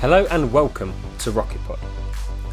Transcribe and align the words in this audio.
Hello 0.00 0.26
and 0.30 0.50
welcome 0.50 0.94
to 1.18 1.30
Rocket 1.30 1.62
Pod. 1.66 1.78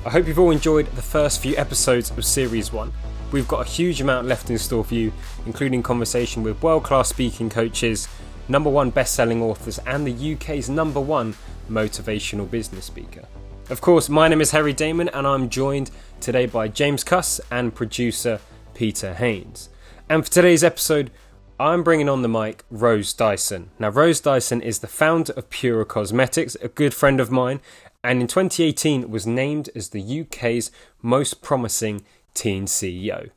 I 0.05 0.09
hope 0.09 0.27
you've 0.27 0.37
all 0.37 0.51
enjoyed 0.51 0.85
the 0.97 1.01
first 1.01 1.41
few 1.41 1.55
episodes 1.55 2.11
of 2.11 2.25
Series 2.25 2.73
1. 2.73 2.91
We've 3.31 3.47
got 3.47 3.65
a 3.65 3.69
huge 3.69 4.01
amount 4.01 4.27
left 4.27 4.49
in 4.49 4.57
store 4.57 4.83
for 4.83 4.95
you, 4.95 5.13
including 5.45 5.81
conversation 5.81 6.43
with 6.43 6.61
world 6.61 6.83
class 6.83 7.07
speaking 7.07 7.49
coaches, 7.49 8.09
number 8.49 8.69
one 8.69 8.89
best 8.89 9.13
selling 9.13 9.41
authors, 9.41 9.79
and 9.87 10.05
the 10.05 10.33
UK's 10.33 10.69
number 10.69 10.99
one 10.99 11.35
motivational 11.69 12.51
business 12.51 12.83
speaker. 12.83 13.23
Of 13.69 13.79
course, 13.79 14.09
my 14.09 14.27
name 14.27 14.41
is 14.41 14.51
Harry 14.51 14.73
Damon, 14.73 15.07
and 15.07 15.25
I'm 15.25 15.47
joined 15.49 15.89
today 16.19 16.47
by 16.47 16.67
James 16.67 17.05
Cuss 17.05 17.39
and 17.49 17.73
producer 17.73 18.41
Peter 18.73 19.13
Haynes. 19.13 19.69
And 20.09 20.25
for 20.25 20.31
today's 20.33 20.65
episode, 20.65 21.11
I'm 21.59 21.81
bringing 21.81 22.07
on 22.07 22.21
the 22.21 22.29
mic 22.29 22.63
Rose 22.69 23.13
Dyson. 23.13 23.71
Now, 23.79 23.89
Rose 23.89 24.19
Dyson 24.19 24.61
is 24.61 24.79
the 24.79 24.87
founder 24.87 25.33
of 25.33 25.49
Pura 25.49 25.85
Cosmetics, 25.85 26.55
a 26.61 26.67
good 26.67 26.93
friend 26.93 27.19
of 27.19 27.31
mine, 27.31 27.61
and 28.03 28.21
in 28.21 28.27
2018 28.27 29.09
was 29.09 29.25
named 29.25 29.71
as 29.75 29.89
the 29.89 30.21
UK's 30.21 30.71
most 31.01 31.41
promising 31.41 32.05
teen 32.35 32.67
CEO. 32.67 33.31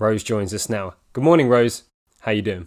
Rose 0.00 0.24
joins 0.24 0.52
us 0.52 0.68
now. 0.68 0.94
Good 1.12 1.22
morning, 1.22 1.48
Rose. 1.48 1.84
How 2.22 2.32
you 2.32 2.42
doing? 2.42 2.66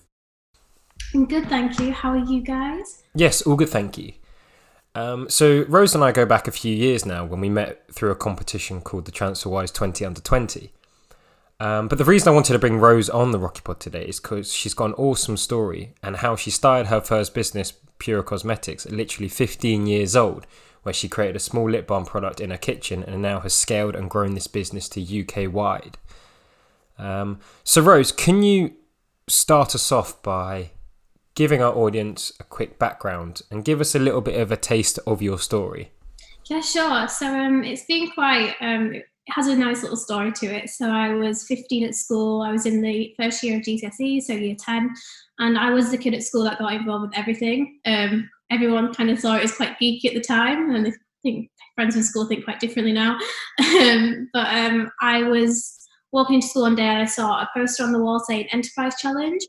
I'm 1.13 1.25
good, 1.25 1.49
thank 1.49 1.79
you. 1.79 1.91
How 1.91 2.11
are 2.11 2.17
you 2.25 2.39
guys? 2.39 3.03
Yes, 3.13 3.41
all 3.41 3.57
good, 3.57 3.69
thank 3.69 3.97
you. 3.97 4.13
Um, 4.95 5.29
so 5.29 5.65
Rose 5.67 5.95
and 5.95 6.03
I 6.03 6.13
go 6.13 6.25
back 6.25 6.47
a 6.47 6.51
few 6.51 6.73
years 6.73 7.05
now 7.05 7.25
when 7.25 7.41
we 7.41 7.49
met 7.49 7.93
through 7.93 8.11
a 8.11 8.15
competition 8.15 8.79
called 8.79 9.05
the 9.05 9.11
TransferWise 9.11 9.73
20 9.73 10.05
Under 10.05 10.22
20. 10.22 10.72
Um, 11.59 11.88
but 11.88 11.97
the 11.97 12.05
reason 12.05 12.30
I 12.30 12.36
wanted 12.36 12.53
to 12.53 12.59
bring 12.59 12.77
Rose 12.77 13.09
on 13.09 13.31
the 13.31 13.39
Rocket 13.39 13.63
Pod 13.63 13.80
today 13.80 14.05
is 14.05 14.19
because 14.19 14.53
she's 14.53 14.75
got 14.75 14.86
an 14.86 14.94
awesome 14.94 15.38
story 15.38 15.94
and 16.03 16.17
how 16.17 16.36
she 16.36 16.52
started 16.52 16.88
her 16.88 17.02
first 17.02 17.33
business, 17.33 17.73
Pura 17.97 18.22
Cosmetics, 18.22 18.86
at 18.86 18.91
literally 18.91 19.27
15 19.27 19.88
years 19.88 20.16
old, 20.16 20.45
where 20.83 20.94
she 20.94 21.09
created 21.09 21.35
a 21.35 21.39
small 21.39 21.69
lip 21.69 21.88
balm 21.88 22.05
product 22.05 22.39
in 22.39 22.52
her 22.52 22.58
kitchen 22.58 23.03
and 23.03 23.22
now 23.22 23.39
has 23.39 23.55
scaled 23.55 23.95
and 23.95 24.09
grown 24.09 24.35
this 24.35 24.47
business 24.47 24.88
to 24.89 25.02
UK 25.22 25.52
wide. 25.52 25.97
Um, 27.00 27.39
so, 27.63 27.81
Rose, 27.81 28.11
can 28.11 28.44
you 28.44 28.75
start 29.28 29.73
us 29.73 29.91
off 29.91 30.22
by 30.22 30.72
giving 31.33 31.61
our 31.61 31.73
audience 31.73 32.31
a 32.39 32.44
quick 32.44 32.80
background 32.80 33.41
and 33.52 33.66
give 33.66 33.81
us 33.81 33.94
a 33.95 34.00
little 34.00 34.22
bit 34.22 34.39
of 34.39 34.52
a 34.52 34.58
taste 34.58 35.00
of 35.08 35.22
your 35.22 35.39
story? 35.39 35.91
Yeah, 36.45 36.61
sure. 36.61 37.08
So 37.08 37.28
um, 37.28 37.63
it's 37.63 37.85
been 37.85 38.09
quite 38.11 38.55
um, 38.61 38.95
it 39.28 39.33
has 39.33 39.47
a 39.47 39.56
nice 39.56 39.81
little 39.81 39.97
story 39.97 40.31
to 40.31 40.45
it. 40.45 40.70
So 40.70 40.89
I 40.89 41.14
was 41.14 41.44
15 41.47 41.83
at 41.86 41.95
school. 41.95 42.42
I 42.42 42.52
was 42.52 42.66
in 42.66 42.81
the 42.81 43.14
first 43.17 43.44
year 43.44 43.58
of 43.58 43.64
GCSE, 43.64 44.22
so 44.22 44.34
year 44.34 44.56
10, 44.58 44.94
and 45.39 45.58
I 45.58 45.72
was 45.72 45.92
the 45.92 45.97
kid 45.97 46.14
at 46.14 46.23
school 46.23 46.44
that 46.45 46.59
got 46.59 46.73
involved 46.73 47.09
with 47.09 47.17
everything. 47.17 47.80
Um, 47.86 48.30
everyone 48.50 48.94
kind 48.94 49.09
of 49.09 49.19
thought 49.19 49.39
it 49.39 49.44
was 49.44 49.56
quite 49.56 49.78
geeky 49.80 50.06
at 50.06 50.14
the 50.14 50.22
time, 50.22 50.73
and 50.73 50.88
I 50.88 50.94
think 51.23 51.52
friends 51.75 51.95
from 51.95 52.03
school 52.03 52.25
think 52.25 52.45
quite 52.45 52.59
differently 52.59 52.94
now. 52.94 53.19
Um, 53.78 54.30
but 54.34 54.47
um, 54.47 54.89
I 55.02 55.23
was 55.23 55.88
walking 56.12 56.36
into 56.36 56.47
school 56.47 56.64
one 56.64 56.75
day 56.75 56.84
and 56.84 57.00
I 57.00 57.06
saw 57.06 57.41
a 57.41 57.50
poster 57.56 57.84
on 57.84 57.91
the 57.91 58.00
wall 58.00 58.19
saying 58.19 58.47
Enterprise 58.52 58.95
Challenge, 59.00 59.41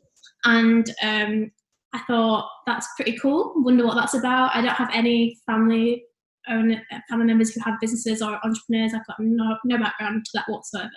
and 0.45 0.89
um, 1.01 1.51
I 1.93 1.99
thought 2.05 2.49
that's 2.67 2.87
pretty 2.95 3.17
cool. 3.17 3.53
Wonder 3.57 3.85
what 3.85 3.95
that's 3.95 4.13
about. 4.13 4.55
I 4.55 4.61
don't 4.61 4.75
have 4.75 4.89
any 4.93 5.37
family 5.45 6.03
own 6.49 6.81
family 7.09 7.25
members 7.25 7.53
who 7.53 7.61
have 7.61 7.79
businesses 7.79 8.21
or 8.21 8.39
entrepreneurs. 8.43 8.93
I've 8.93 9.05
got 9.07 9.19
no, 9.19 9.57
no 9.65 9.77
background 9.77 10.25
to 10.25 10.31
that 10.35 10.45
whatsoever. 10.47 10.89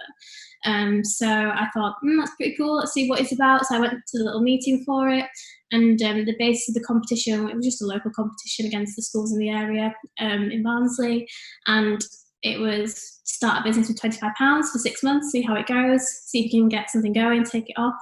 Um, 0.64 1.04
so 1.04 1.26
I 1.26 1.68
thought, 1.74 1.96
mm, 2.04 2.18
that's 2.18 2.34
pretty 2.36 2.56
cool. 2.56 2.76
Let's 2.76 2.92
see 2.92 3.08
what 3.08 3.20
it's 3.20 3.32
about. 3.32 3.66
So 3.66 3.76
I 3.76 3.80
went 3.80 3.94
to 3.94 4.18
the 4.18 4.24
little 4.24 4.42
meeting 4.42 4.84
for 4.84 5.08
it. 5.08 5.26
And 5.72 6.00
um, 6.02 6.24
the 6.24 6.36
basis 6.38 6.68
of 6.68 6.74
the 6.74 6.86
competition, 6.86 7.48
it 7.48 7.56
was 7.56 7.64
just 7.64 7.82
a 7.82 7.86
local 7.86 8.10
competition 8.10 8.66
against 8.66 8.94
the 8.94 9.02
schools 9.02 9.32
in 9.32 9.38
the 9.38 9.48
area 9.48 9.94
um, 10.20 10.50
in 10.50 10.62
Barnsley. 10.62 11.26
And 11.66 12.00
it 12.42 12.60
was 12.60 13.20
start 13.24 13.60
a 13.60 13.64
business 13.64 13.88
with 13.88 14.00
£25 14.00 14.36
for 14.36 14.78
six 14.78 15.02
months, 15.02 15.30
see 15.30 15.42
how 15.42 15.54
it 15.54 15.66
goes, 15.66 16.06
see 16.26 16.44
if 16.44 16.52
you 16.52 16.62
can 16.62 16.68
get 16.68 16.90
something 16.90 17.12
going, 17.12 17.44
take 17.44 17.68
it 17.70 17.78
off. 17.78 17.94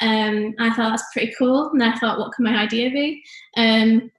Um, 0.00 0.54
I 0.58 0.70
thought 0.70 0.90
that's 0.90 1.12
pretty 1.12 1.32
cool. 1.38 1.70
And 1.70 1.82
I 1.82 1.96
thought, 1.98 2.18
what 2.18 2.32
can 2.32 2.44
my 2.44 2.56
idea 2.56 2.90
be? 2.90 3.22
Um, 3.56 4.10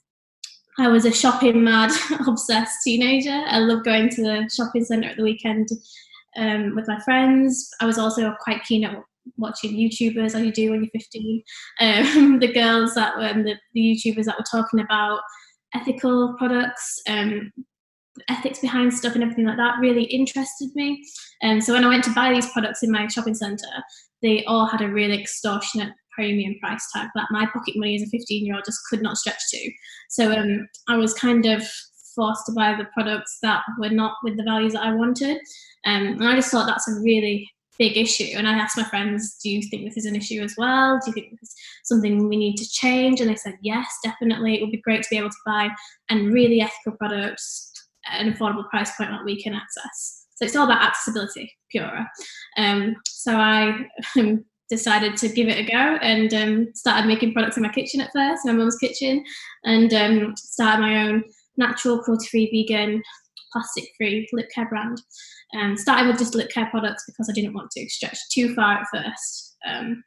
I 0.79 0.87
was 0.89 1.05
a 1.05 1.11
shopping 1.11 1.63
mad, 1.63 1.91
obsessed 2.27 2.83
teenager. 2.83 3.43
I 3.47 3.59
loved 3.59 3.85
going 3.85 4.09
to 4.09 4.21
the 4.21 4.49
shopping 4.53 4.85
centre 4.85 5.09
at 5.09 5.17
the 5.17 5.23
weekend 5.23 5.69
um, 6.37 6.75
with 6.75 6.87
my 6.87 6.99
friends. 6.99 7.69
I 7.81 7.85
was 7.85 7.97
also 7.97 8.33
quite 8.41 8.63
keen 8.63 8.85
at 8.85 8.95
watching 9.37 9.75
YouTubers, 9.75 10.35
as 10.35 10.41
you 10.41 10.51
do 10.51 10.71
when 10.71 10.81
you're 10.81 11.01
15. 11.01 11.43
Um, 11.79 12.39
the 12.39 12.53
girls 12.53 12.93
that 12.93 13.17
were, 13.17 13.33
the, 13.33 13.55
the, 13.73 13.81
YouTubers 13.81 14.25
that 14.25 14.37
were 14.37 14.45
talking 14.49 14.79
about 14.79 15.19
ethical 15.73 16.35
products, 16.37 17.01
um, 17.09 17.51
ethics 18.29 18.59
behind 18.59 18.93
stuff, 18.93 19.15
and 19.15 19.23
everything 19.23 19.45
like 19.45 19.57
that 19.57 19.79
really 19.81 20.03
interested 20.03 20.69
me. 20.75 21.03
And 21.41 21.53
um, 21.53 21.61
so 21.61 21.73
when 21.73 21.85
I 21.85 21.89
went 21.89 22.03
to 22.05 22.13
buy 22.13 22.33
these 22.33 22.51
products 22.51 22.83
in 22.83 22.91
my 22.91 23.07
shopping 23.07 23.35
centre, 23.35 23.65
they 24.21 24.43
all 24.45 24.67
had 24.67 24.81
a 24.81 24.89
really 24.89 25.19
extortionate 25.19 25.93
premium 26.17 26.55
price 26.59 26.85
tag 26.93 27.09
that 27.15 27.27
my 27.29 27.45
pocket 27.45 27.75
money 27.77 27.95
as 27.95 28.01
a 28.01 28.07
15 28.07 28.45
year 28.45 28.55
old 28.55 28.65
just 28.65 28.81
could 28.89 29.01
not 29.01 29.17
stretch 29.17 29.41
to. 29.51 29.71
So 30.09 30.31
um, 30.31 30.67
I 30.87 30.97
was 30.97 31.13
kind 31.13 31.45
of 31.45 31.63
forced 32.15 32.47
to 32.47 32.51
buy 32.53 32.75
the 32.75 32.87
products 32.93 33.37
that 33.43 33.63
were 33.79 33.89
not 33.89 34.15
with 34.23 34.35
the 34.37 34.43
values 34.43 34.73
that 34.73 34.83
I 34.83 34.93
wanted. 34.93 35.37
Um, 35.85 36.07
and 36.07 36.27
I 36.27 36.35
just 36.35 36.51
thought 36.51 36.65
that's 36.65 36.89
a 36.89 36.99
really 37.01 37.47
big 37.77 37.95
issue. 37.95 38.33
And 38.35 38.47
I 38.47 38.53
asked 38.53 38.77
my 38.77 38.83
friends, 38.83 39.37
do 39.43 39.51
you 39.51 39.61
think 39.69 39.85
this 39.85 39.97
is 39.97 40.05
an 40.05 40.15
issue 40.15 40.41
as 40.41 40.55
well? 40.57 40.99
Do 40.99 41.11
you 41.11 41.13
think 41.13 41.29
this 41.29 41.49
is 41.49 41.55
something 41.83 42.27
we 42.27 42.35
need 42.35 42.55
to 42.57 42.67
change? 42.67 43.21
And 43.21 43.29
they 43.29 43.35
said, 43.35 43.55
yes, 43.61 43.85
definitely. 44.03 44.55
It 44.55 44.61
would 44.61 44.71
be 44.71 44.81
great 44.81 45.03
to 45.03 45.09
be 45.11 45.17
able 45.17 45.29
to 45.29 45.35
buy 45.45 45.69
and 46.09 46.33
really 46.33 46.59
ethical 46.59 46.97
products 46.97 47.71
at 48.11 48.25
an 48.25 48.33
affordable 48.33 48.67
price 48.69 48.95
point 48.95 49.11
that 49.11 49.25
we 49.25 49.41
can 49.41 49.53
access. 49.53 50.25
So 50.35 50.45
it's 50.45 50.55
all 50.55 50.65
about 50.65 50.83
accessibility, 50.83 51.51
Pura. 51.71 52.09
Um, 52.57 52.95
so 53.07 53.35
I 53.35 53.85
um, 54.19 54.43
decided 54.69 55.15
to 55.17 55.29
give 55.29 55.47
it 55.47 55.57
a 55.57 55.71
go 55.71 55.77
and 55.77 56.33
um, 56.33 56.67
started 56.75 57.07
making 57.07 57.33
products 57.33 57.57
in 57.57 57.63
my 57.63 57.69
kitchen 57.69 58.01
at 58.01 58.11
first, 58.13 58.45
my 58.45 58.51
mum's 58.51 58.77
kitchen, 58.77 59.23
and 59.63 59.93
um, 59.93 60.35
started 60.35 60.81
my 60.81 61.07
own 61.07 61.23
natural, 61.57 61.99
cruelty-free, 61.99 62.49
vegan, 62.51 63.01
plastic-free 63.53 64.27
lip 64.33 64.49
care 64.53 64.69
brand. 64.69 65.01
Um, 65.57 65.77
started 65.77 66.07
with 66.07 66.19
just 66.19 66.35
lip 66.35 66.49
care 66.49 66.67
products 66.69 67.05
because 67.07 67.29
I 67.29 67.33
didn't 67.33 67.53
want 67.53 67.71
to 67.71 67.89
stretch 67.89 68.17
too 68.31 68.53
far 68.53 68.79
at 68.79 68.87
first. 68.93 69.55
Um, 69.67 70.03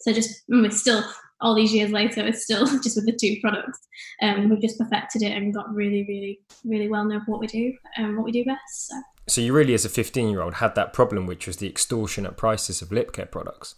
so 0.00 0.12
just 0.12 0.42
we're 0.48 0.70
still 0.70 1.02
all 1.40 1.54
these 1.54 1.72
years 1.72 1.90
later, 1.90 2.26
it's 2.26 2.44
still 2.44 2.66
just 2.82 2.96
with 2.96 3.06
the 3.06 3.12
two 3.12 3.36
products. 3.40 3.80
Um, 4.22 4.48
we've 4.48 4.60
just 4.60 4.78
perfected 4.78 5.22
it 5.22 5.32
and 5.32 5.52
got 5.52 5.72
really, 5.74 6.04
really, 6.08 6.40
really 6.64 6.88
well 6.88 7.04
known 7.04 7.22
what 7.26 7.40
we 7.40 7.46
do 7.46 7.74
and 7.96 8.06
um, 8.06 8.16
what 8.16 8.24
we 8.24 8.32
do 8.32 8.44
best. 8.44 8.88
So 8.88 8.96
so 9.26 9.40
you 9.40 9.52
really 9.52 9.74
as 9.74 9.84
a 9.84 9.88
15 9.88 10.28
year 10.28 10.42
old 10.42 10.54
had 10.54 10.74
that 10.74 10.92
problem 10.92 11.26
which 11.26 11.46
was 11.46 11.56
the 11.56 11.68
extortionate 11.68 12.36
prices 12.36 12.80
of 12.82 12.92
lip 12.92 13.12
care 13.12 13.26
products 13.26 13.74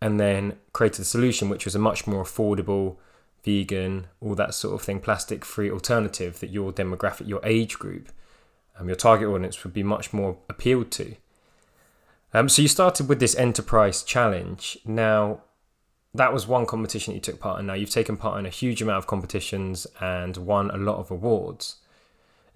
and 0.00 0.18
then 0.18 0.56
created 0.72 1.02
a 1.02 1.04
solution 1.04 1.48
which 1.48 1.64
was 1.64 1.74
a 1.74 1.78
much 1.78 2.06
more 2.06 2.24
affordable 2.24 2.96
vegan 3.44 4.06
all 4.20 4.34
that 4.34 4.54
sort 4.54 4.74
of 4.74 4.82
thing 4.82 5.00
plastic 5.00 5.44
free 5.44 5.70
alternative 5.70 6.40
that 6.40 6.50
your 6.50 6.72
demographic 6.72 7.28
your 7.28 7.40
age 7.44 7.78
group 7.78 8.10
um, 8.78 8.88
your 8.88 8.96
target 8.96 9.28
audience 9.28 9.62
would 9.64 9.72
be 9.72 9.82
much 9.82 10.12
more 10.12 10.36
appealed 10.48 10.90
to 10.90 11.14
um, 12.34 12.48
so 12.48 12.62
you 12.62 12.68
started 12.68 13.08
with 13.08 13.20
this 13.20 13.36
enterprise 13.36 14.02
challenge 14.02 14.78
now 14.84 15.40
that 16.14 16.32
was 16.32 16.46
one 16.46 16.66
competition 16.66 17.14
you 17.14 17.20
took 17.20 17.40
part 17.40 17.60
in 17.60 17.66
now 17.66 17.74
you've 17.74 17.90
taken 17.90 18.16
part 18.16 18.38
in 18.38 18.46
a 18.46 18.50
huge 18.50 18.82
amount 18.82 18.98
of 18.98 19.06
competitions 19.06 19.86
and 20.00 20.36
won 20.36 20.70
a 20.70 20.76
lot 20.76 20.98
of 20.98 21.10
awards 21.10 21.76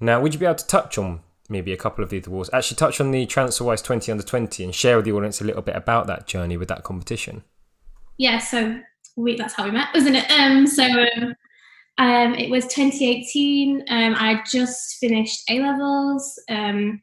now 0.00 0.20
would 0.20 0.34
you 0.34 0.40
be 0.40 0.46
able 0.46 0.54
to 0.54 0.66
touch 0.66 0.98
on 0.98 1.20
maybe 1.48 1.72
a 1.72 1.76
couple 1.76 2.02
of 2.02 2.10
these 2.10 2.26
awards. 2.26 2.50
Actually, 2.52 2.76
touch 2.76 3.00
on 3.00 3.10
the 3.10 3.26
TransferWise 3.26 3.82
20 3.82 4.12
under 4.12 4.24
20 4.24 4.64
and 4.64 4.74
share 4.74 4.96
with 4.96 5.04
the 5.04 5.12
audience 5.12 5.40
a 5.40 5.44
little 5.44 5.62
bit 5.62 5.76
about 5.76 6.06
that 6.06 6.26
journey 6.26 6.56
with 6.56 6.68
that 6.68 6.84
competition. 6.84 7.44
Yeah, 8.18 8.38
so 8.38 8.80
we 9.16 9.36
that's 9.36 9.54
how 9.54 9.64
we 9.64 9.70
met, 9.70 9.88
wasn't 9.94 10.16
it? 10.16 10.30
Um, 10.30 10.66
so 10.66 10.84
um, 10.84 11.34
um, 11.98 12.34
it 12.34 12.50
was 12.50 12.66
2018. 12.66 13.84
Um, 13.88 14.14
I 14.16 14.42
just 14.50 14.96
finished 14.98 15.42
A 15.50 15.60
levels, 15.60 16.40
um, 16.48 17.02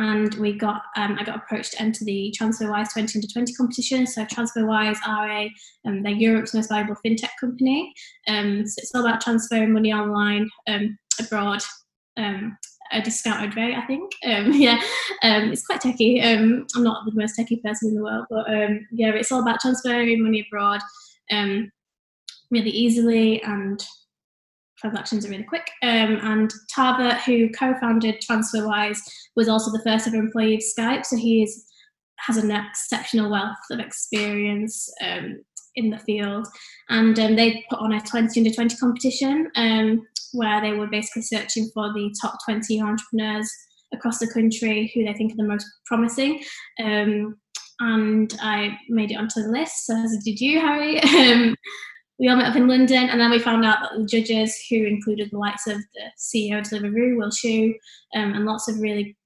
and 0.00 0.34
we 0.36 0.56
got 0.56 0.82
um, 0.96 1.18
I 1.20 1.24
got 1.24 1.36
approached 1.36 1.72
to 1.72 1.82
enter 1.82 2.06
the 2.06 2.34
TransferWise 2.40 2.92
20 2.94 3.18
under 3.18 3.28
20 3.28 3.52
competition. 3.52 4.06
So 4.06 4.24
TransferWise 4.24 4.96
are 5.06 5.30
a 5.30 5.52
um, 5.86 6.02
they're 6.02 6.12
Europe's 6.12 6.54
most 6.54 6.70
valuable 6.70 6.96
fintech 7.04 7.28
company. 7.38 7.92
Um, 8.26 8.66
so 8.66 8.76
it's 8.78 8.94
all 8.94 9.04
about 9.04 9.20
transferring 9.20 9.72
money 9.72 9.92
online 9.92 10.48
um, 10.66 10.98
abroad 11.20 11.60
um, 12.16 12.56
a 12.92 13.02
discounted 13.02 13.56
rate, 13.56 13.76
I 13.76 13.86
think. 13.86 14.10
Um, 14.24 14.52
yeah, 14.54 14.80
it's 15.22 15.66
quite 15.66 15.82
techy. 15.82 16.22
I'm 16.22 16.66
not 16.76 17.04
the 17.04 17.12
most 17.14 17.36
techy 17.36 17.56
person 17.56 17.90
in 17.90 17.96
the 17.96 18.02
world, 18.02 18.24
but 18.30 18.46
yeah, 18.90 19.10
it's 19.10 19.30
all 19.30 19.42
about 19.42 19.60
transferring 19.60 20.22
money 20.22 20.46
abroad 20.48 20.80
really 22.50 22.70
easily 22.70 23.40
and 23.42 23.84
transactions 24.80 25.26
are 25.26 25.30
really 25.30 25.44
quick. 25.44 25.68
Um, 25.82 26.18
and 26.22 26.52
Taavet, 26.74 27.20
who 27.20 27.50
co-founded 27.50 28.22
TransferWise, 28.22 28.98
was 29.36 29.48
also 29.48 29.70
the 29.70 29.82
first 29.84 30.06
ever 30.06 30.16
employee 30.16 30.54
of 30.54 30.62
Skype, 30.62 31.04
so 31.04 31.16
he 31.16 31.42
is, 31.42 31.64
has 32.18 32.36
an 32.36 32.50
exceptional 32.50 33.30
wealth 33.30 33.56
of 33.70 33.80
experience 33.80 34.88
in 35.76 35.90
the 35.90 35.98
field. 35.98 36.46
And 36.88 37.16
they 37.16 37.64
put 37.70 37.80
on 37.80 37.92
a 37.92 38.00
20 38.00 38.40
under 38.40 38.52
20 38.52 38.76
competition 38.76 39.50
where 40.32 40.60
they 40.60 40.72
were 40.72 40.86
basically 40.86 41.22
searching 41.22 41.70
for 41.74 41.92
the 41.92 42.14
top 42.20 42.34
20 42.44 42.80
entrepreneurs 42.80 43.50
across 43.92 44.18
the 44.18 44.32
country 44.32 44.90
who 44.94 45.04
they 45.04 45.12
think 45.14 45.32
are 45.32 45.36
the 45.36 45.44
most 45.44 45.66
promising. 45.86 46.42
Um, 46.82 47.36
and 47.80 48.32
I 48.40 48.76
made 48.88 49.10
it 49.10 49.16
onto 49.16 49.42
the 49.42 49.48
list, 49.48 49.86
so 49.86 49.96
as 49.96 50.16
did 50.24 50.40
you, 50.40 50.60
Harry. 50.60 51.00
Um, 51.10 51.54
we 52.20 52.28
all 52.28 52.36
met 52.36 52.50
up 52.50 52.56
in 52.56 52.68
London, 52.68 53.08
and 53.08 53.18
then 53.18 53.30
we 53.30 53.38
found 53.38 53.64
out 53.64 53.78
that 53.80 53.98
the 53.98 54.04
judges, 54.04 54.54
who 54.68 54.84
included 54.84 55.30
the 55.30 55.38
likes 55.38 55.66
of 55.66 55.78
the 55.78 56.10
CEO 56.18 56.58
of 56.58 56.66
Deliveroo, 56.66 57.16
Will 57.16 57.30
Shu, 57.30 57.74
um, 58.14 58.34
and 58.34 58.44
lots 58.44 58.68
of 58.68 58.78
really 58.78 59.16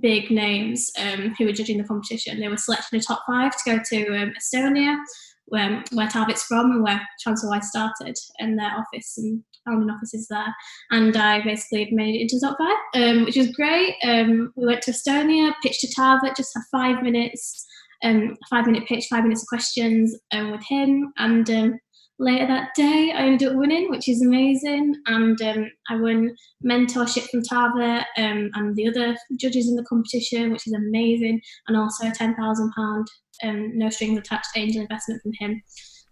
big 0.00 0.30
names 0.30 0.90
um, 0.98 1.34
who 1.38 1.46
were 1.46 1.52
judging 1.52 1.78
the 1.78 1.84
competition, 1.84 2.38
they 2.38 2.48
were 2.48 2.58
selected 2.58 2.92
in 2.92 2.98
the 2.98 3.04
top 3.04 3.22
five 3.26 3.52
to 3.52 3.70
go 3.70 3.78
to 3.82 4.22
um, 4.22 4.34
Estonia, 4.38 4.98
where, 5.46 5.82
where 5.92 6.10
from 6.10 6.70
and 6.70 6.82
where 6.82 7.00
TransferWise 7.26 7.64
started, 7.64 8.14
and 8.38 8.58
their 8.58 8.72
office 8.76 9.16
and 9.16 9.42
founding 9.64 9.88
offices 9.88 10.26
there. 10.28 10.54
And 10.90 11.16
I 11.16 11.42
basically 11.42 11.88
made 11.92 12.14
it 12.14 12.20
into 12.20 12.40
top 12.40 12.58
five, 12.58 13.02
um, 13.02 13.24
which 13.24 13.36
was 13.36 13.50
great. 13.52 13.94
Um, 14.04 14.52
we 14.54 14.66
went 14.66 14.82
to 14.82 14.90
Estonia, 14.90 15.54
pitched 15.62 15.80
to 15.80 15.94
Taavet, 15.98 16.36
just 16.36 16.52
had 16.54 16.62
five 16.70 17.02
minutes, 17.02 17.66
um, 18.04 18.36
five 18.50 18.66
minute 18.66 18.86
pitch, 18.86 19.06
five 19.08 19.22
minutes 19.22 19.42
of 19.42 19.48
questions 19.48 20.14
um, 20.32 20.50
with 20.50 20.62
him, 20.68 21.10
and 21.16 21.48
um, 21.48 21.78
later 22.18 22.46
that 22.46 22.74
day, 22.74 23.12
I 23.14 23.26
ended 23.26 23.48
up 23.48 23.56
winning, 23.56 23.90
which 23.90 24.08
is 24.08 24.22
amazing. 24.22 24.94
And 25.06 25.40
um, 25.42 25.70
I 25.88 25.96
won 25.96 26.34
mentorship 26.64 27.28
from 27.30 27.42
Taavet 27.42 28.04
um, 28.16 28.50
and 28.54 28.76
the 28.76 28.88
other 28.88 29.16
judges 29.38 29.68
in 29.68 29.76
the 29.76 29.84
competition, 29.84 30.52
which 30.52 30.66
is 30.66 30.72
amazing, 30.72 31.40
and 31.66 31.76
also 31.76 32.08
a 32.08 32.10
£10,000 32.10 33.04
um, 33.44 33.78
no 33.78 33.90
strings 33.90 34.18
attached 34.18 34.48
angel 34.56 34.82
investment 34.82 35.22
from 35.22 35.32
him. 35.38 35.62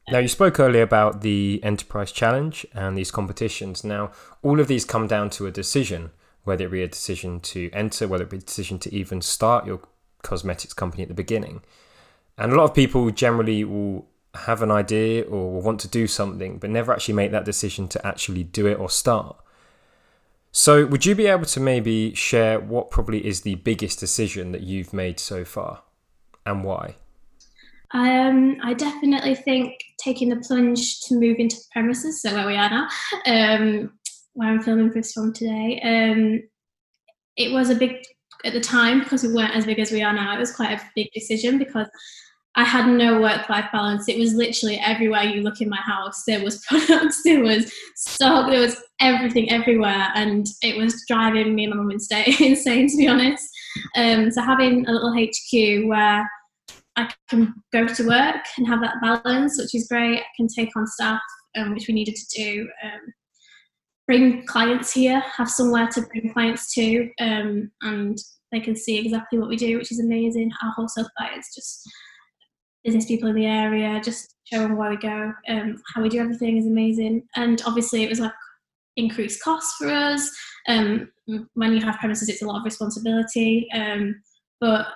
Now, 0.08 0.18
you 0.18 0.28
spoke 0.28 0.60
earlier 0.60 0.82
about 0.82 1.22
the 1.22 1.60
Enterprise 1.64 2.12
Challenge 2.12 2.64
and 2.72 2.96
these 2.96 3.10
competitions. 3.10 3.82
Now, 3.82 4.12
all 4.42 4.60
of 4.60 4.68
these 4.68 4.84
come 4.84 5.08
down 5.08 5.30
to 5.30 5.46
a 5.46 5.50
decision, 5.50 6.10
whether 6.44 6.66
it 6.66 6.70
be 6.70 6.82
a 6.82 6.88
decision 6.88 7.40
to 7.40 7.70
enter, 7.72 8.06
whether 8.06 8.22
it 8.22 8.30
be 8.30 8.36
a 8.36 8.40
decision 8.40 8.78
to 8.80 8.94
even 8.94 9.20
start 9.20 9.66
your 9.66 9.80
cosmetics 10.22 10.74
company 10.74 11.02
at 11.02 11.08
the 11.08 11.14
beginning. 11.14 11.62
And 12.38 12.52
a 12.52 12.56
lot 12.56 12.64
of 12.64 12.74
people 12.74 13.10
generally 13.10 13.64
will 13.64 14.06
have 14.36 14.62
an 14.62 14.70
idea 14.70 15.24
or 15.24 15.60
want 15.60 15.80
to 15.80 15.88
do 15.88 16.06
something, 16.06 16.58
but 16.58 16.70
never 16.70 16.92
actually 16.92 17.14
make 17.14 17.32
that 17.32 17.44
decision 17.44 17.88
to 17.88 18.06
actually 18.06 18.44
do 18.44 18.66
it 18.66 18.78
or 18.78 18.88
start. 18.88 19.36
So, 20.52 20.86
would 20.86 21.04
you 21.04 21.14
be 21.14 21.26
able 21.26 21.44
to 21.44 21.60
maybe 21.60 22.14
share 22.14 22.58
what 22.58 22.90
probably 22.90 23.26
is 23.26 23.42
the 23.42 23.56
biggest 23.56 24.00
decision 24.00 24.52
that 24.52 24.62
you've 24.62 24.94
made 24.94 25.20
so 25.20 25.44
far 25.44 25.82
and 26.46 26.64
why? 26.64 26.94
Um, 27.92 28.56
I 28.62 28.72
definitely 28.72 29.34
think 29.34 29.74
taking 29.98 30.28
the 30.28 30.36
plunge 30.36 31.00
to 31.02 31.14
move 31.14 31.38
into 31.38 31.56
the 31.56 31.64
premises, 31.72 32.22
so 32.22 32.34
where 32.34 32.46
we 32.46 32.56
are 32.56 32.70
now, 32.70 32.88
um, 33.26 33.92
where 34.32 34.48
I'm 34.48 34.62
filming 34.62 34.90
this 34.90 35.12
film 35.12 35.32
today, 35.32 35.80
um, 35.84 36.42
it 37.36 37.52
was 37.52 37.70
a 37.70 37.74
big, 37.74 38.04
at 38.44 38.52
the 38.52 38.60
time, 38.60 39.00
because 39.00 39.22
we 39.22 39.32
weren't 39.32 39.54
as 39.54 39.66
big 39.66 39.78
as 39.78 39.92
we 39.92 40.02
are 40.02 40.12
now, 40.12 40.34
it 40.34 40.40
was 40.40 40.54
quite 40.54 40.72
a 40.72 40.82
big 40.94 41.10
decision 41.12 41.58
because 41.58 41.86
I 42.56 42.64
had 42.64 42.88
no 42.88 43.20
work 43.20 43.50
life 43.50 43.68
balance. 43.70 44.08
It 44.08 44.18
was 44.18 44.32
literally 44.32 44.78
everywhere 44.78 45.24
you 45.24 45.42
look 45.42 45.60
in 45.60 45.68
my 45.68 45.80
house. 45.80 46.24
There 46.24 46.42
was 46.42 46.64
products, 46.68 47.22
there 47.22 47.42
was 47.42 47.70
stock, 47.94 48.50
there 48.50 48.60
was 48.60 48.82
everything 49.00 49.50
everywhere, 49.50 50.08
and 50.14 50.46
it 50.62 50.76
was 50.76 51.04
driving 51.06 51.54
me 51.54 51.64
and 51.64 51.74
my 51.74 51.82
mum 51.82 51.90
insane, 51.90 52.88
to 52.88 52.96
be 52.96 53.08
honest. 53.08 53.46
Um, 53.94 54.30
so 54.30 54.40
having 54.40 54.86
a 54.88 54.92
little 54.92 55.12
HQ 55.12 55.86
where 55.86 56.28
I 56.96 57.12
can 57.28 57.52
go 57.74 57.86
to 57.86 58.08
work 58.08 58.42
and 58.56 58.66
have 58.66 58.80
that 58.80 59.02
balance, 59.02 59.58
which 59.58 59.74
is 59.74 59.86
great. 59.86 60.20
I 60.20 60.26
can 60.34 60.48
take 60.48 60.74
on 60.76 60.86
staff, 60.86 61.20
um, 61.56 61.74
which 61.74 61.88
we 61.88 61.94
needed 61.94 62.16
to 62.16 62.42
do. 62.42 62.68
Um, 62.82 63.12
bring 64.06 64.46
clients 64.46 64.92
here, 64.92 65.20
have 65.36 65.50
somewhere 65.50 65.88
to 65.88 66.02
bring 66.02 66.32
clients 66.32 66.72
to, 66.74 67.10
um, 67.20 67.70
and 67.82 68.16
they 68.50 68.60
can 68.60 68.76
see 68.76 68.96
exactly 68.96 69.38
what 69.38 69.50
we 69.50 69.56
do, 69.56 69.76
which 69.76 69.92
is 69.92 70.00
amazing. 70.00 70.52
Our 70.62 70.70
wholesale 70.70 71.08
clients 71.18 71.54
just 71.54 71.86
business 72.86 73.06
people 73.06 73.28
in 73.28 73.34
the 73.34 73.46
area, 73.46 74.00
just 74.02 74.36
showing 74.44 74.76
where 74.76 74.90
we 74.90 74.96
go, 74.96 75.32
um, 75.48 75.82
how 75.94 76.00
we 76.00 76.08
do 76.08 76.20
everything 76.20 76.56
is 76.56 76.66
amazing. 76.66 77.26
And 77.34 77.60
obviously, 77.66 78.04
it 78.04 78.08
was 78.08 78.20
like 78.20 78.32
increased 78.96 79.42
costs 79.42 79.74
for 79.76 79.88
us. 79.88 80.30
Um, 80.68 81.10
when 81.54 81.72
you 81.72 81.84
have 81.84 81.98
premises, 81.98 82.28
it's 82.28 82.42
a 82.42 82.46
lot 82.46 82.58
of 82.60 82.64
responsibility. 82.64 83.68
Um, 83.74 84.22
but 84.60 84.86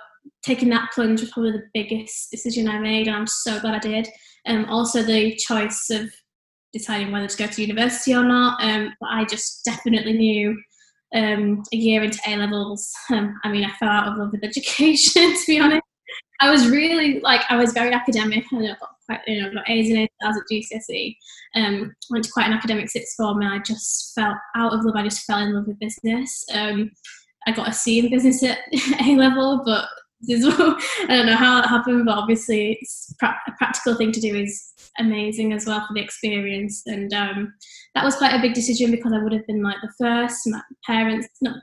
taking 0.43 0.69
that 0.69 0.91
plunge 0.93 1.21
was 1.21 1.31
probably 1.31 1.51
the 1.51 1.67
biggest 1.73 2.31
decision 2.31 2.67
I 2.67 2.79
made, 2.79 3.07
and 3.07 3.15
I'm 3.15 3.27
so 3.27 3.59
glad 3.59 3.75
I 3.75 3.79
did. 3.79 4.07
Um, 4.47 4.65
also, 4.65 5.03
the 5.03 5.35
choice 5.35 5.89
of 5.91 6.09
deciding 6.73 7.11
whether 7.11 7.27
to 7.27 7.37
go 7.37 7.47
to 7.47 7.61
university 7.61 8.15
or 8.15 8.23
not. 8.23 8.63
Um, 8.63 8.93
but 9.01 9.09
I 9.11 9.25
just 9.25 9.65
definitely 9.65 10.13
knew 10.13 10.57
um, 11.13 11.63
a 11.73 11.75
year 11.75 12.03
into 12.03 12.19
A 12.27 12.37
levels. 12.37 12.91
Um, 13.11 13.37
I 13.43 13.51
mean, 13.51 13.65
I 13.65 13.71
fell 13.77 13.89
out 13.89 14.07
of 14.07 14.17
love 14.17 14.31
with 14.31 14.43
education, 14.43 15.35
to 15.37 15.43
be 15.47 15.59
honest. 15.59 15.80
I 16.41 16.49
was 16.49 16.67
really 16.69 17.19
like 17.21 17.41
I 17.49 17.55
was 17.55 17.71
very 17.71 17.93
academic 17.93 18.43
and 18.51 18.65
I 18.65 18.69
got 18.69 18.89
quite 19.05 19.19
you 19.27 19.41
know 19.41 19.53
got 19.53 19.69
A's 19.69 19.89
and 19.89 19.99
A's 19.99 20.09
at 20.23 20.33
GCSE. 20.51 21.15
Um, 21.55 21.95
went 22.09 22.25
to 22.25 22.31
quite 22.31 22.47
an 22.47 22.53
academic 22.53 22.89
sixth 22.89 23.15
form 23.15 23.41
and 23.41 23.53
I 23.53 23.59
just 23.59 24.13
felt 24.15 24.37
out 24.55 24.73
of 24.73 24.83
love. 24.83 24.95
I 24.95 25.03
just 25.03 25.25
fell 25.25 25.39
in 25.39 25.53
love 25.53 25.67
with 25.67 25.79
business. 25.79 26.43
Um, 26.53 26.91
I 27.47 27.51
got 27.51 27.69
a 27.69 27.73
C 27.73 27.99
in 27.99 28.09
business 28.09 28.43
at 28.43 28.59
A 29.01 29.15
level, 29.15 29.61
but 29.65 29.85
I 30.29 31.07
don't 31.07 31.25
know 31.25 31.35
how 31.35 31.59
that 31.61 31.69
happened, 31.69 32.05
but 32.05 32.17
obviously 32.17 32.77
it's 32.79 33.13
pra- 33.17 33.39
a 33.47 33.51
practical 33.57 33.95
thing 33.95 34.11
to 34.11 34.19
do 34.19 34.35
is 34.35 34.73
amazing 34.99 35.51
as 35.53 35.65
well 35.65 35.85
for 35.87 35.93
the 35.95 36.01
experience. 36.01 36.83
And 36.85 37.11
um, 37.13 37.53
that 37.95 38.05
was 38.05 38.15
quite 38.15 38.33
a 38.35 38.41
big 38.41 38.53
decision 38.53 38.91
because 38.91 39.13
I 39.13 39.23
would 39.23 39.33
have 39.33 39.47
been 39.47 39.63
like 39.63 39.77
the 39.81 39.91
first. 39.99 40.41
My 40.45 40.61
parents, 40.85 41.27
not 41.41 41.55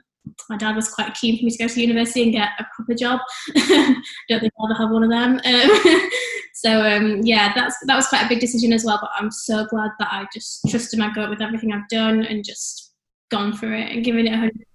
my 0.49 0.57
dad 0.57 0.75
was 0.75 0.89
quite 0.89 1.13
keen 1.13 1.37
for 1.37 1.45
me 1.45 1.51
to 1.51 1.57
go 1.57 1.67
to 1.67 1.81
university 1.81 2.23
and 2.23 2.31
get 2.31 2.49
a 2.59 2.65
proper 2.75 2.93
job. 2.93 3.19
don't 3.55 4.39
think 4.39 4.53
I'll 4.59 4.71
ever 4.71 4.81
have 4.81 4.91
one 4.91 5.03
of 5.03 5.09
them. 5.09 5.39
Um, 5.43 6.09
so 6.53 6.81
um, 6.81 7.21
yeah, 7.23 7.53
that's 7.53 7.75
that 7.85 7.95
was 7.95 8.07
quite 8.07 8.25
a 8.25 8.29
big 8.29 8.39
decision 8.39 8.73
as 8.73 8.83
well. 8.83 8.99
But 9.01 9.11
I'm 9.15 9.31
so 9.31 9.65
glad 9.65 9.91
that 9.99 10.09
I 10.11 10.25
just 10.33 10.61
trusted 10.69 10.99
my 10.99 11.11
gut 11.13 11.29
with 11.29 11.41
everything 11.41 11.71
I've 11.71 11.87
done 11.89 12.23
and 12.23 12.43
just 12.43 12.93
gone 13.31 13.53
for 13.53 13.73
it 13.73 13.91
and 13.91 14.03
given 14.03 14.27
it 14.27 14.33
a 14.33 14.37
hundred. 14.37 14.65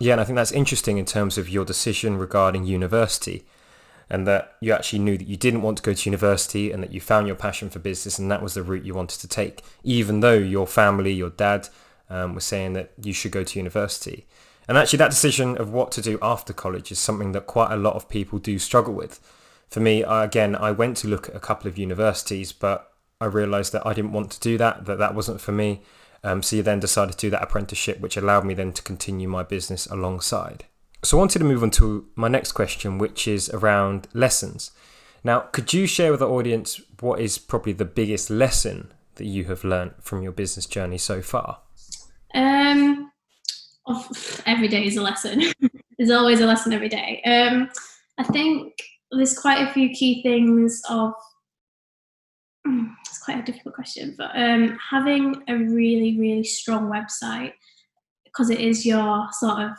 Yeah, 0.00 0.12
and 0.12 0.20
I 0.20 0.24
think 0.24 0.36
that's 0.36 0.52
interesting 0.52 0.96
in 0.96 1.04
terms 1.04 1.36
of 1.36 1.48
your 1.48 1.64
decision 1.64 2.16
regarding 2.16 2.64
university. 2.64 3.44
And 4.12 4.26
that 4.26 4.56
you 4.60 4.72
actually 4.72 4.98
knew 4.98 5.16
that 5.16 5.28
you 5.28 5.36
didn't 5.36 5.62
want 5.62 5.76
to 5.76 5.84
go 5.84 5.94
to 5.94 6.10
university 6.10 6.72
and 6.72 6.82
that 6.82 6.92
you 6.92 7.00
found 7.00 7.28
your 7.28 7.36
passion 7.36 7.70
for 7.70 7.78
business 7.78 8.18
and 8.18 8.28
that 8.28 8.42
was 8.42 8.54
the 8.54 8.62
route 8.64 8.84
you 8.84 8.92
wanted 8.92 9.20
to 9.20 9.28
take, 9.28 9.62
even 9.84 10.18
though 10.18 10.34
your 10.34 10.66
family, 10.66 11.12
your 11.12 11.30
dad, 11.30 11.68
um, 12.10 12.34
was 12.34 12.44
saying 12.44 12.72
that 12.72 12.90
you 13.00 13.12
should 13.12 13.30
go 13.30 13.44
to 13.44 13.58
university. 13.58 14.26
And 14.70 14.78
actually, 14.78 14.98
that 14.98 15.10
decision 15.10 15.58
of 15.58 15.72
what 15.72 15.90
to 15.92 16.00
do 16.00 16.16
after 16.22 16.52
college 16.52 16.92
is 16.92 17.00
something 17.00 17.32
that 17.32 17.48
quite 17.48 17.72
a 17.72 17.76
lot 17.76 17.96
of 17.96 18.08
people 18.08 18.38
do 18.38 18.56
struggle 18.56 18.94
with. 18.94 19.18
For 19.68 19.80
me, 19.80 20.04
again, 20.04 20.54
I 20.54 20.70
went 20.70 20.96
to 20.98 21.08
look 21.08 21.28
at 21.28 21.34
a 21.34 21.40
couple 21.40 21.66
of 21.66 21.76
universities, 21.76 22.52
but 22.52 22.92
I 23.20 23.24
realised 23.24 23.72
that 23.72 23.84
I 23.84 23.94
didn't 23.94 24.12
want 24.12 24.30
to 24.30 24.38
do 24.38 24.56
that, 24.58 24.86
that 24.86 24.98
that 24.98 25.16
wasn't 25.16 25.40
for 25.40 25.50
me. 25.50 25.82
Um, 26.22 26.40
so 26.40 26.54
you 26.54 26.62
then 26.62 26.78
decided 26.78 27.14
to 27.14 27.18
do 27.18 27.30
that 27.30 27.42
apprenticeship, 27.42 27.98
which 27.98 28.16
allowed 28.16 28.44
me 28.44 28.54
then 28.54 28.72
to 28.74 28.82
continue 28.82 29.26
my 29.26 29.42
business 29.42 29.86
alongside. 29.86 30.66
So 31.02 31.16
I 31.16 31.18
wanted 31.18 31.40
to 31.40 31.44
move 31.44 31.64
on 31.64 31.72
to 31.72 32.06
my 32.14 32.28
next 32.28 32.52
question, 32.52 32.96
which 32.96 33.26
is 33.26 33.50
around 33.50 34.06
lessons. 34.14 34.70
Now, 35.24 35.40
could 35.40 35.72
you 35.72 35.88
share 35.88 36.12
with 36.12 36.20
the 36.20 36.28
audience 36.28 36.80
what 37.00 37.18
is 37.18 37.38
probably 37.38 37.72
the 37.72 37.84
biggest 37.84 38.30
lesson 38.30 38.92
that 39.16 39.26
you 39.26 39.46
have 39.46 39.64
learned 39.64 39.94
from 40.00 40.22
your 40.22 40.30
business 40.30 40.66
journey 40.66 40.98
so 40.98 41.22
far? 41.22 41.58
Um, 42.32 43.09
every 44.46 44.68
day 44.68 44.86
is 44.86 44.96
a 44.96 45.02
lesson. 45.02 45.42
there's 45.98 46.10
always 46.10 46.40
a 46.40 46.46
lesson 46.46 46.72
every 46.72 46.88
day. 46.88 47.22
Um, 47.24 47.70
I 48.18 48.24
think 48.24 48.74
there's 49.10 49.38
quite 49.38 49.66
a 49.66 49.72
few 49.72 49.90
key 49.90 50.22
things 50.22 50.82
of. 50.88 51.12
It's 53.06 53.24
quite 53.24 53.40
a 53.40 53.52
difficult 53.52 53.74
question, 53.74 54.14
but 54.16 54.30
um, 54.34 54.78
having 54.90 55.42
a 55.48 55.54
really, 55.54 56.18
really 56.18 56.44
strong 56.44 56.88
website 56.88 57.52
because 58.24 58.48
it 58.48 58.60
is 58.60 58.86
your 58.86 59.28
sort 59.32 59.60
of 59.60 59.72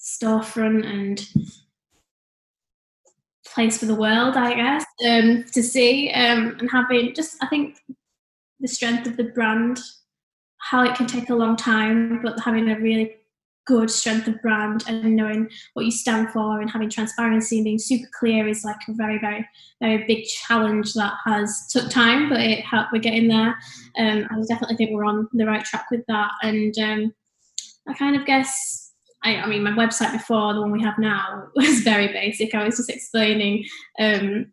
storefront 0.00 0.84
and 0.84 1.26
place 3.54 3.78
for 3.78 3.86
the 3.86 3.94
world, 3.94 4.36
I 4.36 4.54
guess, 4.54 4.84
um, 5.06 5.44
to 5.52 5.62
see 5.62 6.10
um, 6.10 6.56
and 6.60 6.70
having 6.70 7.14
just, 7.14 7.42
I 7.42 7.46
think, 7.46 7.78
the 8.60 8.68
strength 8.68 9.06
of 9.06 9.16
the 9.16 9.24
brand, 9.24 9.80
how 10.58 10.84
it 10.84 10.94
can 10.96 11.06
take 11.06 11.30
a 11.30 11.34
long 11.34 11.56
time, 11.56 12.20
but 12.22 12.38
having 12.40 12.68
a 12.68 12.78
really 12.78 13.16
good 13.68 13.90
strength 13.90 14.26
of 14.26 14.40
brand 14.40 14.82
and 14.88 15.14
knowing 15.14 15.46
what 15.74 15.84
you 15.84 15.90
stand 15.90 16.30
for 16.30 16.62
and 16.62 16.70
having 16.70 16.88
transparency 16.88 17.58
and 17.58 17.64
being 17.64 17.78
super 17.78 18.08
clear 18.18 18.48
is 18.48 18.64
like 18.64 18.80
a 18.88 18.94
very 18.94 19.18
very 19.18 19.46
very 19.80 20.04
big 20.06 20.24
challenge 20.24 20.94
that 20.94 21.12
has 21.26 21.66
took 21.70 21.90
time 21.90 22.30
but 22.30 22.40
it 22.40 22.64
helped 22.64 22.92
we're 22.92 22.98
getting 22.98 23.28
there. 23.28 23.54
Um, 23.98 24.26
i 24.30 24.40
definitely 24.48 24.76
think 24.76 24.92
we're 24.92 25.04
on 25.04 25.28
the 25.34 25.46
right 25.46 25.64
track 25.64 25.90
with 25.90 26.04
that. 26.08 26.30
And 26.42 26.76
um, 26.78 27.14
i 27.86 27.92
kind 27.92 28.16
of 28.16 28.24
guess 28.24 28.92
I, 29.22 29.36
I, 29.36 29.46
mean 29.46 29.64
my 29.64 29.72
website 29.72 30.12
before 30.12 30.54
the 30.54 30.60
one 30.60 30.70
we 30.70 30.82
have 30.82 30.98
now 30.98 31.48
was 31.54 31.80
very 31.80 32.08
basic. 32.08 32.54
I 32.54 32.64
was 32.64 32.78
just 32.78 32.88
explaining 32.88 33.66
um, 33.98 34.52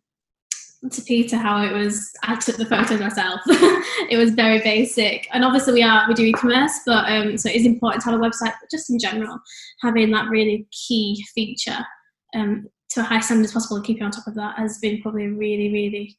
to 0.92 1.02
Peter 1.02 1.38
how 1.38 1.64
it 1.64 1.74
was 1.74 2.12
I 2.24 2.36
took 2.36 2.58
the 2.58 2.66
photos 2.66 3.00
myself. 3.00 3.42
it 4.10 4.18
was 4.18 4.32
very 4.32 4.60
basic. 4.60 5.28
And 5.32 5.44
obviously 5.44 5.74
we 5.74 5.84
are 5.84 6.08
we 6.08 6.14
do 6.14 6.24
e-commerce, 6.24 6.80
but 6.86 7.10
um, 7.10 7.38
so 7.38 7.50
it 7.50 7.56
is 7.56 7.66
important 7.66 8.04
to 8.04 8.12
have 8.12 8.20
a 8.20 8.24
website, 8.24 8.54
but 8.62 8.70
just 8.72 8.90
in 8.90 9.00
general, 9.00 9.40
having 9.82 10.12
that 10.12 10.30
really 10.30 10.68
key 10.72 11.24
feature 11.34 11.86
um, 12.36 12.68
to 12.90 13.02
a 13.02 13.04
high 13.04 13.20
standard 13.20 13.46
as 13.46 13.54
possible 13.54 13.78
and 13.78 13.86
keeping 13.86 14.04
on 14.04 14.12
top 14.12 14.28
of 14.28 14.36
that 14.36 14.58
has 14.58 14.78
been 14.80 15.02
probably 15.02 15.26
a 15.26 15.32
really, 15.32 15.72
really, 15.72 16.18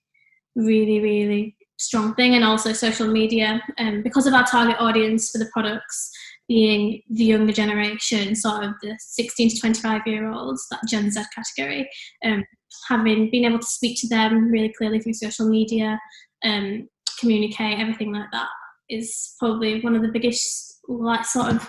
really, 0.56 1.00
really 1.00 1.56
strong 1.78 2.14
thing. 2.14 2.34
And 2.34 2.44
also 2.44 2.72
social 2.72 3.06
media. 3.06 3.62
Um, 3.78 4.02
because 4.02 4.26
of 4.26 4.34
our 4.34 4.46
target 4.46 4.76
audience 4.78 5.30
for 5.30 5.38
the 5.38 5.50
products 5.52 6.10
being 6.48 7.02
the 7.10 7.24
younger 7.24 7.52
generation, 7.52 8.34
sort 8.34 8.64
of 8.64 8.72
the 8.82 8.96
16 8.98 9.50
to 9.50 9.60
25 9.60 10.02
year 10.06 10.30
olds, 10.30 10.66
that 10.70 10.80
Gen 10.88 11.10
Z 11.10 11.20
category, 11.34 11.88
um, 12.24 12.44
having 12.88 13.30
been 13.30 13.44
able 13.44 13.58
to 13.58 13.66
speak 13.66 13.98
to 14.00 14.08
them 14.08 14.50
really 14.50 14.72
clearly 14.76 15.00
through 15.00 15.14
social 15.14 15.48
media, 15.48 15.98
um, 16.44 16.88
communicate, 17.20 17.78
everything 17.78 18.12
like 18.12 18.30
that 18.32 18.48
is 18.88 19.34
probably 19.38 19.80
one 19.80 19.96
of 19.96 20.02
the 20.02 20.08
biggest, 20.08 20.80
like 20.88 21.24
sort 21.24 21.48
of 21.48 21.68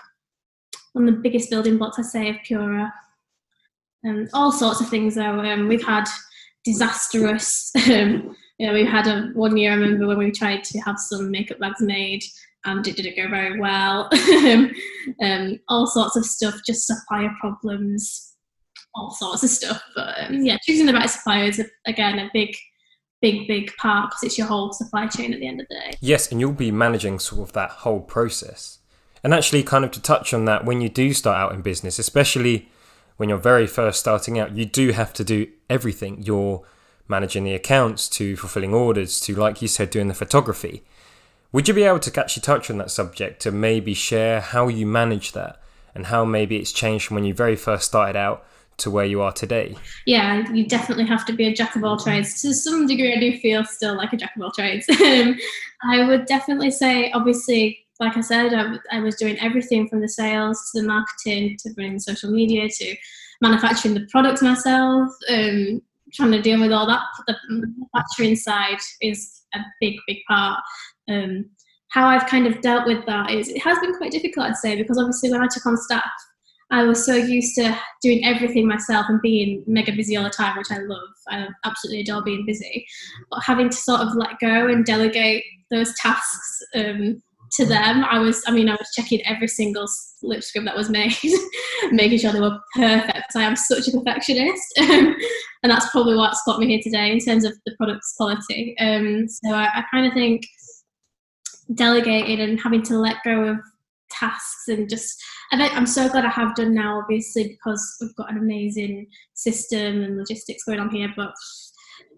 one 0.94 1.08
of 1.08 1.16
the 1.16 1.22
biggest 1.22 1.50
building 1.50 1.77
blocks 1.77 2.00
I 2.00 2.04
say 2.04 2.30
of 2.30 2.36
Pura. 2.46 2.94
Um, 4.06 4.27
all 4.34 4.51
sorts 4.51 4.82
of 4.82 4.89
things 4.89 5.16
though. 5.16 5.39
Um, 5.39 5.68
we've 5.68 5.86
had 5.86 6.06
disastrous. 6.63 7.72
Um, 7.88 8.36
you 8.60 8.66
know, 8.66 8.74
we 8.74 8.84
had 8.84 9.08
a 9.08 9.30
one 9.34 9.56
year. 9.56 9.72
I 9.72 9.75
remember 9.75 10.08
when 10.08 10.18
we 10.18 10.32
tried 10.32 10.63
to 10.63 10.80
have 10.80 10.98
some 10.98 11.30
makeup 11.30 11.60
bags 11.60 11.80
made, 11.80 12.24
and 12.66 12.86
it 12.88 12.96
didn't 12.96 13.16
go 13.16 13.30
very 13.30 13.60
well. 13.60 14.10
um, 15.22 15.60
all 15.70 15.86
sorts 15.86 16.16
of 16.16 16.25
stuff, 16.25 16.56
just 16.66 16.88
supplier 16.88 17.32
problems, 17.39 18.26
all 18.98 19.12
sorts 19.12 19.44
of 19.44 19.50
stuff. 19.50 19.82
But 19.96 20.16
um, 20.20 20.44
yeah, 20.44 20.58
choosing 20.66 20.86
the 20.86 20.94
right 20.94 21.10
supplier 21.10 21.46
is 21.46 21.63
again 21.86 22.20
a 22.20 22.30
big, 22.34 22.56
big, 23.22 23.48
big 23.48 23.75
part 23.77 24.10
because 24.10 24.24
it's 24.24 24.38
your 24.38 24.48
whole 24.48 24.74
supply 24.74 25.08
chain 25.08 25.34
at 25.34 25.39
the 25.39 25.48
end 25.48 25.62
of 25.62 25.68
the 25.70 25.75
day. 25.75 25.98
Yes, 26.01 26.32
and 26.32 26.39
you'll 26.39 26.51
be 26.51 26.72
managing 26.72 27.20
sort 27.20 27.48
of 27.48 27.54
that 27.54 27.70
whole 27.70 28.01
process. 28.01 28.80
And 29.24 29.34
actually, 29.34 29.63
kind 29.63 29.84
of 29.84 29.92
to 29.92 30.01
touch 30.01 30.34
on 30.34 30.46
that, 30.46 30.66
when 30.66 30.82
you 30.82 30.89
do 30.89 31.13
start 31.13 31.38
out 31.38 31.54
in 31.54 31.62
business, 31.62 32.00
especially 32.00 32.70
when 33.18 33.30
you're 33.30 33.38
very 33.38 33.68
first 33.68 34.00
starting 34.00 34.39
out, 34.39 34.56
you 34.56 34.66
do 34.66 34.92
have 34.92 35.12
to 35.13 35.24
do 35.24 35.48
everything. 35.70 36.22
You're 36.24 36.63
managing 37.08 37.44
the 37.44 37.54
accounts 37.54 38.08
to 38.10 38.36
fulfilling 38.36 38.74
orders 38.74 39.20
to, 39.22 39.36
like 39.36 39.62
you 39.62 39.68
said, 39.68 39.89
doing 39.89 40.08
the 40.08 40.13
photography. 40.13 40.84
Would 41.51 41.68
you 41.68 41.74
be 41.74 41.84
able 41.84 42.00
to 42.00 42.20
actually 42.20 42.42
touch 42.42 42.70
on 42.70 42.77
that 42.77 42.92
subject 42.92 43.42
to 43.42 43.51
maybe 43.51 43.94
share 43.94 44.42
how 44.42 44.68
you 44.68 44.86
manage 44.86 45.32
that 45.32 45.62
and 45.96 46.08
how 46.08 46.25
maybe 46.25 46.58
it's 46.58 46.72
changed 46.72 47.06
from 47.06 47.16
when 47.16 47.24
you 47.24 47.34
very 47.34 47.56
first 47.56 47.86
started 47.86 48.16
out 48.16 48.46
to 48.77 48.91
where 48.91 49.05
you 49.05 49.22
are 49.22 49.31
today? 49.31 49.75
Yeah, 50.05 50.50
you 50.51 50.65
definitely 50.67 51.05
have 51.05 51.25
to 51.25 51.34
be 51.34 51.48
a 51.48 51.53
jack 51.53 51.75
of 51.75 51.84
all 51.84 51.98
trades. 51.98 52.41
To 52.41 52.53
some 52.53 52.88
degree, 52.88 53.13
I 53.15 53.19
do 53.19 53.38
feel 53.39 53.63
still 53.65 53.96
like 53.96 54.13
a 54.13 54.17
jack 54.17 54.36
of 54.36 54.41
all 54.41 54.51
trades. 54.51 54.86
Um, 55.07 55.38
I 55.84 56.05
would 56.05 56.25
definitely 56.25 56.72
say, 56.72 57.12
obviously, 57.12 57.86
like 58.00 58.17
I 58.17 58.22
said, 58.22 58.53
I, 58.53 58.77
I, 58.91 59.00
was 59.00 59.15
doing 59.15 59.39
everything 59.39 59.88
from 59.88 60.01
the 60.01 60.10
sales 60.10 60.69
to 60.72 60.81
the 60.81 60.88
marketing 60.88 61.55
to 61.60 61.74
running 61.77 62.00
social 62.00 62.31
media 62.31 62.67
to 62.67 62.96
manufacturing 63.41 63.93
the 63.93 64.07
products 64.12 64.41
myself. 64.41 65.10
Um, 65.29 65.81
trying 66.13 66.31
to 66.31 66.41
deal 66.41 66.60
with 66.60 66.72
all 66.72 66.88
that. 66.88 67.01
The 67.27 67.36
manufacturing 67.50 68.36
side 68.36 68.79
is 69.01 69.43
a 69.53 69.60
big, 69.79 69.96
big 70.07 70.17
part. 70.27 70.62
Um, 71.10 71.50
how 71.89 72.07
I've 72.07 72.27
kind 72.27 72.48
of 72.48 72.62
dealt 72.62 72.86
with 72.86 73.05
that 73.05 73.31
is 73.31 73.50
it 73.50 73.62
has 73.62 73.79
been 73.79 73.96
quite 73.96 74.12
difficult, 74.12 74.48
I'd 74.48 74.57
say, 74.57 74.75
because 74.75 74.98
obviously 74.98 75.31
when 75.31 75.41
I 75.41 75.48
took 75.48 75.65
on 75.65 75.77
staff, 75.77 76.03
I 76.69 76.83
was 76.83 77.05
so 77.05 77.15
used 77.15 77.55
to 77.55 77.77
doing 78.01 78.25
everything 78.25 78.67
myself 78.67 79.05
and 79.07 79.21
being 79.21 79.63
mega 79.67 79.93
busy 79.93 80.17
all 80.17 80.24
the 80.24 80.29
time, 80.29 80.57
which 80.57 80.71
I 80.71 80.79
love. 80.79 81.07
I 81.29 81.47
absolutely 81.63 82.01
adore 82.01 82.24
being 82.24 82.45
busy. 82.45 82.86
But 83.29 83.43
having 83.43 83.69
to 83.69 83.77
sort 83.77 84.01
of 84.01 84.15
let 84.15 84.39
go 84.39 84.67
and 84.67 84.86
delegate 84.86 85.43
those 85.71 85.93
tasks 85.95 86.62
um, 86.75 87.21
to 87.53 87.65
them. 87.65 88.03
I 88.03 88.19
was, 88.19 88.43
I 88.47 88.51
mean, 88.51 88.69
I 88.69 88.74
was 88.74 88.91
checking 88.93 89.25
every 89.25 89.47
single 89.47 89.88
lip 90.21 90.43
scrub 90.43 90.65
that 90.65 90.75
was 90.75 90.89
made, 90.89 91.15
making 91.91 92.19
sure 92.19 92.33
they 92.33 92.41
were 92.41 92.59
perfect 92.75 93.36
I 93.36 93.43
am 93.43 93.55
such 93.55 93.88
a 93.88 93.91
perfectionist. 93.91 94.63
and 94.77 95.15
that's 95.63 95.89
probably 95.91 96.15
what's 96.15 96.43
got 96.45 96.59
me 96.59 96.67
here 96.67 96.81
today 96.83 97.12
in 97.12 97.19
terms 97.19 97.45
of 97.45 97.53
the 97.65 97.75
product's 97.77 98.13
quality. 98.17 98.75
Um, 98.79 99.27
so 99.27 99.51
I, 99.51 99.65
I 99.74 99.83
kind 99.91 100.05
of 100.05 100.13
think 100.13 100.45
delegating 101.74 102.39
and 102.39 102.59
having 102.59 102.81
to 102.81 102.97
let 102.97 103.17
go 103.24 103.43
of 103.43 103.57
tasks 104.10 104.68
and 104.68 104.90
just 104.90 105.22
I 105.52 105.68
I'm 105.70 105.86
so 105.86 106.10
glad 106.10 106.26
I 106.26 106.30
have 106.30 106.56
done 106.56 106.74
now 106.74 107.00
obviously 107.02 107.50
because 107.50 107.98
we've 108.02 108.16
got 108.16 108.32
an 108.32 108.38
amazing 108.38 109.08
system 109.34 110.04
and 110.04 110.18
logistics 110.18 110.64
going 110.64 110.80
on 110.80 110.90
here 110.90 111.12
but 111.16 111.34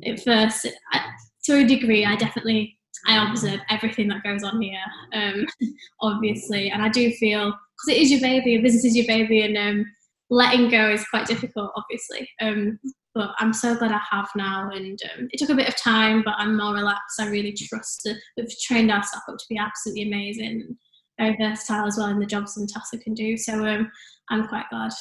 at 0.06 0.24
first 0.24 0.68
I, 0.92 1.06
to 1.46 1.58
a 1.58 1.66
degree 1.66 2.06
I 2.06 2.16
definitely 2.16 2.80
I 3.08 3.30
observe 3.30 3.62
everything 3.70 4.08
that 4.10 4.24
goes 4.24 4.44
on 4.44 4.62
here, 4.62 4.82
um, 5.14 5.46
obviously, 6.02 6.70
and 6.70 6.82
I 6.82 6.90
do 6.90 7.12
feel 7.12 7.46
because 7.48 7.98
it 7.98 8.02
is 8.02 8.12
your 8.12 8.22
baby, 8.22 8.52
your 8.52 8.62
business 8.62 8.86
is 8.86 8.96
your 8.96 9.08
baby, 9.08 9.42
and 9.42 9.58
um, 9.58 9.86
letting 10.30 10.70
go 10.70 10.92
is 10.92 11.06
quite 11.08 11.28
difficult, 11.28 11.72
obviously. 11.76 12.30
Um, 12.42 12.80
but 13.16 13.32
I'm 13.40 13.54
so 13.54 13.76
glad 13.76 13.92
I 13.92 14.02
have 14.12 14.30
now, 14.36 14.70
and 14.72 15.00
um, 15.16 15.28
it 15.32 15.40
took 15.40 15.50
a 15.50 15.56
bit 15.56 15.68
of 15.68 15.76
time, 15.78 16.22
but 16.24 16.36
I'm 16.38 16.58
more 16.58 16.74
relaxed. 16.74 17.20
I 17.20 17.28
really 17.30 17.54
trust 17.54 18.02
that 18.06 18.20
we've 18.38 18.60
trained 18.60 18.92
our 18.92 19.04
staff 19.04 19.24
up 19.28 19.38
to 19.38 19.46
be 19.50 19.58
absolutely 19.58 20.04
amazing, 20.04 20.78
very 21.20 21.38
versatile 21.38 21.86
as 21.86 21.98
well 21.98 22.08
in 22.08 22.20
the 22.20 22.26
jobs 22.26 22.58
and 22.58 22.68
tasks 22.68 22.92
they 22.92 22.98
can 22.98 23.14
do. 23.14 23.38
So 23.38 23.66
um, 23.68 23.92
I'm 24.30 24.48
quite 24.48 24.66
glad. 24.72 24.92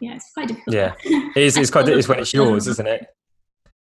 Yeah, 0.00 0.16
it's 0.16 0.30
quite 0.34 0.48
difficult. 0.48 0.76
Yeah, 0.76 0.92
it 1.04 1.36
is. 1.36 1.56
It's 1.56 1.70
quite. 1.70 1.88
It's 1.88 2.08
when 2.08 2.18
it's 2.18 2.34
yours, 2.34 2.66
isn't 2.66 2.86
it? 2.86 3.06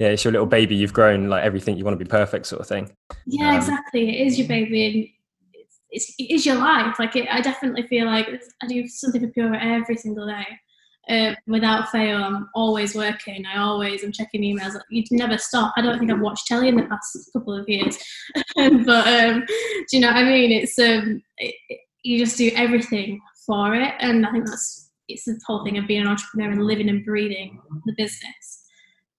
yeah, 0.00 0.08
it's 0.08 0.24
your 0.24 0.32
little 0.32 0.46
baby. 0.46 0.74
You've 0.74 0.94
grown 0.94 1.28
like 1.28 1.44
everything. 1.44 1.76
You 1.76 1.84
want 1.84 1.96
to 1.98 2.02
be 2.04 2.08
perfect, 2.08 2.46
sort 2.46 2.62
of 2.62 2.66
thing. 2.66 2.90
Yeah, 3.26 3.50
um, 3.50 3.56
exactly. 3.56 4.08
It 4.08 4.26
is 4.26 4.38
your 4.38 4.48
baby, 4.48 4.86
and 4.86 5.66
it's, 5.90 6.14
it 6.18 6.30
is 6.30 6.46
your 6.46 6.56
life. 6.56 6.98
Like 6.98 7.14
it, 7.16 7.28
I 7.30 7.42
definitely 7.42 7.86
feel 7.86 8.06
like 8.06 8.26
I 8.62 8.66
do 8.66 8.88
something 8.88 9.20
for 9.20 9.28
Pura 9.28 9.62
every 9.62 9.96
single 9.96 10.26
day. 10.26 10.46
Uh, 11.10 11.34
without 11.46 11.90
fail, 11.90 12.22
I'm 12.22 12.48
always 12.54 12.94
working. 12.94 13.44
I 13.44 13.58
always 13.58 14.04
am 14.04 14.12
checking 14.12 14.42
emails. 14.42 14.80
You 14.90 15.02
never 15.10 15.38
stop. 15.38 15.74
I 15.76 15.82
don't 15.82 15.98
think 15.98 16.10
I've 16.10 16.20
watched 16.20 16.46
telly 16.46 16.68
in 16.68 16.76
the 16.76 16.84
past 16.84 17.30
couple 17.32 17.54
of 17.54 17.68
years, 17.68 17.98
but 18.56 19.06
um, 19.08 19.44
do 19.46 19.96
you 19.96 20.00
know 20.00 20.08
what 20.08 20.16
I 20.16 20.24
mean? 20.24 20.52
It's 20.52 20.78
um, 20.78 21.22
it, 21.38 21.54
you 22.02 22.18
just 22.18 22.38
do 22.38 22.50
everything 22.54 23.20
for 23.46 23.74
it, 23.74 23.94
and 23.98 24.24
I 24.24 24.30
think 24.30 24.46
that's 24.46 24.90
it's 25.08 25.24
the 25.24 25.40
whole 25.44 25.64
thing 25.64 25.76
of 25.76 25.88
being 25.88 26.02
an 26.02 26.06
entrepreneur 26.06 26.52
and 26.52 26.62
living 26.62 26.88
and 26.88 27.04
breathing 27.04 27.60
the 27.84 27.94
business 27.96 28.60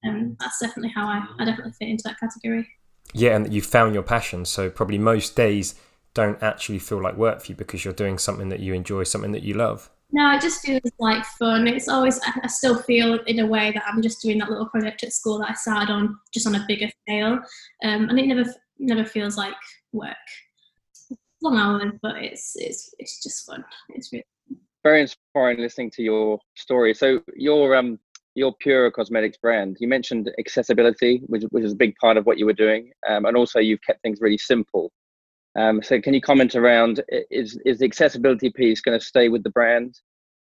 um, 0.06 0.36
that's 0.40 0.60
definitely 0.60 0.92
how 0.94 1.08
I, 1.08 1.26
I 1.40 1.46
definitely 1.46 1.74
fit 1.74 1.90
into 1.90 2.04
that 2.06 2.20
category. 2.20 2.68
Yeah, 3.14 3.36
and 3.36 3.54
you 3.54 3.62
found 3.62 3.94
your 3.94 4.04
passion. 4.04 4.46
So 4.46 4.70
probably 4.70 4.98
most 4.98 5.36
days 5.36 5.76
don't 6.14 6.42
actually 6.42 6.80
feel 6.80 7.02
like 7.02 7.16
work 7.16 7.42
for 7.42 7.52
you 7.52 7.56
because 7.56 7.86
you're 7.86 7.94
doing 7.94 8.18
something 8.18 8.50
that 8.50 8.60
you 8.60 8.74
enjoy, 8.74 9.04
something 9.04 9.32
that 9.32 9.44
you 9.44 9.54
love. 9.54 9.90
No, 10.14 10.36
it 10.36 10.42
just 10.42 10.62
feels 10.62 10.82
like 11.00 11.24
fun. 11.26 11.68
It's 11.68 11.88
always 11.88 12.20
I 12.44 12.48
still 12.48 12.78
feel 12.82 13.20
in 13.28 13.40
a 13.40 13.48
way 13.48 13.72
that 13.72 13.84
I'm 13.88 14.02
just 14.02 14.22
doing 14.22 14.40
that 14.40 14.50
little 14.50 14.68
project 14.68 15.04
at 15.04 15.14
school 15.14 15.40
that 15.40 15.50
I 15.50 15.54
started 15.54 15.92
on 15.92 16.18
just 16.34 16.48
on 16.48 16.56
a 16.56 16.66
bigger 16.68 16.90
scale, 17.04 17.40
um, 17.84 18.10
and 18.10 18.20
it 18.20 18.28
never 18.28 18.54
never 18.80 19.06
feels 19.06 19.38
like 19.38 19.54
work. 19.94 20.16
Long 21.42 21.58
hours, 21.58 21.94
but 22.02 22.18
it's 22.18 22.54
it's 22.56 22.94
it's 23.00 23.24
just 23.24 23.46
fun. 23.46 23.64
It's 23.90 24.12
really 24.12 24.26
very 24.84 25.02
inspiring 25.02 25.60
listening 25.60 25.92
to 25.92 26.04
your 26.04 26.40
story. 26.56 26.94
So 26.94 27.22
your 27.36 27.76
um 27.76 28.00
your 28.36 28.54
Pura 28.62 28.92
Cosmetics 28.92 29.38
brand, 29.38 29.76
you 29.82 29.90
mentioned 29.90 30.32
accessibility, 30.40 31.22
which, 31.26 31.44
which 31.50 31.66
is 31.66 31.74
a 31.74 31.76
big 31.76 31.94
part 31.98 32.16
of 32.16 32.26
what 32.26 32.38
you 32.38 32.46
were 32.46 32.54
doing, 32.54 32.90
um, 33.10 33.26
and 33.26 33.36
also 33.36 33.60
you've 33.60 33.82
kept 33.82 34.02
things 34.02 34.20
really 34.22 34.38
simple. 34.38 34.90
Um, 35.58 35.84
so, 35.84 36.00
can 36.00 36.14
you 36.14 36.22
comment 36.22 36.56
around 36.56 37.04
is 37.30 37.60
is 37.66 37.80
the 37.80 37.86
accessibility 37.86 38.50
piece 38.50 38.82
going 38.82 38.98
to 38.98 39.06
stay 39.06 39.30
with 39.30 39.44
the 39.44 39.50
brand, 39.50 40.00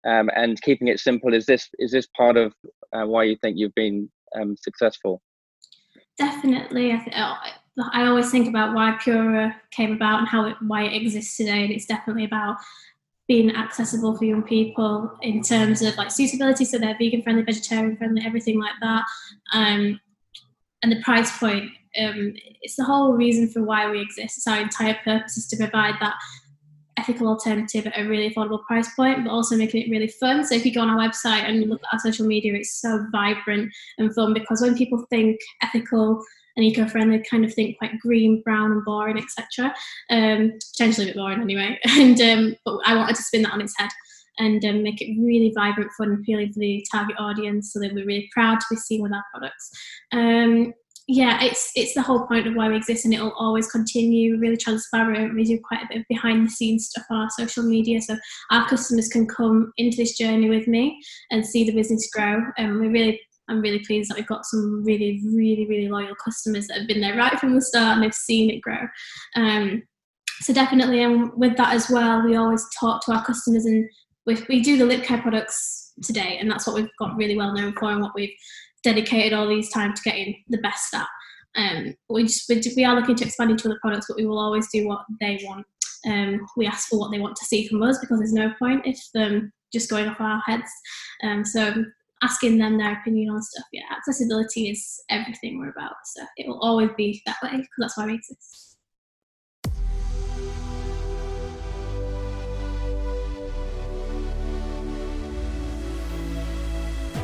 um, 0.07 0.31
and 0.35 0.61
keeping 0.63 0.89
it 0.89 1.01
simple? 1.01 1.33
Is 1.33 1.47
this 1.47 1.69
is 1.79 1.93
this 1.93 2.07
part 2.17 2.37
of 2.37 2.53
uh, 2.93 3.07
why 3.07 3.25
you 3.25 3.37
think 3.37 3.57
you've 3.57 3.75
been 3.75 4.11
um, 4.35 4.57
successful? 4.57 5.23
Definitely, 6.19 6.93
I, 6.93 6.97
th- 6.97 7.17
oh, 7.17 7.37
I 7.93 8.07
always 8.07 8.31
think 8.31 8.49
about 8.49 8.75
why 8.75 8.97
Pura 9.03 9.55
came 9.71 9.93
about 9.93 10.21
and 10.21 10.29
how 10.29 10.47
it, 10.47 10.57
why 10.63 10.85
it 10.85 11.01
exists 11.01 11.37
today, 11.37 11.63
and 11.63 11.73
it's 11.73 11.87
definitely 11.87 12.25
about 12.25 12.57
being 13.29 13.55
accessible 13.55 14.17
for 14.17 14.25
young 14.25 14.43
people 14.43 15.11
in 15.23 15.43
terms 15.43 15.83
of 15.83 15.97
like 15.97 16.11
suitability, 16.11 16.65
so 16.65 16.79
they're 16.79 16.97
vegan 16.99 17.23
friendly, 17.23 17.43
vegetarian 17.43 17.97
friendly, 17.97 18.23
everything 18.25 18.59
like 18.59 18.75
that. 18.81 19.05
Um, 19.53 20.01
and 20.83 20.93
the 20.93 21.03
price 21.03 21.37
point, 21.39 21.71
um, 21.99 22.35
it's 22.63 22.77
the 22.77 22.85
whole 22.85 23.13
reason 23.13 23.49
for 23.49 23.63
why 23.63 23.91
we 23.91 24.01
exist. 24.01 24.39
It's 24.39 24.47
our 24.47 24.61
entire 24.61 24.97
purpose 25.05 25.37
is 25.37 25.47
to 25.49 25.57
provide 25.57 25.95
that 26.01 26.15
ethical 26.99 27.29
alternative 27.29 27.87
at 27.87 27.99
a 27.99 28.09
really 28.09 28.31
affordable 28.31 28.65
price 28.65 28.93
point, 28.95 29.25
but 29.25 29.31
also 29.31 29.57
making 29.57 29.83
it 29.83 29.91
really 29.91 30.09
fun. 30.09 30.45
So 30.45 30.55
if 30.55 30.65
you 30.65 30.73
go 30.73 30.81
on 30.81 30.91
our 30.91 30.97
website 30.99 31.49
and 31.49 31.69
look 31.69 31.83
at 31.83 31.95
our 31.95 31.99
social 32.01 32.27
media, 32.27 32.55
it's 32.55 32.81
so 32.81 33.07
vibrant 33.13 33.71
and 33.99 34.15
fun 34.15 34.33
because 34.33 34.61
when 34.63 34.77
people 34.77 35.05
think 35.11 35.39
ethical 35.63 36.23
and 36.57 36.65
eco-friendly 36.65 37.23
kind 37.31 37.45
of 37.45 37.53
think 37.53 37.77
quite 37.79 37.99
green, 38.01 38.43
brown, 38.43 38.73
and 38.73 38.85
boring, 38.85 39.19
etc. 39.19 39.75
Um, 40.11 40.59
potentially 40.73 41.07
a 41.07 41.09
bit 41.11 41.17
boring 41.17 41.41
anyway. 41.41 41.79
And 41.87 42.21
um, 42.21 42.57
but 42.65 42.79
I 42.87 42.97
wanted 42.97 43.17
to 43.17 43.23
spin 43.23 43.43
that 43.43 43.53
on 43.53 43.61
its 43.61 43.75
head 43.79 43.91
and 44.39 44.65
um, 44.65 44.83
make 44.83 45.01
it 45.01 45.19
really 45.21 45.53
vibrant, 45.55 45.91
fun, 45.97 46.13
appealing 46.13 46.53
for 46.53 46.61
the 46.61 46.85
target 46.93 47.17
audience, 47.19 47.73
so 47.73 47.79
they 47.79 47.89
were 47.89 48.05
really 48.05 48.29
proud 48.33 48.61
to 48.61 48.67
be 48.71 48.77
seen 48.77 49.03
with 49.03 49.13
our 49.13 49.25
products. 49.33 49.71
Um, 50.13 50.73
yeah, 51.09 51.39
it's 51.41 51.71
it's 51.77 51.95
the 51.95 52.03
whole 52.03 52.27
point 52.27 52.49
of 52.49 52.55
why 52.55 52.69
we 52.69 52.77
exist, 52.77 53.05
and 53.05 53.15
it'll 53.15 53.33
always 53.39 53.71
continue. 53.71 54.39
Really 54.39 54.57
transparent. 54.57 55.35
We 55.35 55.45
do 55.45 55.61
quite 55.63 55.83
a 55.85 55.89
bit 55.89 55.99
of 55.99 56.05
behind 56.09 56.47
the 56.47 56.51
scenes 56.51 56.89
stuff 56.89 57.07
on 57.11 57.19
our 57.19 57.31
social 57.31 57.63
media, 57.63 58.01
so 58.01 58.17
our 58.51 58.69
customers 58.69 59.09
can 59.09 59.27
come 59.29 59.73
into 59.77 59.97
this 59.97 60.19
journey 60.19 60.49
with 60.49 60.67
me 60.67 61.01
and 61.31 61.47
see 61.47 61.65
the 61.65 61.75
business 61.75 62.09
grow. 62.13 62.41
And 62.59 62.81
we 62.81 62.89
really, 62.89 63.21
I'm 63.49 63.61
really 63.61 63.85
pleased 63.87 64.11
that 64.11 64.17
we've 64.17 64.27
got 64.27 64.47
some 64.47 64.83
really, 64.85 65.23
really, 65.25 65.65
really 65.69 65.89
loyal 65.89 66.17
customers 66.25 66.67
that 66.67 66.79
have 66.79 66.89
been 66.89 67.01
there 67.01 67.17
right 67.17 67.39
from 67.39 67.55
the 67.55 67.63
start 67.63 67.95
and 67.95 68.03
they've 68.03 68.13
seen 68.13 68.51
it 68.51 68.61
grow. 68.61 68.89
Um, 69.37 69.85
so 70.41 70.53
definitely, 70.53 71.05
and 71.05 71.33
with 71.35 71.57
that 71.57 71.73
as 71.73 71.89
well, 71.89 72.25
we 72.25 72.35
always 72.35 72.67
talk 72.81 73.05
to 73.05 73.13
our 73.13 73.25
customers, 73.25 73.65
and 73.65 73.89
we, 74.27 74.39
we 74.49 74.61
do 74.61 74.77
the 74.77 74.85
lip 74.85 75.05
care 75.05 75.23
products 75.23 75.93
today, 76.03 76.39
and 76.41 76.51
that's 76.51 76.67
what 76.67 76.75
we've 76.75 76.91
got 76.99 77.17
really 77.17 77.37
well 77.37 77.55
known 77.55 77.75
for, 77.79 77.93
and 77.93 78.03
what 78.03 78.13
we've 78.17 78.35
dedicated 78.87 79.33
all 79.33 79.49
these 79.49 79.69
time 79.71 79.93
to 79.93 80.03
getting 80.03 80.43
the 80.49 80.59
best 80.59 80.95
at. 80.95 81.09
Um, 81.57 81.95
we 82.09 82.23
just 82.23 82.49
we, 82.49 82.63
we 82.77 82.85
are 82.85 82.95
looking 82.95 83.17
to 83.17 83.25
expand 83.25 83.51
into 83.51 83.69
other 83.69 83.79
products, 83.83 84.07
but 84.09 84.17
we 84.17 84.27
will 84.27 84.39
always 84.39 84.69
do 84.73 84.87
what 84.87 85.05
they 85.21 85.41
want. 85.43 85.67
Um, 86.07 86.47
we 86.57 86.67
ask 86.67 86.89
for 86.89 86.99
what 86.99 87.11
they 87.11 87.19
want 87.19 87.35
to 87.37 87.45
see 87.45 87.67
from 87.67 87.83
us 87.83 87.99
because 87.99 88.19
there's 88.19 88.33
no 88.33 88.53
point 88.59 88.83
if 88.87 88.99
them 89.13 89.53
just 89.73 89.91
going 89.91 90.09
off 90.09 90.21
our 90.21 90.41
heads. 90.47 90.71
Um, 91.25 91.45
so 91.45 91.85
asking 92.23 92.59
them 92.59 92.79
their 92.79 92.93
opinion 93.01 93.31
on 93.31 93.43
stuff. 93.43 93.67
Yeah, 93.73 93.83
accessibility 93.97 94.71
is 94.71 95.03
everything 95.11 95.59
we're 95.59 95.71
about. 95.71 95.95
So 96.05 96.25
it 96.37 96.47
will 96.47 96.61
always 96.61 96.91
be 96.97 97.21
that 97.27 97.37
way 97.43 97.51
because 97.51 97.69
that's 97.79 97.97
why 97.99 98.07
we 98.07 98.15
exist. 98.15 98.76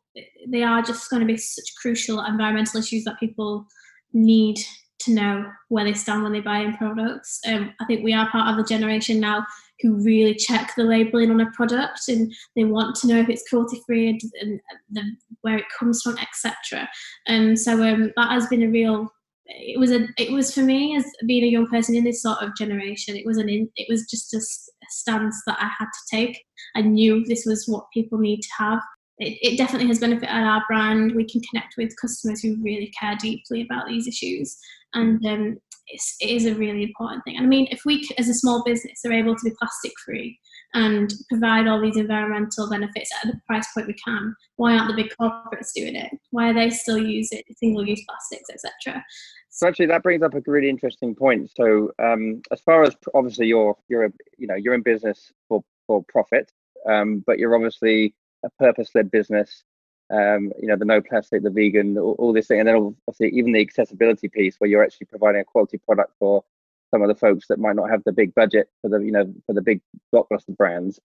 they 0.48 0.62
are 0.62 0.82
just 0.82 1.10
going 1.10 1.20
to 1.20 1.26
be 1.26 1.36
such 1.36 1.74
crucial 1.80 2.24
environmental 2.24 2.80
issues 2.80 3.04
that 3.04 3.20
people 3.20 3.66
need 4.14 4.58
to 5.06 5.14
know 5.14 5.50
where 5.68 5.84
they 5.84 5.94
stand 5.94 6.22
when 6.22 6.32
they 6.32 6.40
buy 6.40 6.58
in 6.58 6.76
products. 6.76 7.40
Um, 7.46 7.72
I 7.80 7.84
think 7.86 8.04
we 8.04 8.12
are 8.12 8.30
part 8.30 8.48
of 8.48 8.56
the 8.56 8.68
generation 8.68 9.18
now 9.20 9.44
who 9.80 10.02
really 10.02 10.34
check 10.34 10.72
the 10.76 10.84
labeling 10.84 11.30
on 11.30 11.40
a 11.40 11.50
product 11.52 12.00
and 12.08 12.32
they 12.54 12.64
want 12.64 12.96
to 12.96 13.06
know 13.06 13.18
if 13.18 13.28
it's 13.28 13.48
cruelty 13.48 13.80
free 13.86 14.08
and, 14.08 14.20
and 14.40 14.60
the, 14.90 15.02
where 15.42 15.58
it 15.58 15.64
comes 15.78 16.02
from, 16.02 16.16
etc. 16.18 16.88
And 17.26 17.58
so 17.58 17.82
um, 17.82 18.12
that 18.16 18.30
has 18.30 18.46
been 18.46 18.62
a 18.62 18.68
real. 18.68 19.12
It 19.46 19.78
was 19.78 19.92
a. 19.92 20.08
It 20.18 20.32
was 20.32 20.52
for 20.52 20.62
me 20.62 20.96
as 20.96 21.04
being 21.26 21.44
a 21.44 21.48
young 21.48 21.68
person 21.68 21.94
in 21.94 22.04
this 22.04 22.22
sort 22.22 22.42
of 22.42 22.56
generation. 22.56 23.16
It 23.16 23.24
was 23.24 23.38
an. 23.38 23.48
In, 23.48 23.70
it 23.76 23.86
was 23.88 24.04
just 24.10 24.34
a, 24.34 24.38
a 24.38 24.86
stance 24.88 25.40
that 25.46 25.58
I 25.60 25.68
had 25.78 25.86
to 25.86 26.16
take. 26.16 26.42
I 26.74 26.80
knew 26.80 27.24
this 27.24 27.44
was 27.46 27.64
what 27.68 27.86
people 27.94 28.18
need 28.18 28.40
to 28.40 28.48
have 28.58 28.80
it, 29.18 29.38
it, 29.40 29.56
definitely 29.56 29.88
has 29.88 29.98
benefited 29.98 30.28
our 30.28 30.62
brand. 30.68 31.14
We 31.14 31.24
can 31.24 31.40
connect 31.50 31.74
with 31.78 31.96
customers 32.00 32.40
who 32.40 32.62
really 32.62 32.92
care 32.98 33.16
deeply 33.16 33.62
about 33.62 33.86
these 33.88 34.06
issues, 34.06 34.58
and 34.96 35.24
um, 35.26 35.56
it's, 35.88 36.16
it 36.20 36.30
is 36.30 36.46
a 36.46 36.54
really 36.54 36.82
important 36.82 37.22
thing. 37.24 37.36
And 37.36 37.46
I 37.46 37.48
mean, 37.48 37.68
if 37.70 37.82
we, 37.84 38.08
as 38.18 38.28
a 38.28 38.34
small 38.34 38.62
business, 38.64 39.00
are 39.04 39.12
able 39.12 39.36
to 39.36 39.44
be 39.44 39.54
plastic 39.58 39.92
free 40.04 40.38
and 40.74 41.12
provide 41.28 41.68
all 41.68 41.80
these 41.80 41.96
environmental 41.96 42.68
benefits 42.68 43.10
at 43.22 43.30
the 43.30 43.40
price 43.46 43.66
point 43.72 43.86
we 43.86 43.94
can, 43.94 44.34
why 44.56 44.74
aren't 44.76 44.88
the 44.88 45.02
big 45.02 45.12
corporates 45.20 45.72
doing 45.74 45.94
it? 45.94 46.10
Why 46.30 46.50
are 46.50 46.54
they 46.54 46.70
still 46.70 46.98
using 46.98 47.42
single-use 47.58 48.02
plastics, 48.08 48.50
etc.? 48.50 49.04
So 49.50 49.68
actually, 49.68 49.86
that 49.86 50.02
brings 50.02 50.22
up 50.22 50.34
a 50.34 50.42
really 50.46 50.68
interesting 50.68 51.14
point. 51.14 51.50
So, 51.56 51.90
um, 52.02 52.42
as 52.52 52.60
far 52.60 52.82
as 52.82 52.94
obviously 53.14 53.46
you're 53.46 53.74
you're 53.88 54.04
a, 54.04 54.10
you 54.36 54.46
know 54.46 54.54
you're 54.54 54.74
in 54.74 54.82
business 54.82 55.32
for 55.48 55.64
for 55.86 56.04
profit, 56.10 56.52
um, 56.90 57.24
but 57.26 57.38
you're 57.38 57.54
obviously 57.54 58.14
a 58.44 58.50
purpose-led 58.58 59.10
business 59.10 59.64
um, 60.10 60.52
you 60.60 60.68
know, 60.68 60.76
the 60.76 60.84
no 60.84 61.00
plastic, 61.00 61.42
the 61.42 61.50
vegan, 61.50 61.98
all, 61.98 62.14
all, 62.18 62.32
this 62.32 62.46
thing, 62.46 62.60
and 62.60 62.68
then 62.68 62.96
obviously 63.08 63.36
even 63.36 63.52
the 63.52 63.60
accessibility 63.60 64.28
piece 64.28 64.56
where 64.58 64.70
you're 64.70 64.84
actually 64.84 65.06
providing 65.06 65.40
a 65.40 65.44
quality 65.44 65.78
product 65.78 66.12
for 66.18 66.44
some 66.92 67.02
of 67.02 67.08
the 67.08 67.14
folks 67.14 67.46
that 67.48 67.58
might 67.58 67.76
not 67.76 67.90
have 67.90 68.02
the 68.04 68.12
big 68.12 68.34
budget 68.34 68.68
for 68.80 68.88
the, 68.88 68.98
you 68.98 69.10
know, 69.10 69.32
for 69.46 69.52
the 69.52 69.62
big 69.62 69.80
blockbuster 70.14 70.56
brands. 70.56 71.00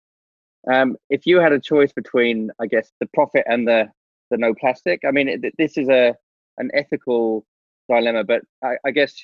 Um, 0.73 0.97
if 1.11 1.27
you 1.27 1.39
had 1.39 1.53
a 1.53 1.61
choice 1.61 1.93
between, 1.93 2.51
I 2.59 2.67
guess, 2.67 2.91
the 3.01 3.07
profit 3.15 3.45
and 3.47 3.69
the 3.69 3.89
the 4.31 4.37
no 4.37 4.55
plastic, 4.55 5.03
I 5.07 5.13
mean, 5.13 5.29
it, 5.29 5.55
this 5.57 5.77
is 5.77 5.89
a 5.89 6.15
an 6.59 6.71
ethical 6.75 7.47
dilemma, 7.89 8.25
but 8.25 8.43
I, 8.65 8.77
I, 8.85 8.91
guess, 8.91 9.15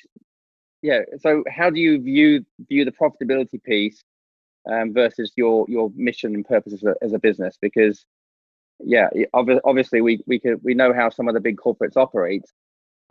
yeah. 0.81 0.99
So, 1.19 1.43
how 1.49 1.69
do 1.69 1.79
you 1.79 2.01
view 2.01 2.45
view 2.69 2.85
the 2.85 2.91
profitability 2.91 3.61
piece 3.63 4.03
um, 4.69 4.93
versus 4.93 5.33
your 5.35 5.65
your 5.67 5.91
mission 5.95 6.35
and 6.35 6.45
purpose 6.45 6.73
as 6.73 6.83
a, 6.83 6.95
as 7.01 7.13
a 7.13 7.19
business? 7.19 7.57
Because 7.61 8.05
yeah, 8.79 9.09
obviously 9.33 10.01
we 10.01 10.21
we 10.25 10.39
could 10.39 10.59
we 10.63 10.73
know 10.73 10.93
how 10.93 11.09
some 11.09 11.27
of 11.27 11.33
the 11.33 11.39
big 11.39 11.57
corporates 11.57 11.97
operate, 11.97 12.45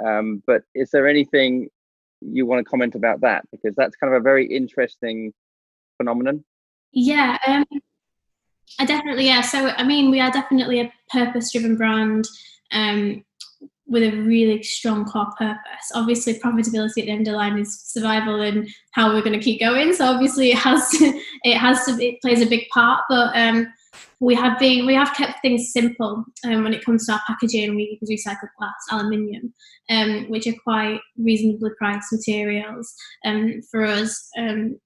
um, 0.04 0.42
but 0.46 0.62
is 0.74 0.90
there 0.90 1.06
anything 1.06 1.68
you 2.20 2.46
want 2.46 2.64
to 2.64 2.70
comment 2.70 2.94
about 2.94 3.20
that 3.20 3.44
because 3.50 3.74
that's 3.76 3.96
kind 3.96 4.14
of 4.14 4.20
a 4.20 4.22
very 4.22 4.46
interesting 4.46 5.32
phenomenon? 5.96 6.44
Yeah, 6.92 7.38
um, 7.46 7.64
I 8.78 8.84
definitely 8.84 9.26
yeah. 9.26 9.40
So 9.40 9.68
I 9.68 9.82
mean, 9.82 10.10
we 10.10 10.20
are 10.20 10.30
definitely 10.30 10.80
a 10.80 10.92
purpose-driven 11.10 11.76
brand. 11.76 12.26
Um, 12.72 13.24
with 13.92 14.02
a 14.02 14.16
really 14.22 14.62
strong 14.62 15.04
core 15.04 15.30
purpose. 15.36 15.92
Obviously, 15.94 16.38
profitability 16.38 16.86
at 16.86 16.94
the 16.94 17.10
end 17.10 17.28
of 17.28 17.32
the 17.32 17.36
line 17.36 17.58
is 17.58 17.78
survival 17.78 18.40
and 18.40 18.66
how 18.92 19.12
we're 19.12 19.20
going 19.20 19.38
to 19.38 19.44
keep 19.44 19.60
going. 19.60 19.92
So 19.92 20.06
obviously, 20.06 20.50
it 20.50 20.58
has 20.58 20.88
to, 20.92 21.20
it 21.44 21.58
has 21.58 21.84
to 21.84 22.02
it 22.02 22.20
plays 22.22 22.40
a 22.40 22.46
big 22.46 22.68
part. 22.70 23.02
But 23.08 23.36
um, 23.36 23.72
we 24.20 24.34
have 24.34 24.58
been 24.58 24.86
we 24.86 24.94
have 24.94 25.14
kept 25.14 25.40
things 25.42 25.72
simple 25.72 26.24
um, 26.46 26.64
when 26.64 26.74
it 26.74 26.84
comes 26.84 27.06
to 27.06 27.12
our 27.12 27.20
packaging. 27.26 27.74
We 27.74 27.98
use 28.00 28.24
recycled 28.24 28.50
glass, 28.58 28.74
aluminium, 28.90 29.52
um, 29.90 30.26
which 30.28 30.46
are 30.46 30.54
quite 30.64 31.00
reasonably 31.16 31.70
priced 31.78 32.12
materials 32.12 32.92
um, 33.24 33.60
for 33.70 33.84
us. 33.84 34.28
Um, 34.38 34.78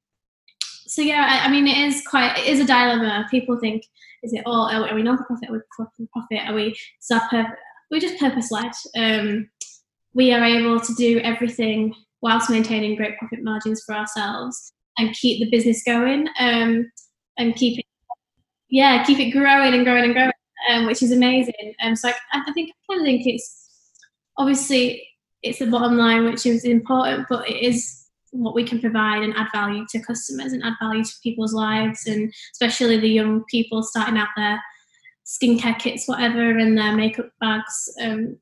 so 0.89 1.03
yeah, 1.03 1.41
I, 1.43 1.47
I, 1.47 1.51
mean, 1.51 1.67
it 1.67 1.79
is 1.79 2.03
quite 2.07 2.39
it 2.39 2.47
is 2.47 2.61
a 2.61 2.65
dilemma. 2.65 3.27
People 3.31 3.59
think, 3.59 3.83
is 4.23 4.33
it 4.33 4.43
all? 4.47 4.69
Are 4.69 4.95
we 4.95 5.03
not 5.03 5.19
for 5.19 5.25
profit? 5.25 5.51
Are 5.51 5.53
we 5.53 6.07
profit? 6.13 6.49
Are 6.49 6.55
we? 6.55 6.77
Is? 7.01 7.47
We're 7.91 8.01
just 8.01 8.19
purpose 8.19 8.51
led. 8.51 8.73
Um, 8.97 9.49
we 10.15 10.33
are 10.33 10.43
able 10.45 10.81
to 10.81 10.95
do 10.95 11.21
everything 11.21 11.95
whilst 12.23 12.51
maintaining 12.51 12.97
great 12.97 13.19
profit 13.19 13.41
margins 13.43 13.83
for 13.85 13.95
ourselves 13.95 14.73
and 14.99 15.15
keep 15.15 15.41
the 15.41 15.51
business 15.51 15.83
going 15.85 16.27
um, 16.41 16.91
and 17.39 17.55
keep 17.55 17.79
it 17.79 17.86
yeah, 18.69 19.05
keep 19.05 19.19
it 19.19 19.31
growing 19.31 19.75
and 19.75 19.85
growing 19.85 20.05
and 20.05 20.15
growing, 20.15 20.33
um, 20.71 20.87
which 20.87 21.03
is 21.03 21.13
amazing. 21.13 21.75
Um, 21.83 21.97
so 21.97 22.09
I, 22.09 22.43
I 22.47 22.53
think 22.53 22.71
I 22.71 22.93
kind 22.93 23.01
of 23.01 23.07
think 23.07 23.27
it's 23.27 23.71
obviously 24.37 25.07
it's 25.43 25.59
the 25.59 25.67
bottom 25.67 25.97
line, 25.97 26.25
which 26.25 26.47
is 26.47 26.65
important, 26.65 27.27
but 27.29 27.49
it 27.49 27.63
is 27.63 28.07
what 28.33 28.55
we 28.55 28.65
can 28.65 28.81
provide 28.81 29.23
and 29.23 29.35
add 29.37 29.49
value 29.53 29.87
to 29.91 30.01
customers 30.01 30.53
and 30.53 30.63
add 30.63 30.75
value 30.81 31.05
to 31.05 31.15
people's 31.23 31.55
lives 31.55 32.07
and 32.07 32.33
especially 32.53 32.99
the 32.99 33.09
young 33.09 33.45
people 33.45 33.83
starting 33.83 34.19
out 34.19 34.29
their 34.37 34.61
skincare 35.25 35.79
kits, 35.79 36.07
whatever, 36.07 36.59
and 36.59 36.77
their 36.77 36.95
makeup 36.95 37.31
bags. 37.41 37.89
Um, 38.01 38.39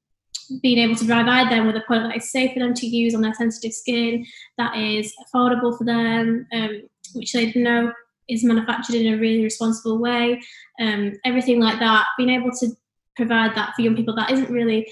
being 0.62 0.78
able 0.78 0.94
to 0.96 1.06
provide 1.06 1.50
them 1.50 1.66
with 1.66 1.76
a 1.76 1.80
product 1.80 2.10
that 2.10 2.22
is 2.22 2.30
safe 2.30 2.52
for 2.52 2.58
them 2.58 2.74
to 2.74 2.86
use 2.86 3.14
on 3.14 3.22
their 3.22 3.32
sensitive 3.34 3.72
skin, 3.72 4.26
that 4.58 4.76
is 4.76 5.14
affordable 5.24 5.76
for 5.76 5.84
them, 5.84 6.46
um, 6.52 6.82
which 7.14 7.32
they 7.32 7.50
know 7.54 7.92
is 8.28 8.44
manufactured 8.44 8.96
in 8.96 9.14
a 9.14 9.18
really 9.18 9.42
responsible 9.42 9.98
way, 9.98 10.40
um, 10.80 11.12
everything 11.24 11.60
like 11.60 11.78
that. 11.78 12.06
Being 12.16 12.30
able 12.30 12.50
to 12.60 12.68
provide 13.16 13.54
that 13.54 13.74
for 13.74 13.82
young 13.82 13.96
people 13.96 14.14
that 14.16 14.30
isn't 14.30 14.50
really 14.50 14.86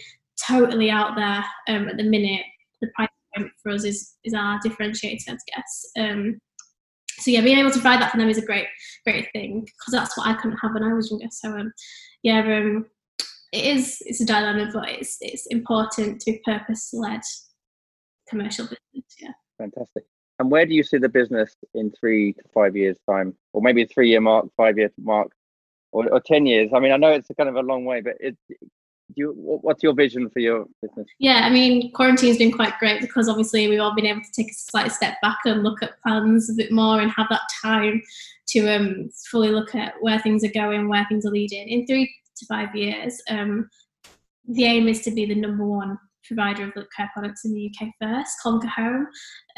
totally 0.46 0.90
out 0.90 1.16
there 1.16 1.44
um, 1.68 1.88
at 1.88 1.96
the 1.96 2.04
minute. 2.04 2.44
The 2.80 2.88
price 2.94 3.08
for 3.62 3.72
us 3.72 3.84
is 3.84 4.14
is 4.24 4.34
our 4.34 4.60
differentiator, 4.60 5.30
I 5.30 5.36
guess. 5.54 5.90
Um, 5.98 6.40
so 7.18 7.30
yeah, 7.30 7.40
being 7.40 7.58
able 7.58 7.70
to 7.70 7.80
provide 7.80 8.00
that 8.00 8.10
for 8.10 8.18
them 8.18 8.28
is 8.28 8.38
a 8.38 8.46
great 8.46 8.66
great 9.04 9.28
thing 9.32 9.60
because 9.60 9.92
that's 9.92 10.16
what 10.16 10.26
I 10.26 10.34
couldn't 10.34 10.58
have 10.58 10.74
when 10.74 10.84
I 10.84 10.92
was 10.92 11.10
younger. 11.10 11.28
So 11.30 11.56
um, 11.56 11.72
yeah, 12.22 12.40
um, 12.40 12.86
it 13.52 13.64
is 13.64 13.98
it's 14.06 14.20
a 14.20 14.26
dilemma, 14.26 14.70
but 14.72 14.88
it's 14.88 15.18
it's 15.20 15.46
important 15.46 16.20
to 16.22 16.32
be 16.32 16.42
purpose 16.44 16.90
led 16.92 17.20
commercial 18.28 18.64
business. 18.64 19.14
Yeah. 19.20 19.32
Fantastic. 19.58 20.04
And 20.42 20.50
where 20.50 20.66
do 20.66 20.74
you 20.74 20.82
see 20.82 20.98
the 20.98 21.08
business 21.08 21.54
in 21.72 21.92
three 21.92 22.32
to 22.32 22.42
five 22.52 22.74
years 22.74 22.96
time, 23.08 23.36
or 23.52 23.62
maybe 23.62 23.82
a 23.84 23.86
three 23.86 24.08
year 24.08 24.20
mark, 24.20 24.46
five 24.56 24.76
year 24.76 24.90
mark, 24.98 25.30
or, 25.92 26.12
or 26.12 26.18
ten 26.18 26.46
years? 26.46 26.70
I 26.74 26.80
mean, 26.80 26.90
I 26.90 26.96
know 26.96 27.12
it's 27.12 27.28
kind 27.36 27.48
of 27.48 27.54
a 27.54 27.60
long 27.60 27.84
way, 27.84 28.00
but 28.00 28.14
it, 28.18 28.36
you, 29.14 29.32
what's 29.36 29.84
your 29.84 29.94
vision 29.94 30.28
for 30.30 30.40
your 30.40 30.66
business? 30.82 31.06
Yeah, 31.20 31.42
I 31.44 31.50
mean, 31.50 31.92
quarantine's 31.92 32.38
been 32.38 32.50
quite 32.50 32.76
great 32.80 33.00
because 33.00 33.28
obviously 33.28 33.68
we've 33.68 33.78
all 33.78 33.94
been 33.94 34.06
able 34.06 34.22
to 34.22 34.32
take 34.32 34.50
a 34.50 34.54
slight 34.54 34.90
step 34.90 35.14
back 35.22 35.38
and 35.44 35.62
look 35.62 35.80
at 35.80 36.00
plans 36.02 36.50
a 36.50 36.54
bit 36.54 36.72
more 36.72 37.00
and 37.00 37.12
have 37.12 37.28
that 37.30 37.42
time 37.62 38.02
to 38.48 38.68
um, 38.68 39.10
fully 39.30 39.50
look 39.50 39.76
at 39.76 39.94
where 40.00 40.18
things 40.18 40.42
are 40.42 40.52
going, 40.52 40.88
where 40.88 41.06
things 41.08 41.24
are 41.24 41.30
leading. 41.30 41.68
In 41.68 41.86
three 41.86 42.12
to 42.38 42.46
five 42.46 42.74
years, 42.74 43.22
um, 43.30 43.70
the 44.48 44.64
aim 44.64 44.88
is 44.88 45.02
to 45.02 45.12
be 45.12 45.24
the 45.24 45.36
number 45.36 45.64
one 45.64 46.00
provider 46.26 46.64
of 46.64 46.72
care 46.96 47.10
products 47.12 47.44
in 47.44 47.54
the 47.54 47.70
UK 47.70 47.88
first, 48.00 48.40
conquer 48.42 48.68
home, 48.68 49.06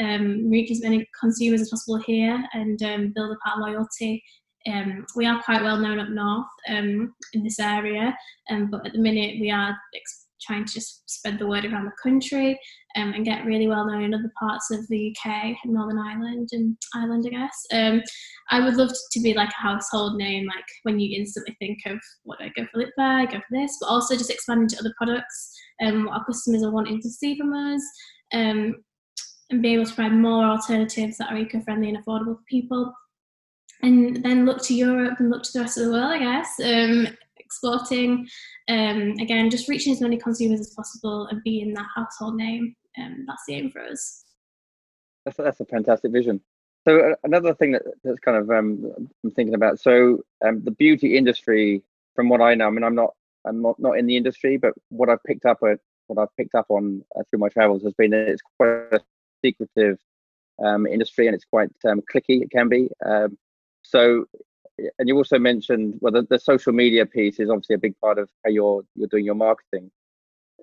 um, 0.01 0.51
reach 0.51 0.71
as 0.71 0.83
many 0.83 1.09
consumers 1.19 1.61
as 1.61 1.71
possible 1.71 1.99
here, 1.99 2.43
and 2.53 2.83
um, 2.83 3.13
build 3.15 3.33
up 3.33 3.39
our 3.47 3.61
loyalty. 3.61 4.23
Um, 4.67 5.05
we 5.15 5.27
are 5.27 5.43
quite 5.43 5.63
well 5.63 5.79
known 5.79 5.99
up 5.99 6.09
north 6.09 6.47
um, 6.71 7.15
in 7.35 7.45
this 7.45 7.61
area, 7.61 8.17
um, 8.51 8.71
but 8.71 8.87
at 8.87 8.93
the 8.93 8.99
minute 8.99 9.41
we 9.41 9.51
are 9.51 9.77
trying 10.47 10.65
to 10.65 10.73
just 10.73 11.09
spread 11.09 11.39
the 11.39 11.47
word 11.47 11.65
around 11.65 11.85
the 11.85 11.93
country 12.03 12.59
um, 12.97 13.13
and 13.13 13.25
get 13.25 13.45
really 13.45 13.67
well 13.67 13.87
known 13.87 14.03
in 14.03 14.15
other 14.15 14.33
parts 14.39 14.71
of 14.71 14.87
the 14.89 15.15
UK, 15.15 15.57
Northern 15.65 15.99
Ireland 15.99 16.51
and 16.53 16.77
Ireland, 16.95 17.25
I 17.27 17.31
guess. 17.31 17.67
Um, 17.73 18.03
I 18.51 18.61
would 18.61 18.75
love 18.75 18.93
to 19.13 19.21
be 19.21 19.35
like 19.35 19.51
a 19.51 19.63
household 19.63 20.17
name, 20.17 20.47
like 20.47 20.65
when 20.83 21.01
you 21.01 21.17
instantly 21.19 21.57
think 21.59 21.79
of 21.87 21.99
what 22.23 22.39
do 22.39 22.47
I 22.47 22.53
go 22.57 22.67
for 22.71 22.79
lip 22.79 22.91
I 22.99 23.27
go 23.27 23.39
for 23.39 23.45
this, 23.51 23.77
but 23.81 23.89
also 23.89 24.17
just 24.17 24.31
expanding 24.31 24.69
to 24.69 24.79
other 24.81 24.95
products, 24.97 25.53
um, 25.83 26.07
what 26.07 26.19
our 26.19 26.25
customers 26.25 26.63
are 26.63 26.73
wanting 26.73 27.01
to 27.01 27.09
see 27.09 27.37
from 27.39 27.53
us. 27.53 27.83
and 28.33 28.75
be 29.61 29.75
able 29.75 29.85
to 29.85 29.95
provide 29.95 30.17
more 30.17 30.45
alternatives 30.45 31.19
that 31.19 31.31
are 31.31 31.37
eco-friendly 31.37 31.89
and 31.89 31.99
affordable 31.99 32.37
for 32.37 32.45
people 32.49 32.93
and 33.85 34.23
then 34.25 34.47
look 34.47 34.63
to 34.63 34.75
Europe 34.75 35.21
and 35.21 35.31
look 35.31 35.43
to 35.43 35.53
the 35.53 35.61
rest 35.61 35.77
of 35.79 35.85
the 35.85 35.93
world, 35.93 36.13
I 36.13 36.19
guess. 36.19 36.49
Um, 36.63 37.09
exporting, 37.55 38.27
um, 38.69 39.15
again, 39.21 39.51
just 39.51 39.69
reaching 39.69 39.93
as 39.93 40.01
many 40.01 40.17
consumers 40.17 40.61
as 40.61 40.75
possible 40.75 41.27
and 41.29 41.43
being 41.45 41.73
that 41.75 41.87
household 41.95 42.37
name. 42.37 42.75
Um, 42.99 43.25
that's 43.27 43.43
the 43.47 43.55
aim 43.55 43.71
for 43.71 43.81
us. 43.83 44.25
That's, 45.25 45.37
that's 45.37 45.61
a 45.61 45.65
fantastic 45.65 46.13
vision. 46.13 46.41
So 46.87 46.99
uh, 46.99 47.15
another 47.25 47.55
thing 47.55 47.73
that, 47.73 47.83
that's 48.03 48.19
kind 48.19 48.37
of 48.37 48.51
um, 48.51 48.93
I'm 49.25 49.31
thinking 49.31 49.55
about. 49.55 49.81
So 49.81 50.21
um, 50.45 50.63
the 50.65 50.71
beauty 50.71 51.17
industry, 51.17 51.83
from 52.15 52.29
what 52.29 52.41
I 52.41 52.55
know, 52.55 52.67
I 52.67 52.71
mean, 52.71 52.85
I'm 52.85 52.95
not 52.95 53.15
I'm 53.47 53.61
not, 53.61 53.79
not 53.79 53.99
in 53.99 54.07
the 54.07 54.17
industry, 54.17 54.57
but 54.57 54.73
what 54.89 55.11
I've 55.11 55.23
picked 55.25 55.45
up 55.45 55.59
at 55.63 55.79
what 56.07 56.21
I've 56.21 56.35
picked 56.37 56.55
up 56.55 56.67
on 56.71 57.03
uh, 57.17 57.23
through 57.29 57.41
my 57.41 57.49
travels 57.49 57.83
has 57.83 57.93
been 57.95 58.11
that 58.11 58.29
it's 58.29 58.43
quite 58.59 58.69
a 58.93 59.01
secretive 59.43 59.99
um, 60.65 60.87
industry 60.87 61.27
and 61.27 61.35
it's 61.35 61.45
quite 61.45 61.71
um, 61.87 62.01
clicky. 62.13 62.43
It 62.43 62.51
can 62.51 62.69
be. 62.69 62.89
So, 63.83 64.25
and 64.99 65.09
you 65.09 65.17
also 65.17 65.39
mentioned 65.39 65.95
well, 66.01 66.13
the, 66.13 66.27
the 66.29 66.39
social 66.39 66.73
media 66.73 67.07
piece 67.07 67.39
is 67.39 67.51
obviously 67.51 67.75
a 67.75 67.79
big 67.79 67.99
part 68.01 68.19
of 68.19 68.29
how 68.45 68.51
you're 68.51 68.83
you're 68.95 69.09
doing 69.09 69.25
your 69.25 69.35
marketing. 69.35 69.91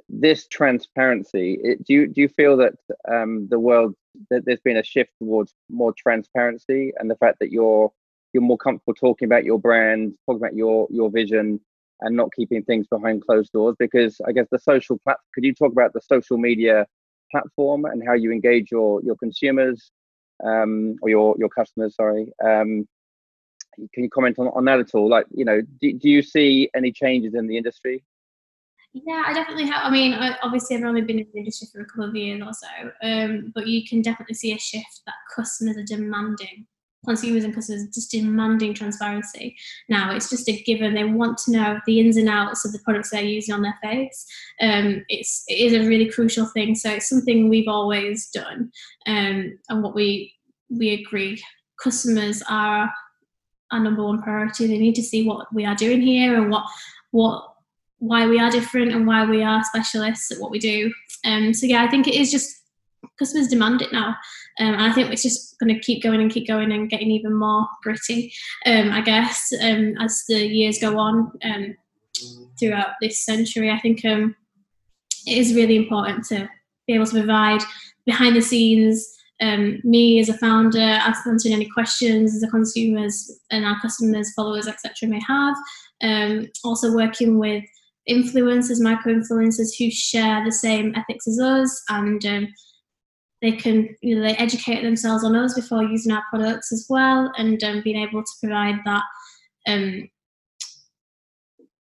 This 0.10 0.48
transparency, 0.48 1.60
it, 1.64 1.84
do 1.86 1.94
you 1.94 2.08
do 2.08 2.22
you 2.22 2.30
feel 2.30 2.58
that 2.58 2.74
um, 3.10 3.48
the 3.50 3.60
world 3.60 3.96
that 4.30 4.46
there's 4.46 4.60
been 4.62 4.78
a 4.78 4.84
shift 4.84 5.12
towards 5.20 5.54
more 5.70 5.94
transparency 5.94 6.92
and 6.98 7.10
the 7.10 7.16
fact 7.16 7.38
that 7.40 7.52
you're 7.52 7.92
you're 8.34 8.44
more 8.44 8.58
comfortable 8.58 8.94
talking 8.94 9.26
about 9.26 9.44
your 9.46 9.60
brand, 9.60 10.14
talking 10.26 10.42
about 10.42 10.56
your 10.56 10.88
your 10.92 11.10
vision, 11.10 11.60
and 12.02 12.16
not 12.16 12.30
keeping 12.36 12.64
things 12.64 12.88
behind 12.88 13.26
closed 13.26 13.52
doors? 13.54 13.76
Because 13.80 14.20
I 14.28 14.32
guess 14.32 14.48
the 14.52 14.60
social 14.60 14.98
platform. 15.00 15.26
Could 15.34 15.46
you 15.46 15.54
talk 15.54 15.72
about 15.72 15.94
the 15.94 16.02
social 16.02 16.38
media 16.38 16.86
platform 17.32 17.86
and 17.86 18.04
how 18.06 18.14
you 18.14 18.32
engage 18.32 18.72
your 18.72 19.02
your 19.04 19.16
consumers 19.16 19.92
um, 20.44 20.96
or 21.02 21.10
your 21.10 21.36
your 21.40 21.50
customers? 21.50 21.96
Sorry, 21.96 22.32
um, 22.44 22.88
can 23.94 24.04
you 24.04 24.10
comment 24.10 24.38
on, 24.40 24.48
on 24.48 24.66
that 24.66 24.80
at 24.80 24.94
all? 24.94 25.10
Like, 25.10 25.26
you 25.32 25.46
know, 25.46 25.62
do, 25.80 25.94
do 25.94 26.10
you 26.10 26.22
see 26.22 26.70
any 26.76 26.92
changes 26.92 27.34
in 27.34 27.48
the 27.48 27.58
industry? 27.58 28.04
Yeah, 28.94 29.24
I 29.26 29.34
definitely 29.34 29.68
have. 29.68 29.84
I 29.86 29.90
mean, 29.90 30.14
obviously, 30.44 30.76
I've 30.76 30.84
only 30.84 31.02
been 31.02 31.20
in 31.20 31.28
the 31.34 31.40
industry 31.40 31.68
for 31.72 31.82
a 31.82 31.86
couple 31.86 32.10
of 32.10 32.16
years 32.16 32.42
or 32.46 32.52
so, 32.54 32.92
um, 33.08 33.52
but 33.56 33.68
you 33.68 33.88
can 33.88 34.02
definitely 34.02 34.36
see 34.36 34.54
a 34.54 34.60
shift 34.60 35.02
that 35.06 35.16
customers 35.34 35.78
are 35.78 35.84
demanding. 35.84 36.68
Consumers 37.06 37.44
and 37.44 37.56
customers 37.56 37.88
just 37.88 38.12
demanding 38.12 38.76
transparency. 38.76 39.56
Now, 39.90 40.14
it's 40.14 40.30
just 40.30 40.48
a 40.48 40.62
given. 40.62 40.94
They 40.94 41.04
want 41.04 41.40
to 41.40 41.52
know 41.52 41.80
the 41.88 42.00
ins 42.00 42.16
and 42.16 42.30
outs 42.30 42.64
of 42.64 42.74
the 42.74 42.80
products 42.80 43.10
they're 43.10 43.24
using 43.24 43.56
on 43.56 43.64
their 43.64 43.78
face. 43.82 44.24
Um, 44.62 45.04
it's 45.10 45.44
it 45.48 45.56
is 45.56 45.74
a 45.74 45.88
really 45.88 46.10
crucial 46.12 46.46
thing. 46.48 46.76
So 46.76 46.92
it's 46.92 47.10
something 47.10 47.50
we've 47.50 47.68
always 47.68 48.30
done, 48.30 48.72
um, 49.08 49.58
and 49.70 49.82
what 49.82 49.96
we 49.96 50.36
we 50.70 50.94
agree. 50.94 51.42
Customers 51.82 52.44
are 52.48 52.92
our 53.72 53.80
number 53.80 54.04
one 54.04 54.22
priority. 54.22 54.68
They 54.68 54.78
need 54.78 54.96
to 54.96 55.04
see 55.04 55.28
what 55.28 55.54
we 55.54 55.66
are 55.66 55.76
doing 55.76 56.02
here 56.02 56.36
and 56.36 56.50
what 56.50 56.66
what 57.12 57.48
why 58.00 58.28
we 58.28 58.40
are 58.40 58.50
different 58.50 58.92
and 58.94 59.06
why 59.06 59.26
we 59.26 59.44
are 59.44 59.64
specialists 59.64 60.32
at 60.32 60.40
what 60.40 60.50
we 60.50 60.58
do. 60.60 60.92
Um, 61.24 61.54
so 61.54 61.68
yeah, 61.68 61.84
I 61.84 61.88
think 61.88 62.08
it 62.08 62.16
is 62.16 62.32
just 62.32 62.64
customers 63.20 63.48
demand 63.48 63.82
it 63.82 63.94
now, 63.94 64.16
um, 64.60 64.74
and 64.74 64.82
I 64.82 64.92
think 64.92 65.12
it's 65.12 65.24
just 65.24 65.60
going 65.60 65.74
to 65.74 65.80
keep 65.80 66.02
going 66.02 66.22
and 66.22 66.32
keep 66.32 66.48
going 66.48 66.72
and 66.72 66.90
getting 66.90 67.12
even 67.12 67.34
more 67.34 67.68
gritty. 67.84 68.34
Um, 68.66 68.92
I 68.92 69.02
guess 69.02 69.54
um, 69.62 69.96
as 70.00 70.24
the 70.28 70.46
years 70.46 70.80
go 70.80 70.98
on 70.98 71.32
um, 71.44 71.76
throughout 72.60 72.94
this 73.02 73.24
century, 73.24 73.70
I 73.70 73.80
think 73.80 74.04
um, 74.06 74.36
it 75.28 75.38
is 75.38 75.54
really 75.54 75.76
important 75.76 76.26
to 76.26 76.50
be 76.88 76.94
able 76.94 77.06
to 77.06 77.20
provide 77.20 77.62
behind 78.06 78.36
the 78.36 78.42
scenes 78.42 79.08
um, 79.42 79.80
me 79.84 80.20
as 80.20 80.30
a 80.30 80.38
founder, 80.38 80.80
answering 80.80 81.54
any 81.54 81.68
questions 81.68 82.40
the 82.40 82.48
consumers 82.48 83.40
and 83.50 83.66
our 83.66 83.80
customers, 83.82 84.34
followers, 84.34 84.68
etc. 84.68 85.10
may 85.10 85.20
have. 85.28 85.56
Um, 86.04 86.48
also 86.64 86.94
working 86.94 87.40
with 87.40 87.64
influencers, 88.10 88.82
micro 88.82 89.14
influencers 89.14 89.70
who 89.78 89.90
share 89.90 90.44
the 90.46 90.52
same 90.52 90.94
ethics 90.96 91.28
as 91.28 91.40
us, 91.40 91.84
and 91.90 92.26
um, 92.26 92.48
they 93.42 93.52
can 93.54 93.96
you 94.02 94.16
know 94.16 94.22
they 94.22 94.36
educate 94.36 94.84
themselves 94.84 95.24
on 95.24 95.36
us 95.36 95.56
before 95.56 95.84
using 95.84 96.12
our 96.12 96.24
products 96.30 96.72
as 96.72 96.86
well, 96.90 97.32
and 97.38 97.64
um, 97.64 97.82
being 97.84 97.98
able 97.98 98.22
to 98.22 98.32
provide 98.42 98.80
that 98.86 99.04
um, 99.68 100.08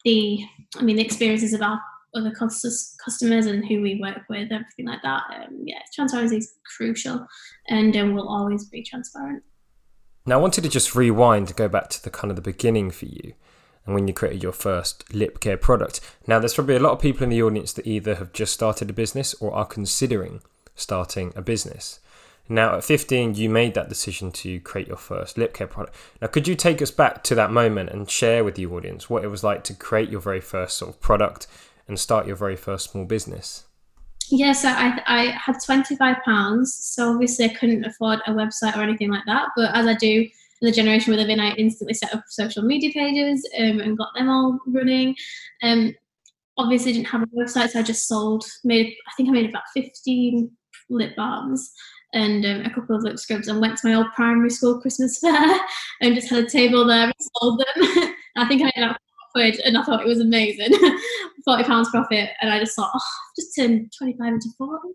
the 0.05 0.45
I 0.77 0.83
mean 0.83 0.97
the 0.97 1.05
experiences 1.05 1.53
of 1.53 1.61
our 1.61 1.81
other 2.15 2.31
customers 2.31 3.45
and 3.45 3.65
who 3.65 3.81
we 3.81 3.99
work 4.01 4.21
with, 4.29 4.51
everything 4.51 4.87
like 4.87 5.01
that. 5.03 5.23
Um, 5.33 5.61
yeah, 5.63 5.79
transparency 5.93 6.37
is 6.37 6.53
crucial, 6.77 7.25
and 7.67 7.95
um, 7.95 8.13
will 8.13 8.27
always 8.27 8.65
be 8.69 8.83
transparent. 8.83 9.43
Now, 10.25 10.37
I 10.37 10.41
wanted 10.41 10.61
to 10.63 10.69
just 10.69 10.95
rewind 10.95 11.47
to 11.47 11.53
go 11.53 11.67
back 11.67 11.89
to 11.89 12.03
the 12.03 12.09
kind 12.09 12.31
of 12.31 12.35
the 12.35 12.41
beginning 12.41 12.91
for 12.91 13.05
you, 13.05 13.33
and 13.85 13.95
when 13.95 14.07
you 14.07 14.13
created 14.13 14.43
your 14.43 14.51
first 14.51 15.13
lip 15.13 15.39
care 15.39 15.57
product. 15.57 16.01
Now, 16.27 16.39
there's 16.39 16.53
probably 16.53 16.75
a 16.75 16.79
lot 16.79 16.93
of 16.93 16.99
people 16.99 17.23
in 17.23 17.29
the 17.29 17.41
audience 17.41 17.73
that 17.73 17.87
either 17.87 18.15
have 18.15 18.33
just 18.33 18.53
started 18.53 18.89
a 18.89 18.93
business 18.93 19.33
or 19.35 19.53
are 19.53 19.65
considering 19.65 20.41
starting 20.75 21.33
a 21.35 21.41
business. 21.41 21.99
Now, 22.51 22.75
at 22.75 22.83
15, 22.83 23.35
you 23.35 23.47
made 23.47 23.75
that 23.75 23.89
decision 23.89 24.31
to 24.31 24.59
create 24.61 24.87
your 24.87 24.97
first 24.97 25.37
lip 25.37 25.53
care 25.53 25.67
product. 25.67 25.95
Now, 26.19 26.27
could 26.27 26.47
you 26.47 26.55
take 26.55 26.81
us 26.81 26.89
back 26.89 27.23
to 27.25 27.35
that 27.35 27.51
moment 27.51 27.91
and 27.91 28.09
share 28.09 28.43
with 28.43 28.55
the 28.55 28.65
audience 28.65 29.07
what 29.07 29.23
it 29.23 29.27
was 29.27 29.43
like 29.43 29.63
to 29.65 29.75
create 29.75 30.09
your 30.09 30.19
very 30.19 30.41
first 30.41 30.75
sort 30.75 30.89
of 30.89 30.99
product 30.99 31.45
and 31.89 31.99
start 31.99 32.25
your 32.27 32.37
very 32.37 32.55
first 32.55 32.91
small 32.91 33.03
business? 33.03 33.65
Yeah, 34.31 34.53
so 34.53 34.69
I, 34.69 35.01
I 35.07 35.23
had 35.31 35.55
£25. 35.55 36.67
So 36.67 37.11
obviously 37.11 37.45
I 37.45 37.53
couldn't 37.55 37.85
afford 37.85 38.19
a 38.27 38.31
website 38.31 38.77
or 38.77 38.81
anything 38.81 39.09
like 39.09 39.25
that. 39.25 39.49
But 39.55 39.75
as 39.75 39.87
I 39.87 39.95
do 39.95 40.21
in 40.61 40.65
the 40.65 40.71
generation 40.71 41.11
we 41.11 41.17
live 41.17 41.29
in, 41.29 41.39
I 41.39 41.53
instantly 41.55 41.95
set 41.95 42.13
up 42.13 42.23
social 42.27 42.63
media 42.63 42.91
pages 42.93 43.47
um, 43.57 43.79
and 43.79 43.97
got 43.97 44.09
them 44.15 44.29
all 44.29 44.59
running. 44.67 45.15
Um, 45.63 45.95
obviously 46.57 46.93
didn't 46.93 47.07
have 47.07 47.23
a 47.23 47.27
website, 47.27 47.69
so 47.69 47.79
I 47.79 47.83
just 47.83 48.07
sold, 48.07 48.45
made, 48.63 48.87
I 49.07 49.11
think 49.17 49.29
I 49.29 49.31
made 49.31 49.49
about 49.49 49.63
15 49.73 50.51
lip 50.89 51.15
balms. 51.15 51.71
and 52.13 52.45
um, 52.45 52.61
a 52.65 52.69
couple 52.69 52.95
of 52.95 53.03
lip 53.03 53.17
scrubs 53.17 53.47
and 53.47 53.61
went 53.61 53.77
to 53.77 53.87
my 53.87 53.95
old 53.95 54.07
primary 54.15 54.49
school 54.49 54.81
Christmas 54.81 55.19
fair 55.21 55.59
and 56.01 56.15
just 56.15 56.29
had 56.29 56.43
a 56.43 56.49
table 56.49 56.85
there 56.85 57.05
and 57.05 57.13
sold 57.39 57.59
them. 57.59 58.13
I 58.37 58.47
think 58.47 58.61
I 58.61 58.71
made 58.75 58.85
up 58.85 58.97
quid 59.39 59.59
and 59.63 59.77
I 59.77 59.83
thought 59.83 60.01
it 60.01 60.07
was 60.07 60.19
amazing. 60.19 60.71
Forty 61.45 61.63
pounds 61.63 61.89
profit, 61.89 62.29
and 62.41 62.51
I 62.51 62.59
just 62.59 62.75
thought, 62.75 62.91
oh, 62.93 62.97
I've 62.99 63.35
just 63.37 63.55
turned 63.55 63.91
twenty 63.97 64.15
five 64.17 64.33
into 64.33 64.49
forty. 64.57 64.89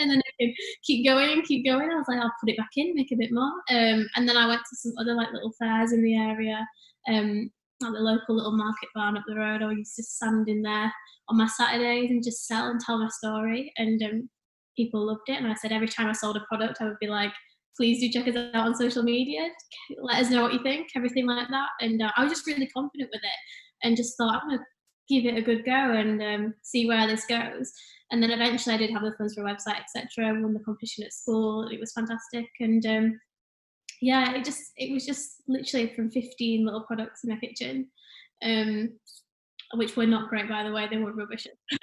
And 0.00 0.10
then 0.10 0.20
I 0.40 0.52
keep 0.84 1.06
going, 1.06 1.42
keep 1.42 1.64
going. 1.64 1.90
I 1.90 1.96
was 1.96 2.06
like, 2.08 2.18
I'll 2.18 2.32
put 2.40 2.50
it 2.50 2.58
back 2.58 2.70
in, 2.76 2.94
make 2.94 3.10
a 3.10 3.16
bit 3.16 3.32
more. 3.32 3.52
Um, 3.70 4.06
and 4.16 4.28
then 4.28 4.36
I 4.36 4.46
went 4.46 4.60
to 4.60 4.76
some 4.76 4.92
other 5.00 5.14
like 5.14 5.32
little 5.32 5.52
fairs 5.58 5.92
in 5.92 6.02
the 6.02 6.14
area, 6.14 6.66
um, 7.08 7.50
at 7.82 7.92
the 7.92 7.98
local 7.98 8.36
little 8.36 8.56
market 8.56 8.90
barn 8.94 9.16
up 9.16 9.24
the 9.26 9.36
road. 9.36 9.62
I 9.62 9.72
used 9.72 9.96
to 9.96 10.02
stand 10.02 10.48
in 10.48 10.60
there 10.60 10.92
on 11.28 11.38
my 11.38 11.46
Saturdays 11.46 12.10
and 12.10 12.22
just 12.22 12.46
sell 12.46 12.66
and 12.66 12.80
tell 12.80 12.98
my 12.98 13.08
story. 13.08 13.72
And 13.78 14.02
um, 14.02 14.28
people 14.76 15.06
loved 15.06 15.28
it. 15.28 15.38
And 15.38 15.46
I 15.46 15.54
said 15.54 15.72
every 15.72 15.88
time 15.88 16.08
I 16.08 16.12
sold 16.12 16.36
a 16.36 16.44
product, 16.48 16.78
I 16.80 16.84
would 16.84 16.98
be 17.00 17.06
like, 17.06 17.32
please 17.78 18.00
do 18.00 18.10
check 18.10 18.28
us 18.28 18.36
out 18.52 18.66
on 18.66 18.74
social 18.74 19.02
media. 19.02 19.48
Let 20.02 20.18
us 20.18 20.30
know 20.30 20.42
what 20.42 20.52
you 20.52 20.62
think, 20.62 20.88
everything 20.96 21.26
like 21.26 21.48
that. 21.48 21.68
And 21.80 22.02
uh, 22.02 22.10
I 22.16 22.24
was 22.24 22.32
just 22.32 22.46
really 22.46 22.66
confident 22.66 23.08
with 23.12 23.22
it 23.22 23.86
and 23.86 23.96
just 23.96 24.16
thought, 24.16 24.42
I'm 24.42 24.48
going 24.48 24.58
to 24.58 24.64
give 25.08 25.24
it 25.24 25.38
a 25.38 25.42
good 25.42 25.64
go 25.64 25.72
and 25.72 26.20
um, 26.20 26.54
see 26.62 26.86
where 26.86 27.06
this 27.06 27.24
goes. 27.24 27.72
And 28.10 28.22
then 28.22 28.32
eventually 28.32 28.74
I 28.74 28.78
did 28.78 28.90
have 28.90 29.02
the 29.02 29.14
funds 29.16 29.34
for 29.34 29.46
a 29.46 29.50
website, 29.50 29.80
etc. 29.80 30.34
Won 30.34 30.52
the 30.52 30.60
competition 30.60 31.04
at 31.04 31.12
school. 31.12 31.68
It 31.68 31.78
was 31.78 31.92
fantastic. 31.92 32.46
And 32.58 32.84
um, 32.84 33.20
yeah, 34.02 34.34
it 34.34 34.44
just, 34.44 34.72
it 34.76 34.92
was 34.92 35.06
just 35.06 35.42
literally 35.46 35.92
from 35.94 36.10
15 36.10 36.64
little 36.64 36.82
products 36.82 37.22
in 37.22 37.30
my 37.30 37.36
kitchen. 37.36 37.88
Um, 38.42 38.90
which 39.74 39.96
were 39.96 40.06
not 40.06 40.28
great 40.28 40.48
by 40.48 40.62
the 40.62 40.72
way, 40.72 40.86
they 40.88 40.96
were 40.96 41.12
rubbish 41.12 41.46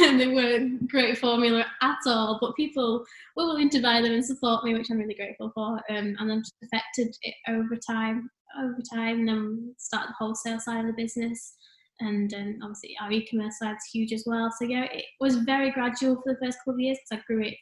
and 0.00 0.20
they 0.20 0.28
weren't 0.28 0.88
great 0.88 1.18
formula 1.18 1.64
at 1.82 1.98
all. 2.06 2.38
But 2.40 2.56
people 2.56 3.04
were 3.36 3.46
willing 3.46 3.70
to 3.70 3.82
buy 3.82 4.00
them 4.00 4.12
and 4.12 4.24
support 4.24 4.64
me, 4.64 4.74
which 4.74 4.90
I'm 4.90 4.98
really 4.98 5.14
grateful 5.14 5.50
for. 5.54 5.80
Um, 5.90 6.16
and 6.18 6.42
just 6.42 6.54
affected 6.62 7.16
it 7.22 7.34
over 7.48 7.76
time, 7.76 8.30
over 8.62 8.78
time, 8.92 9.20
and 9.20 9.28
then 9.28 9.74
start 9.78 10.08
the 10.08 10.14
wholesale 10.18 10.60
side 10.60 10.80
of 10.80 10.86
the 10.86 11.02
business. 11.02 11.56
And 12.00 12.32
um, 12.34 12.58
obviously 12.62 12.96
our 13.00 13.10
e-commerce 13.10 13.58
side 13.58 13.76
is 13.76 13.90
huge 13.92 14.12
as 14.12 14.24
well. 14.26 14.52
So 14.58 14.64
yeah, 14.64 14.84
it 14.84 15.04
was 15.20 15.36
very 15.36 15.70
gradual 15.70 16.16
for 16.16 16.32
the 16.32 16.38
first 16.44 16.58
couple 16.58 16.74
of 16.74 16.80
years 16.80 16.98
because 16.98 17.22
I 17.22 17.26
grew 17.26 17.42
it 17.42 17.54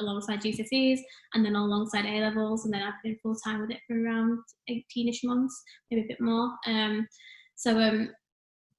alongside 0.00 0.40
GCSEs 0.40 1.00
and 1.34 1.44
then 1.44 1.56
alongside 1.56 2.06
A 2.06 2.20
levels, 2.20 2.64
and 2.64 2.72
then 2.72 2.82
I've 2.82 3.02
been 3.02 3.18
full 3.22 3.34
time 3.34 3.60
with 3.60 3.70
it 3.70 3.80
for 3.86 4.00
around 4.00 4.38
18ish 4.70 5.24
months, 5.24 5.60
maybe 5.90 6.04
a 6.04 6.08
bit 6.08 6.20
more. 6.20 6.50
Um, 6.66 7.06
so 7.56 7.78
um, 7.78 8.10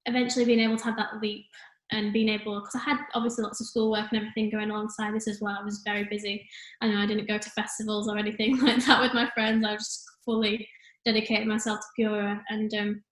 eventually 0.06 0.44
being 0.44 0.60
able 0.60 0.76
to 0.76 0.84
have 0.84 0.96
that 0.96 1.20
leap 1.20 1.46
and 1.92 2.12
being 2.12 2.28
able 2.28 2.60
because 2.60 2.74
I 2.74 2.90
had 2.90 2.98
obviously 3.14 3.42
lots 3.42 3.60
of 3.60 3.66
schoolwork 3.66 4.06
and 4.12 4.20
everything 4.20 4.50
going 4.50 4.70
alongside 4.70 5.14
this 5.14 5.28
as 5.28 5.40
well. 5.40 5.58
I 5.60 5.64
was 5.64 5.82
very 5.84 6.04
busy. 6.04 6.46
I 6.80 6.88
know 6.88 6.98
I 6.98 7.06
didn't 7.06 7.28
go 7.28 7.38
to 7.38 7.50
festivals 7.50 8.08
or 8.08 8.16
anything 8.16 8.58
like 8.62 8.84
that 8.86 9.00
with 9.00 9.14
my 9.14 9.28
friends. 9.34 9.64
I 9.64 9.72
was 9.72 9.84
just 9.84 10.04
fully 10.24 10.68
dedicated 11.04 11.46
myself 11.46 11.80
to 11.80 11.86
Pura 11.96 12.42
and 12.50 12.72
um, 12.74 13.02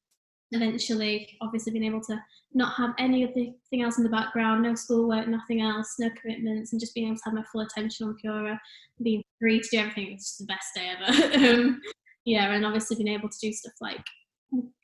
eventually 0.52 1.36
obviously 1.40 1.72
being 1.72 1.84
able 1.84 2.00
to 2.02 2.20
not 2.54 2.74
have 2.76 2.94
anything 2.98 3.54
else 3.82 3.98
in 3.98 4.04
the 4.04 4.10
background, 4.10 4.62
no 4.62 4.74
schoolwork, 4.74 5.28
nothing 5.28 5.60
else, 5.60 5.96
no 5.98 6.08
commitments, 6.20 6.72
and 6.72 6.80
just 6.80 6.94
being 6.94 7.08
able 7.08 7.16
to 7.16 7.22
have 7.26 7.34
my 7.34 7.44
full 7.52 7.60
attention 7.60 8.06
on 8.06 8.16
Pura, 8.16 8.58
being 9.02 9.22
free 9.38 9.60
to 9.60 9.68
do 9.70 9.78
everything. 9.78 10.12
It's 10.12 10.36
just 10.36 10.38
the 10.38 10.46
best 10.46 10.68
day 10.74 10.92
ever. 10.96 11.60
um, 11.62 11.80
yeah, 12.24 12.52
and 12.52 12.64
obviously 12.64 12.96
being 12.96 13.14
able 13.14 13.28
to 13.28 13.38
do 13.40 13.52
stuff 13.52 13.74
like 13.80 14.04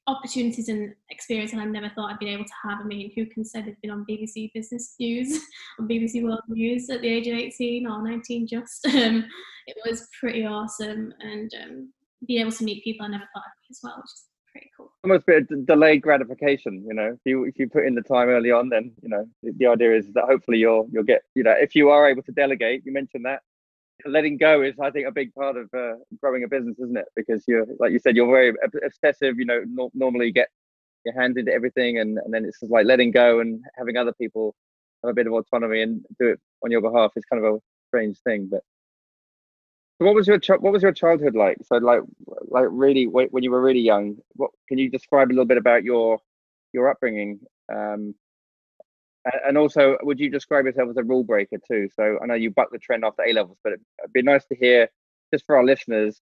opportunities 0.06 0.68
and 0.68 0.94
experience 1.10 1.52
and 1.52 1.60
I 1.60 1.64
never 1.64 1.88
thought 1.88 2.12
I'd 2.12 2.18
be 2.18 2.28
able 2.28 2.44
to 2.44 2.68
have. 2.68 2.80
I 2.80 2.84
mean, 2.84 3.10
who 3.14 3.26
can 3.26 3.44
say 3.44 3.62
they've 3.62 3.80
been 3.80 3.90
on 3.90 4.04
BBC 4.08 4.52
Business 4.52 4.94
News, 4.98 5.40
on 5.80 5.88
BBC 5.88 6.22
World 6.22 6.40
News 6.48 6.90
at 6.90 7.00
the 7.00 7.08
age 7.08 7.26
of 7.26 7.34
18 7.34 7.86
or 7.86 8.02
19 8.02 8.46
just. 8.46 8.86
Um, 8.94 9.24
it 9.66 9.76
was 9.84 10.08
pretty 10.20 10.46
awesome 10.46 11.12
and 11.20 11.50
um, 11.62 11.92
being 12.26 12.42
able 12.42 12.52
to 12.52 12.64
meet 12.64 12.84
people 12.84 13.04
I 13.04 13.08
never 13.08 13.24
thought 13.34 13.42
I'd 13.44 13.70
as 13.70 13.80
well, 13.82 13.96
which 13.96 14.04
is 14.04 14.24
pretty 14.52 14.70
cool. 14.76 14.92
Almost 15.02 15.24
a 15.24 15.26
bit 15.26 15.50
of 15.50 15.66
delayed 15.66 16.02
gratification, 16.02 16.84
you 16.86 16.94
know. 16.94 17.08
If 17.08 17.20
you 17.24 17.44
if 17.44 17.58
you 17.58 17.68
put 17.68 17.86
in 17.86 17.94
the 17.94 18.02
time 18.02 18.28
early 18.28 18.50
on, 18.50 18.68
then 18.68 18.92
you 19.02 19.08
know 19.08 19.26
the, 19.42 19.52
the 19.56 19.66
idea 19.66 19.96
is 19.96 20.12
that 20.12 20.24
hopefully 20.24 20.58
you'll 20.58 20.88
you'll 20.92 21.04
get 21.04 21.22
you 21.34 21.42
know 21.42 21.54
if 21.58 21.74
you 21.74 21.90
are 21.90 22.08
able 22.08 22.22
to 22.22 22.32
delegate. 22.32 22.82
You 22.84 22.92
mentioned 22.92 23.24
that 23.24 23.40
letting 24.06 24.36
go 24.36 24.62
is 24.62 24.74
i 24.80 24.90
think 24.90 25.06
a 25.06 25.12
big 25.12 25.32
part 25.34 25.56
of 25.56 25.68
uh, 25.74 25.94
growing 26.20 26.44
a 26.44 26.48
business 26.48 26.78
isn't 26.78 26.96
it? 26.96 27.06
Because 27.16 27.44
you're 27.46 27.66
like 27.78 27.92
you 27.92 27.98
said 27.98 28.16
you're 28.16 28.26
very 28.26 28.52
obsessive 28.84 29.38
you 29.38 29.44
know 29.44 29.62
no, 29.66 29.90
normally 29.94 30.32
get 30.32 30.48
your 31.04 31.14
hands 31.14 31.36
into 31.36 31.52
everything 31.52 31.98
and, 31.98 32.18
and 32.18 32.32
then 32.32 32.44
it's 32.44 32.60
just 32.60 32.72
like 32.72 32.86
letting 32.86 33.10
go 33.10 33.40
and 33.40 33.62
having 33.76 33.96
other 33.96 34.12
people 34.14 34.54
have 35.02 35.10
a 35.10 35.14
bit 35.14 35.26
of 35.26 35.32
autonomy 35.32 35.82
and 35.82 36.04
do 36.18 36.28
it 36.28 36.40
on 36.64 36.70
your 36.70 36.80
behalf 36.80 37.12
is 37.16 37.24
kind 37.26 37.44
of 37.44 37.54
a 37.54 37.58
strange 37.88 38.18
thing 38.20 38.48
but 38.50 38.62
what 39.98 40.14
was 40.14 40.26
your 40.26 40.38
what 40.58 40.72
was 40.72 40.82
your 40.82 40.92
childhood 40.92 41.34
like? 41.34 41.58
So 41.64 41.76
like 41.76 42.02
like 42.48 42.66
really 42.70 43.06
when 43.06 43.42
you 43.42 43.50
were 43.50 43.62
really 43.62 43.80
young 43.80 44.16
what 44.34 44.50
can 44.68 44.78
you 44.78 44.90
describe 44.90 45.28
a 45.28 45.32
little 45.32 45.44
bit 45.44 45.58
about 45.58 45.84
your 45.84 46.18
your 46.72 46.90
upbringing? 46.90 47.40
Um 47.72 48.14
and 49.46 49.56
also, 49.56 49.96
would 50.02 50.20
you 50.20 50.30
describe 50.30 50.66
yourself 50.66 50.90
as 50.90 50.96
a 50.96 51.02
rule 51.02 51.24
breaker 51.24 51.56
too? 51.66 51.88
So 51.94 52.18
I 52.22 52.26
know 52.26 52.34
you 52.34 52.50
bucked 52.50 52.72
the 52.72 52.78
trend 52.78 53.04
after 53.04 53.22
A 53.22 53.32
levels, 53.32 53.58
but 53.64 53.72
it'd 53.72 54.12
be 54.12 54.22
nice 54.22 54.44
to 54.46 54.54
hear, 54.54 54.88
just 55.32 55.46
for 55.46 55.56
our 55.56 55.64
listeners, 55.64 56.20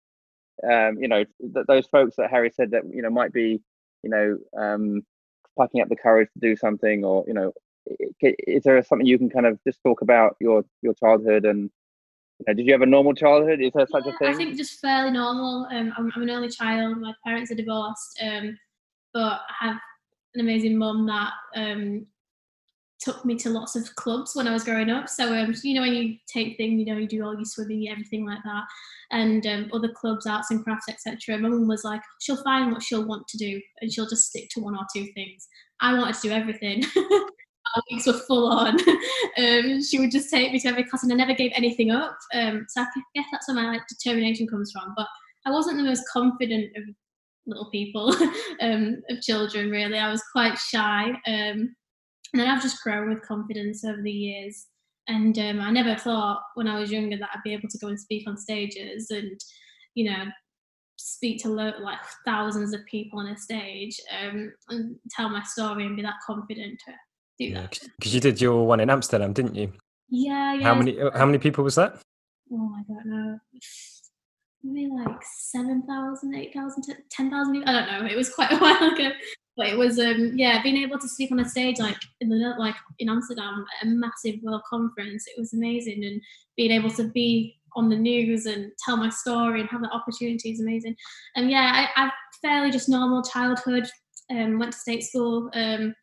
um, 0.71 0.99
you 1.01 1.09
know, 1.09 1.25
th- 1.41 1.67
those 1.67 1.87
folks 1.87 2.17
that 2.17 2.31
Harry 2.31 2.51
said 2.55 2.71
that 2.71 2.83
you 2.93 3.03
know 3.03 3.11
might 3.11 3.33
be, 3.33 3.61
you 4.03 4.11
know, 4.11 4.39
um, 4.57 5.03
plucking 5.57 5.81
up 5.81 5.89
the 5.89 5.97
courage 5.97 6.29
to 6.35 6.41
do 6.41 6.57
something, 6.57 7.05
or 7.05 7.25
you 7.27 7.35
know, 7.35 7.53
is 8.21 8.63
there 8.63 8.83
something 8.85 9.07
you 9.07 9.19
can 9.19 9.31
kind 9.31 9.47
of 9.47 9.59
just 9.67 9.81
talk 9.85 10.03
about 10.03 10.37
your 10.41 10.65
your 10.83 10.95
childhood 10.95 11.45
and 11.45 11.71
you 12.39 12.45
know, 12.47 12.55
did 12.55 12.67
you 12.67 12.73
have 12.73 12.83
a 12.83 12.87
normal 12.87 13.15
childhood? 13.15 13.61
Is 13.61 13.73
there 13.75 13.87
such 13.87 14.07
a 14.07 14.17
thing? 14.19 14.29
I 14.29 14.35
think 14.35 14.57
just 14.57 14.81
fairly 14.81 15.11
normal. 15.11 15.67
Um, 15.71 15.93
I'm, 15.97 16.13
I'm, 16.15 16.23
an 16.23 16.31
only 16.31 16.49
child. 16.49 16.99
My 16.99 17.15
parents 17.25 17.51
are 17.51 17.57
divorced, 17.57 18.21
um, 18.23 18.59
but 19.13 19.41
I 19.61 19.67
have 19.67 19.77
an 20.35 20.41
amazing 20.41 20.77
mum 20.77 21.07
that 21.07 21.33
um, 21.55 22.07
took 23.03 23.25
me 23.25 23.37
to 23.37 23.51
lots 23.51 23.75
of 23.75 23.95
clubs 23.97 24.35
when 24.35 24.47
I 24.47 24.53
was 24.53 24.65
growing 24.65 24.91
up. 24.91 25.09
So 25.09 25.35
um, 25.35 25.55
you 25.63 25.75
know 25.75 25.83
when 25.83 25.95
you 25.95 26.17
take 26.33 26.57
things, 26.57 26.79
you 26.79 26.87
know 26.87 26.99
you 26.99 27.09
do 27.09 27.25
all 27.25 27.35
your 27.35 27.45
swimming, 27.45 27.89
everything 27.89 28.25
like 28.27 28.43
that, 28.45 28.65
and 29.11 29.47
um, 29.47 29.71
other 29.73 29.89
clubs, 29.89 30.27
arts 30.27 30.51
and 30.51 30.63
crafts, 30.63 30.89
etc. 30.89 31.39
My 31.39 31.49
mum 31.49 31.69
was 31.69 31.85
like, 31.85 32.01
she'll 32.21 32.43
find 32.43 32.73
what 32.73 32.83
she'll 32.83 33.07
want 33.07 33.27
to 33.29 33.39
do, 33.39 33.61
and 33.81 33.93
she'll 33.93 34.09
just 34.09 34.29
stick 34.29 34.49
to 34.51 34.61
one 34.61 34.77
or 34.77 34.87
two 34.95 35.07
things. 35.15 35.47
I 35.81 35.99
wanted 35.99 36.15
to 36.17 36.21
do 36.23 36.31
everything. 36.31 36.85
Our 36.97 37.83
weeks 37.91 38.07
were 38.07 38.13
full 38.13 38.51
on. 38.51 38.77
um, 39.39 39.83
she 39.83 39.99
would 39.99 40.11
just 40.11 40.31
take 40.31 40.53
me 40.53 40.61
to 40.61 40.69
every 40.69 40.85
class, 40.85 41.03
and 41.03 41.13
I 41.13 41.17
never 41.17 41.35
gave 41.35 41.53
anything 41.55 41.91
up. 41.91 42.17
Um, 42.35 42.67
so 42.69 42.83
I 42.83 42.87
guess 43.15 43.27
that's 43.33 43.49
where 43.49 43.57
my 43.57 43.71
like, 43.71 43.83
determination 43.89 44.47
comes 44.47 44.71
from. 44.73 44.93
But 44.97 45.07
I 45.47 45.51
wasn't 45.51 45.79
the 45.79 45.85
most 45.85 46.05
confident 46.13 46.77
of 46.77 46.85
little 47.47 47.71
people, 47.71 48.15
um, 48.61 49.03
of 49.11 49.21
children. 49.23 49.71
Really, 49.71 49.99
I 49.99 50.11
was 50.11 50.23
quite 50.33 50.59
shy. 50.59 51.13
Um, 51.27 51.75
and 52.33 52.43
I've 52.43 52.63
just 52.63 52.83
grown 52.83 53.09
with 53.09 53.23
confidence 53.23 53.85
over 53.85 54.01
the 54.01 54.11
years. 54.11 54.67
And 55.09 55.37
um, 55.39 55.61
I 55.61 55.71
never 55.71 55.97
thought 55.97 56.43
when 56.55 56.69
I 56.69 56.79
was 56.79 56.93
younger 56.93 57.19
that 57.19 57.31
I'd 57.35 57.43
be 57.43 57.53
able 57.53 57.69
to 57.69 57.79
go 57.79 57.89
and 57.89 57.99
speak 57.99 58.29
on 58.29 58.37
stages 58.37 59.11
and, 59.11 59.39
you 59.95 60.11
know, 60.11 60.25
speak 60.97 61.43
to 61.43 61.49
lo- 61.49 61.73
like 61.81 61.99
thousands 62.25 62.73
of 62.73 62.81
people 62.87 63.19
on 63.19 63.27
a 63.27 63.37
stage 63.37 64.01
um, 64.21 64.53
and 64.69 64.97
tell 65.11 65.29
my 65.29 65.43
story 65.43 65.87
and 65.87 65.97
be 65.97 66.03
that 66.03 66.15
confident 66.25 66.81
to 66.87 66.93
do 67.39 67.55
that. 67.55 67.79
Because 67.99 68.15
you 68.15 68.21
did 68.21 68.41
your 68.41 68.67
one 68.67 68.81
in 68.81 68.91
Amsterdam, 68.91 69.33
didn't 69.33 69.57
you? 69.57 69.73
Yeah, 70.09 70.55
yeah. 70.55 70.65
How 70.65 70.75
many? 70.75 71.01
Uh, 71.01 71.11
how 71.17 71.27
many 71.27 71.39
people 71.39 71.65
was 71.65 71.75
that? 71.75 72.01
Oh, 72.53 72.77
I 72.79 72.83
don't 72.87 73.07
know. 73.07 73.39
Maybe 74.63 74.93
like 74.93 75.21
7,000, 75.23 76.35
8,000, 76.35 76.97
10,000 77.11 77.53
people. 77.53 77.69
I 77.69 77.73
don't 77.73 78.05
know. 78.05 78.09
It 78.09 78.17
was 78.17 78.33
quite 78.33 78.53
a 78.53 78.59
while 78.59 78.93
ago 78.93 79.11
but 79.57 79.67
it 79.67 79.77
was 79.77 79.99
um 79.99 80.33
yeah 80.35 80.63
being 80.63 80.77
able 80.77 80.99
to 80.99 81.09
speak 81.09 81.31
on 81.31 81.41
a 81.41 81.49
stage 81.49 81.79
like 81.79 81.97
in 82.21 82.29
the 82.29 82.55
like 82.59 82.75
in 82.99 83.09
amsterdam 83.09 83.65
a 83.83 83.87
massive 83.87 84.37
world 84.43 84.63
conference 84.69 85.27
it 85.27 85.39
was 85.39 85.53
amazing. 85.53 86.05
And 86.05 86.21
being 86.57 86.71
able 86.71 86.91
to 86.91 87.05
be 87.05 87.59
on 87.75 87.89
the 87.89 87.97
news 87.97 88.47
and 88.47 88.71
tell 88.85 88.97
my 88.97 89.09
story 89.09 89.61
and 89.61 89.69
have 89.71 89.81
that 89.81 89.93
opportunity 89.93 90.51
is 90.51 90.61
amazing. 90.61 90.97
And 91.37 91.51
yeah 91.51 91.89
i, 91.97 92.05
I 92.05 92.11
fairly 92.41 92.71
just 92.71 92.89
normal 92.89 93.23
childhood 93.23 93.89
um 94.31 94.59
went 94.59 94.73
to 94.73 94.79
state 94.79 95.05
school 95.05 95.51
um 95.55 95.95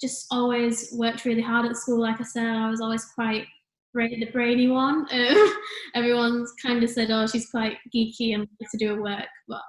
just 0.00 0.26
always 0.30 0.90
worked 0.92 1.24
really 1.24 1.42
hard 1.42 1.66
at 1.66 1.76
school 1.76 2.00
like 2.00 2.20
i 2.20 2.24
said 2.24 2.46
i 2.46 2.70
was 2.70 2.80
always 2.80 3.04
quite 3.16 3.46
the 3.94 4.30
brainy 4.32 4.68
one. 4.68 5.06
Um, 5.18 5.52
everyone's 5.94 6.52
kind 6.62 6.82
of 6.82 6.90
said 6.90 7.10
oh 7.10 7.26
she's 7.26 7.50
quite 7.50 7.76
geeky 7.94 8.34
and 8.34 8.46
likes 8.60 8.72
to 8.72 8.78
do 8.78 8.94
her 8.94 9.02
work. 9.02 9.26
But 9.48 9.62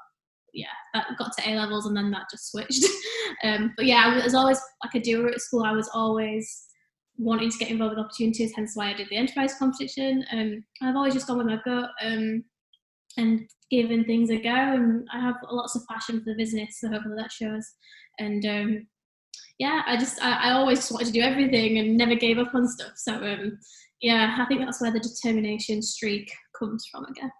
yeah, 0.53 0.67
that 0.93 1.07
got 1.17 1.31
to 1.38 1.49
A 1.49 1.55
levels 1.55 1.85
and 1.85 1.95
then 1.95 2.12
that 2.12 2.29
just 2.31 2.51
switched. 2.51 2.85
um, 3.43 3.73
but 3.75 3.85
yeah, 3.85 4.03
I 4.05 4.23
was 4.23 4.35
always 4.35 4.59
like 4.83 4.95
a 4.95 4.99
doer 4.99 5.29
at 5.29 5.41
school. 5.41 5.63
I 5.63 5.71
was 5.71 5.89
always 5.93 6.65
wanting 7.17 7.51
to 7.51 7.57
get 7.57 7.69
involved 7.69 7.95
with 7.95 8.05
opportunities, 8.05 8.53
hence 8.55 8.75
why 8.75 8.89
I 8.89 8.93
did 8.93 9.09
the 9.09 9.17
enterprise 9.17 9.55
competition. 9.55 10.25
Um, 10.31 10.63
I've 10.81 10.95
always 10.95 11.13
just 11.13 11.27
gone 11.27 11.38
with 11.38 11.47
my 11.47 11.59
gut 11.65 11.89
um, 12.01 12.43
and 13.17 13.47
given 13.69 14.05
things 14.05 14.29
a 14.29 14.38
go. 14.38 14.49
And 14.49 15.07
I 15.13 15.19
have 15.19 15.35
lots 15.51 15.75
of 15.75 15.85
passion 15.88 16.19
for 16.19 16.31
the 16.31 16.38
business, 16.38 16.79
so 16.79 16.89
hopefully 16.89 17.15
that 17.17 17.31
shows. 17.31 17.67
And 18.19 18.45
um, 18.45 18.88
yeah, 19.59 19.81
I 19.85 19.97
just 19.97 20.21
I, 20.21 20.49
I, 20.49 20.51
always 20.51 20.79
just 20.79 20.91
wanted 20.91 21.07
to 21.07 21.13
do 21.13 21.21
everything 21.21 21.79
and 21.79 21.97
never 21.97 22.15
gave 22.15 22.39
up 22.39 22.55
on 22.55 22.67
stuff. 22.67 22.93
So 22.95 23.13
um, 23.13 23.57
yeah, 24.01 24.38
I 24.39 24.45
think 24.45 24.62
that's 24.62 24.81
where 24.81 24.91
the 24.91 24.99
determination 24.99 25.81
streak 25.81 26.31
comes 26.57 26.85
from, 26.89 27.05
I 27.05 27.21
guess. 27.21 27.31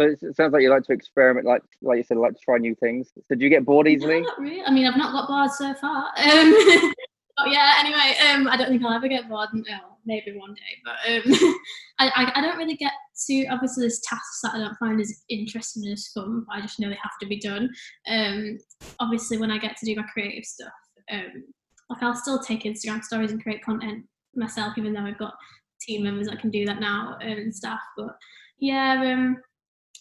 So 0.00 0.06
it 0.06 0.36
sounds 0.36 0.52
like 0.52 0.62
you 0.62 0.70
like 0.70 0.82
to 0.84 0.92
experiment, 0.92 1.46
like 1.46 1.62
like 1.80 1.98
you 1.98 2.02
said, 2.02 2.16
like 2.16 2.32
to 2.32 2.40
try 2.44 2.58
new 2.58 2.74
things. 2.74 3.12
So 3.28 3.34
do 3.34 3.44
you 3.44 3.50
get 3.50 3.64
bored 3.64 3.86
easily? 3.86 4.20
No, 4.22 4.28
not 4.28 4.40
really. 4.40 4.62
I 4.62 4.70
mean, 4.72 4.86
I've 4.86 4.96
not 4.96 5.12
got 5.12 5.28
bored 5.28 5.50
so 5.52 5.72
far. 5.74 6.06
Um, 6.16 6.52
but 7.36 7.50
yeah, 7.50 7.74
anyway, 7.78 8.16
um, 8.28 8.48
I 8.48 8.56
don't 8.56 8.68
think 8.68 8.84
I'll 8.84 8.92
ever 8.92 9.06
get 9.06 9.28
bored. 9.28 9.50
No, 9.52 9.78
maybe 10.04 10.36
one 10.36 10.54
day, 10.54 10.60
but 10.84 10.94
um, 11.10 11.54
I, 12.00 12.08
I, 12.08 12.32
I 12.36 12.40
don't 12.40 12.58
really 12.58 12.74
get 12.74 12.92
to. 13.26 13.46
Obviously, 13.46 13.82
there's 13.82 14.00
tasks 14.00 14.40
that 14.42 14.54
I 14.54 14.58
don't 14.58 14.76
find 14.78 15.00
as 15.00 15.22
interesting 15.28 15.90
as 15.92 16.08
fun. 16.08 16.44
I 16.50 16.60
just 16.60 16.80
know 16.80 16.88
they 16.88 16.98
have 17.00 17.18
to 17.20 17.26
be 17.26 17.38
done. 17.38 17.70
Um, 18.08 18.58
obviously, 18.98 19.38
when 19.38 19.52
I 19.52 19.58
get 19.58 19.76
to 19.76 19.86
do 19.86 19.94
my 19.94 20.06
creative 20.12 20.44
stuff, 20.44 20.72
um, 21.12 21.44
like 21.88 22.02
I'll 22.02 22.16
still 22.16 22.40
take 22.40 22.64
Instagram 22.64 23.04
stories 23.04 23.30
and 23.30 23.42
create 23.42 23.64
content 23.64 24.06
myself, 24.34 24.76
even 24.76 24.92
though 24.92 25.02
I've 25.02 25.18
got 25.18 25.34
team 25.80 26.02
members 26.02 26.26
that 26.26 26.40
can 26.40 26.50
do 26.50 26.64
that 26.66 26.80
now 26.80 27.16
um, 27.20 27.28
and 27.28 27.54
stuff. 27.54 27.80
But 27.96 28.16
yeah, 28.58 29.14
um, 29.14 29.36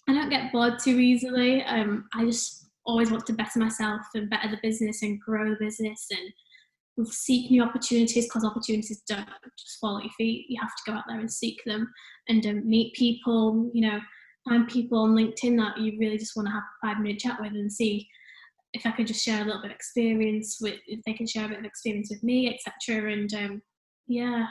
I 0.08 0.13
don't 0.13 0.30
get 0.30 0.52
bored 0.52 0.80
too 0.80 1.00
easily. 1.00 1.63
Um, 1.63 2.08
I 2.13 2.26
just 2.26 2.68
always 2.86 3.12
want 3.12 3.26
to 3.28 3.34
better 3.34 3.60
myself 3.60 4.02
and 4.16 4.30
better 4.30 4.50
the 4.50 4.60
business 4.62 5.02
and 5.02 5.20
grow 5.20 5.50
the 5.52 5.66
business 5.66 6.08
and 6.12 7.08
seek 7.08 7.50
new 7.50 7.63
opportunities 7.63 8.26
because 8.26 8.44
opportunities 8.44 9.02
don't 9.08 9.28
just 9.58 9.80
fall 9.80 9.98
at 9.98 10.04
your 10.04 10.13
feet. 10.18 10.46
You 10.50 10.60
have 10.62 10.70
to 10.70 10.92
go 10.92 10.98
out 10.98 11.06
there 11.08 11.20
and 11.20 11.32
seek 11.32 11.62
them 11.66 11.92
and 12.28 12.46
um, 12.46 12.70
meet 12.70 12.94
people, 12.94 13.72
you 13.74 13.89
know, 13.89 14.00
find 14.48 14.68
people 14.68 15.00
on 15.00 15.16
LinkedIn 15.16 15.58
that 15.58 15.80
you 15.80 15.98
really 15.98 16.18
just 16.18 16.36
want 16.36 16.48
to 16.48 16.54
have 16.54 16.63
a 16.63 16.88
five 16.88 17.02
minute 17.02 17.20
chat 17.20 17.39
with 17.39 17.54
and 17.54 17.72
see 17.72 18.08
if 18.74 18.86
I 18.86 18.92
could 18.92 19.08
just 19.08 19.24
share 19.24 19.42
a 19.42 19.46
little 19.46 19.62
bit 19.62 19.72
of 19.72 19.76
experience 19.76 20.58
with, 20.60 20.80
if 20.88 21.00
they 21.06 21.13
can 21.13 21.28
share 21.28 21.46
a 21.46 21.50
bit 21.50 21.60
of 21.60 21.66
experience 21.66 22.10
with 22.12 22.24
me, 22.24 22.54
etc. 22.54 23.12
And 23.13 23.34
um, 23.36 23.62
yeah, 24.08 24.48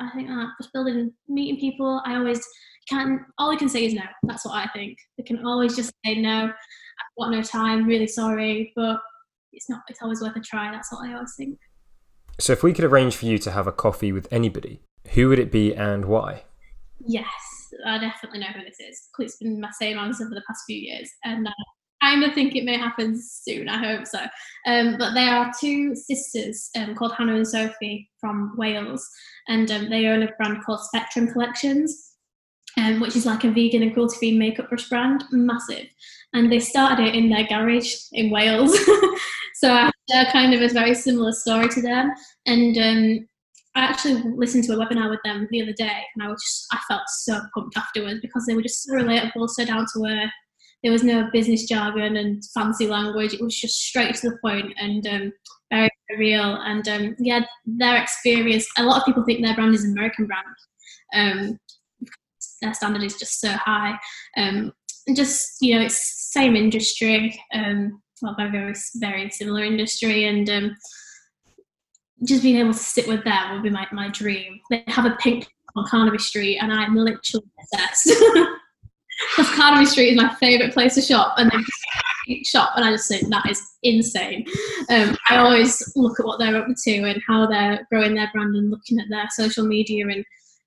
I 0.00 0.10
think 0.10 0.28
that 0.28 0.48
just 0.60 0.72
building, 0.72 1.12
meeting 1.28 1.58
people. 1.58 2.02
I 2.04 2.16
always 2.16 2.44
can. 2.88 3.24
All 3.38 3.50
I 3.50 3.56
can 3.56 3.68
say 3.68 3.84
is 3.84 3.94
no. 3.94 4.02
That's 4.24 4.44
what 4.44 4.54
I 4.54 4.68
think. 4.74 4.98
They 5.16 5.24
can 5.24 5.44
always 5.44 5.76
just 5.76 5.92
say 6.04 6.20
no. 6.20 6.46
I've 6.46 7.18
got 7.18 7.30
no 7.30 7.42
time. 7.42 7.86
Really 7.86 8.06
sorry, 8.06 8.72
but 8.76 9.00
it's 9.52 9.68
not. 9.68 9.80
It's 9.88 10.02
always 10.02 10.20
worth 10.20 10.36
a 10.36 10.40
try. 10.40 10.70
That's 10.70 10.92
what 10.92 11.08
I 11.08 11.14
always 11.14 11.34
think. 11.36 11.58
So, 12.38 12.52
if 12.52 12.62
we 12.62 12.72
could 12.72 12.84
arrange 12.84 13.16
for 13.16 13.26
you 13.26 13.38
to 13.38 13.50
have 13.50 13.66
a 13.66 13.72
coffee 13.72 14.12
with 14.12 14.26
anybody, 14.30 14.80
who 15.14 15.28
would 15.28 15.38
it 15.38 15.52
be 15.52 15.74
and 15.74 16.04
why? 16.06 16.44
Yes, 17.04 17.26
I 17.86 17.98
definitely 17.98 18.40
know 18.40 18.46
who 18.54 18.64
this 18.64 18.80
is. 18.80 19.08
It's 19.18 19.36
been 19.36 19.60
my 19.60 19.70
same 19.78 19.98
answer 19.98 20.28
for 20.28 20.34
the 20.34 20.42
past 20.46 20.62
few 20.66 20.78
years, 20.78 21.10
and 21.24 21.48
I 21.48 21.52
kind 22.02 22.24
of 22.24 22.34
think 22.34 22.54
it 22.54 22.64
may 22.64 22.76
happen 22.76 23.20
soon. 23.20 23.68
I 23.68 23.78
hope 23.78 24.06
so. 24.06 24.20
Um, 24.66 24.96
but 24.98 25.14
there 25.14 25.34
are 25.34 25.52
two 25.60 25.94
sisters 25.94 26.70
um, 26.76 26.94
called 26.94 27.14
Hannah 27.14 27.36
and 27.36 27.46
Sophie 27.48 28.10
from 28.20 28.54
Wales, 28.56 29.08
and 29.48 29.70
um, 29.70 29.90
they 29.90 30.06
own 30.06 30.22
a 30.22 30.32
brand 30.38 30.64
called 30.64 30.80
Spectrum 30.80 31.28
Collections. 31.30 32.11
Um, 32.82 33.00
which 33.00 33.14
is 33.14 33.26
like 33.26 33.44
a 33.44 33.50
vegan 33.50 33.82
and 33.82 33.92
cruelty-free 33.92 34.36
makeup 34.36 34.68
brush 34.68 34.88
brand, 34.88 35.24
massive. 35.30 35.86
And 36.32 36.50
they 36.50 36.58
started 36.58 37.06
it 37.06 37.14
in 37.14 37.28
their 37.28 37.46
garage 37.46 37.94
in 38.12 38.30
Wales. 38.30 38.76
so 39.54 39.70
I 39.72 40.24
kind 40.32 40.52
of 40.54 40.62
a 40.62 40.68
very 40.72 40.94
similar 40.94 41.32
story 41.32 41.68
to 41.68 41.82
them. 41.82 42.10
And 42.46 42.78
um, 42.78 43.28
I 43.74 43.80
actually 43.80 44.22
listened 44.36 44.64
to 44.64 44.72
a 44.72 44.76
webinar 44.76 45.10
with 45.10 45.20
them 45.24 45.46
the 45.50 45.62
other 45.62 45.72
day, 45.72 46.02
and 46.14 46.22
I 46.22 46.28
was 46.28 46.42
just 46.42 46.66
I 46.72 46.78
felt 46.88 47.08
so 47.08 47.40
pumped 47.54 47.76
afterwards 47.76 48.20
because 48.20 48.44
they 48.46 48.54
were 48.54 48.62
just 48.62 48.82
so 48.82 48.94
relatable, 48.94 49.48
so 49.48 49.64
down 49.64 49.86
to 49.94 50.04
earth, 50.06 50.30
there 50.82 50.92
was 50.92 51.04
no 51.04 51.30
business 51.32 51.66
jargon 51.66 52.16
and 52.16 52.42
fancy 52.52 52.86
language. 52.86 53.32
It 53.32 53.40
was 53.40 53.58
just 53.58 53.80
straight 53.80 54.14
to 54.16 54.30
the 54.30 54.38
point 54.42 54.72
and 54.78 55.06
um, 55.06 55.32
very, 55.70 55.90
very, 56.08 56.18
real. 56.18 56.56
And 56.56 56.86
um, 56.88 57.16
yeah, 57.18 57.44
their 57.64 58.02
experience. 58.02 58.66
A 58.76 58.82
lot 58.82 58.98
of 58.98 59.06
people 59.06 59.24
think 59.24 59.42
their 59.42 59.54
brand 59.54 59.74
is 59.74 59.84
an 59.84 59.92
American 59.92 60.26
brand. 60.26 60.46
Um, 61.14 61.58
their 62.62 62.74
standard 62.74 63.02
is 63.02 63.16
just 63.16 63.40
so 63.40 63.50
high. 63.50 63.98
Um, 64.36 64.72
and 65.06 65.16
just 65.16 65.56
you 65.60 65.74
know, 65.74 65.84
it's 65.84 66.30
same 66.32 66.56
industry. 66.56 67.38
Um, 67.52 68.00
well, 68.22 68.36
very, 68.36 68.50
very, 68.50 68.74
very 68.96 69.30
similar 69.30 69.64
industry, 69.64 70.26
and 70.26 70.48
um, 70.48 70.76
just 72.24 72.42
being 72.42 72.56
able 72.56 72.72
to 72.72 72.78
sit 72.78 73.08
with 73.08 73.24
them 73.24 73.52
would 73.52 73.62
be 73.62 73.70
my, 73.70 73.86
my 73.92 74.08
dream. 74.10 74.60
They 74.70 74.84
have 74.86 75.06
a 75.06 75.16
pink 75.16 75.46
on 75.74 75.86
Carnaby 75.88 76.18
Street, 76.18 76.58
and 76.58 76.72
I'm 76.72 76.94
literally 76.94 77.46
obsessed. 77.60 78.06
because 79.36 79.54
Carnaby 79.54 79.86
Street 79.86 80.10
is 80.10 80.16
my 80.16 80.34
favourite 80.36 80.72
place 80.72 80.94
to 80.94 81.02
shop, 81.02 81.34
and 81.36 81.50
they 81.50 82.42
shop, 82.44 82.72
and 82.76 82.84
I 82.84 82.92
just 82.92 83.08
think 83.08 83.28
that 83.28 83.50
is 83.50 83.60
insane. 83.82 84.46
Um, 84.90 85.16
I 85.28 85.38
always 85.38 85.92
look 85.96 86.20
at 86.20 86.26
what 86.26 86.38
they're 86.38 86.56
up 86.56 86.66
to 86.84 86.96
and 87.02 87.20
how 87.26 87.46
they're 87.46 87.86
growing 87.90 88.14
their 88.14 88.30
brand 88.32 88.54
and 88.54 88.70
looking 88.70 89.00
at 89.00 89.06
their 89.10 89.28
social 89.30 89.66
media, 89.66 90.06
and 90.06 90.24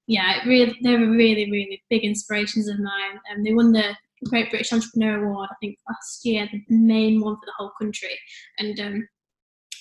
yeah, 0.08 0.44
really, 0.46 0.78
they're 0.82 1.00
really, 1.00 1.50
really 1.52 1.84
big 1.89 2.04
inspirations 2.04 2.68
of 2.68 2.80
mine. 2.80 3.20
And 3.30 3.39
um, 3.39 3.44
they 3.44 3.54
won 3.54 3.72
the 3.72 3.96
Great 4.30 4.50
British 4.50 4.74
Entrepreneur 4.74 5.26
Award, 5.26 5.50
I 5.52 5.56
think, 5.62 5.78
last 5.88 6.26
year, 6.26 6.48
the 6.52 6.63
main 6.70 7.22
one 7.22 7.36
for 7.36 7.46
the 7.46 7.54
whole 7.58 7.72
country, 7.80 8.18
and. 8.60 8.80
Um, 8.80 9.08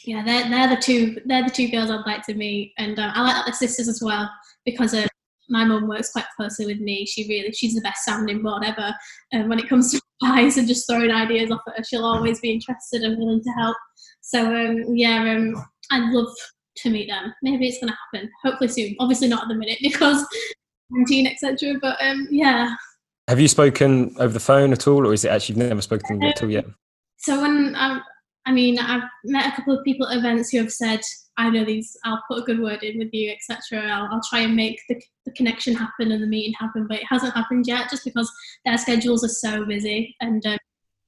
yeah, 0.07 0.23
they're, 0.23 0.51
they're 0.51 0.69
the 0.69 0.83
two 0.83 1.17
they're 1.25 1.45
the 1.45 1.51
two 1.51 1.71
girls 1.71 1.91
I'd 1.91 2.05
like 2.05 2.27
to 2.27 2.35
meet, 2.35 2.75
and 2.77 2.99
uh, 2.99 3.11
I 3.15 3.23
like 3.23 3.47
they're 3.47 3.55
sisters 3.55 3.89
as 3.89 4.03
well 4.03 4.29
because 4.67 4.93
uh, 4.93 5.07
my 5.49 5.65
mum 5.65 5.89
works 5.89 6.13
quite 6.13 6.27
closely 6.37 6.67
with 6.67 6.81
me. 6.81 7.07
She 7.07 7.29
really, 7.29 7.53
she's 7.53 7.75
the 7.75 7.81
best 7.81 8.05
sounding 8.05 8.43
board 8.43 8.65
ever. 8.65 8.95
And 9.33 9.45
um, 9.45 9.49
when 9.49 9.59
it 9.59 9.69
comes 9.69 9.93
to 9.93 10.01
advice 10.23 10.57
and 10.57 10.69
just 10.69 10.89
throwing 10.89 11.11
ideas 11.11 11.51
off 11.51 11.61
at 11.69 11.79
her, 11.79 11.85
she'll 11.85 12.05
always 12.05 12.41
be 12.41 12.53
interested 12.53 13.03
and 13.03 13.19
willing 13.19 13.43
to 13.43 13.51
help. 13.51 13.77
So 14.21 14.55
um, 14.55 14.95
yeah, 14.95 15.35
um, 15.35 15.55
I'd 15.91 16.13
love 16.13 16.35
to 16.77 16.91
meet 16.91 17.09
them. 17.09 17.35
Maybe 17.43 17.69
it's 17.69 17.79
going 17.79 17.93
to 17.93 17.99
happen. 18.13 18.31
Hopefully 18.43 18.69
soon. 18.69 18.97
Obviously 18.99 19.29
not 19.29 19.43
at 19.43 19.49
the 19.49 19.55
minute 19.55 19.79
because 19.83 20.27
quarantine, 20.91 21.27
etc. 21.27 21.75
But 21.81 21.97
um, 22.03 22.29
yeah. 22.31 22.75
Have 23.29 23.41
you 23.41 23.49
spoken 23.49 24.15
over 24.19 24.33
the 24.33 24.41
phone 24.41 24.73
at 24.73 24.87
all, 24.87 25.07
or 25.07 25.13
is 25.13 25.25
it 25.25 25.29
actually 25.29 25.57
you've 25.57 25.69
never 25.69 25.81
spoken 25.81 26.09
to 26.09 26.15
them 26.15 26.29
at 26.29 26.43
all 26.43 26.51
yet? 26.51 26.67
So 27.17 27.41
when 27.41 27.75
I, 27.75 28.01
I 28.45 28.53
mean, 28.53 28.79
I've 28.79 29.09
met 29.25 29.53
a 29.53 29.57
couple 29.57 29.79
of 29.79 29.85
people 29.85 30.07
at 30.07 30.19
events 30.19 30.51
who 30.51 30.59
have 30.59 30.71
said 30.71 31.01
I 31.37 31.51
know 31.51 31.65
these, 31.65 31.97
I'll 32.05 32.23
put 32.29 32.39
a 32.39 32.45
good 32.45 32.61
word 32.61 32.83
in 32.83 32.99
with 32.99 33.13
you, 33.13 33.33
etc. 33.33 33.83
I'll, 33.91 34.09
I'll, 34.11 34.21
try 34.29 34.41
and 34.41 34.55
make 34.55 34.81
the, 34.89 35.01
the, 35.25 35.33
connection 35.33 35.75
happen 35.75 36.13
and 36.13 36.23
the 36.23 36.29
meeting 36.29 36.55
happen, 36.59 36.87
but 36.87 36.99
it 36.99 37.07
hasn't 37.09 37.35
happened 37.35 37.67
yet 37.67 37.91
just 37.91 38.05
because 38.05 38.31
their 38.65 38.79
schedules 38.79 39.25
are 39.25 39.29
so 39.29 39.65
busy 39.65 40.15
and 40.21 40.45
um, 40.47 40.59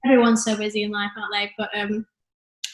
everyone's 0.04 0.44
so 0.44 0.56
busy 0.56 0.82
in 0.82 0.90
life, 0.90 1.12
aren't 1.16 1.32
they? 1.32 1.52
But 1.56 1.70
um, 1.78 2.06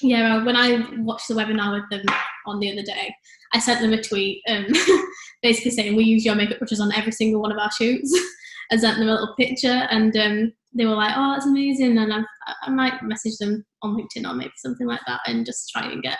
yeah, 0.02 0.44
when 0.44 0.56
I 0.56 0.86
watched 0.98 1.28
the 1.28 1.34
webinar 1.34 1.72
with 1.72 1.88
them 1.90 2.14
on 2.46 2.60
the 2.60 2.72
other 2.72 2.82
day, 2.82 3.14
I 3.52 3.58
sent 3.58 3.80
them 3.80 3.92
a 3.92 4.02
tweet 4.02 4.42
um, 4.48 4.66
basically 5.42 5.70
saying 5.70 5.96
we 5.96 6.04
use 6.04 6.24
your 6.24 6.34
makeup 6.34 6.58
brushes 6.58 6.80
on 6.80 6.92
every 6.92 7.12
single 7.12 7.40
one 7.40 7.52
of 7.52 7.58
our 7.58 7.70
shoots. 7.72 8.12
I 8.70 8.76
sent 8.76 8.98
them 8.98 9.08
a 9.08 9.12
little 9.12 9.34
picture 9.38 9.86
and 9.90 10.16
um, 10.16 10.52
they 10.74 10.86
were 10.86 10.94
like, 10.94 11.14
oh, 11.16 11.32
that's 11.32 11.46
amazing. 11.46 11.98
And 11.98 12.12
I, 12.12 12.22
I 12.62 12.70
might 12.70 13.02
message 13.02 13.36
them 13.38 13.64
on 13.82 13.96
LinkedIn 13.96 14.28
or 14.28 14.34
maybe 14.34 14.52
something 14.56 14.86
like 14.86 15.00
that 15.06 15.20
and 15.26 15.44
just 15.44 15.68
try 15.70 15.90
and 15.90 16.02
get 16.02 16.18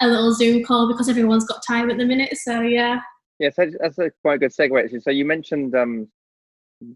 a 0.00 0.06
little 0.06 0.34
Zoom 0.34 0.62
call 0.62 0.88
because 0.88 1.08
everyone's 1.08 1.46
got 1.46 1.62
time 1.66 1.90
at 1.90 1.96
the 1.96 2.04
minute. 2.04 2.36
So 2.36 2.60
yeah. 2.60 3.00
Yeah, 3.38 3.50
so 3.50 3.70
that's 3.80 3.98
a 3.98 4.10
quite 4.22 4.40
good 4.40 4.52
segue 4.52 4.82
actually. 4.82 5.00
So 5.00 5.10
you 5.10 5.24
mentioned 5.24 5.74
um, 5.74 6.08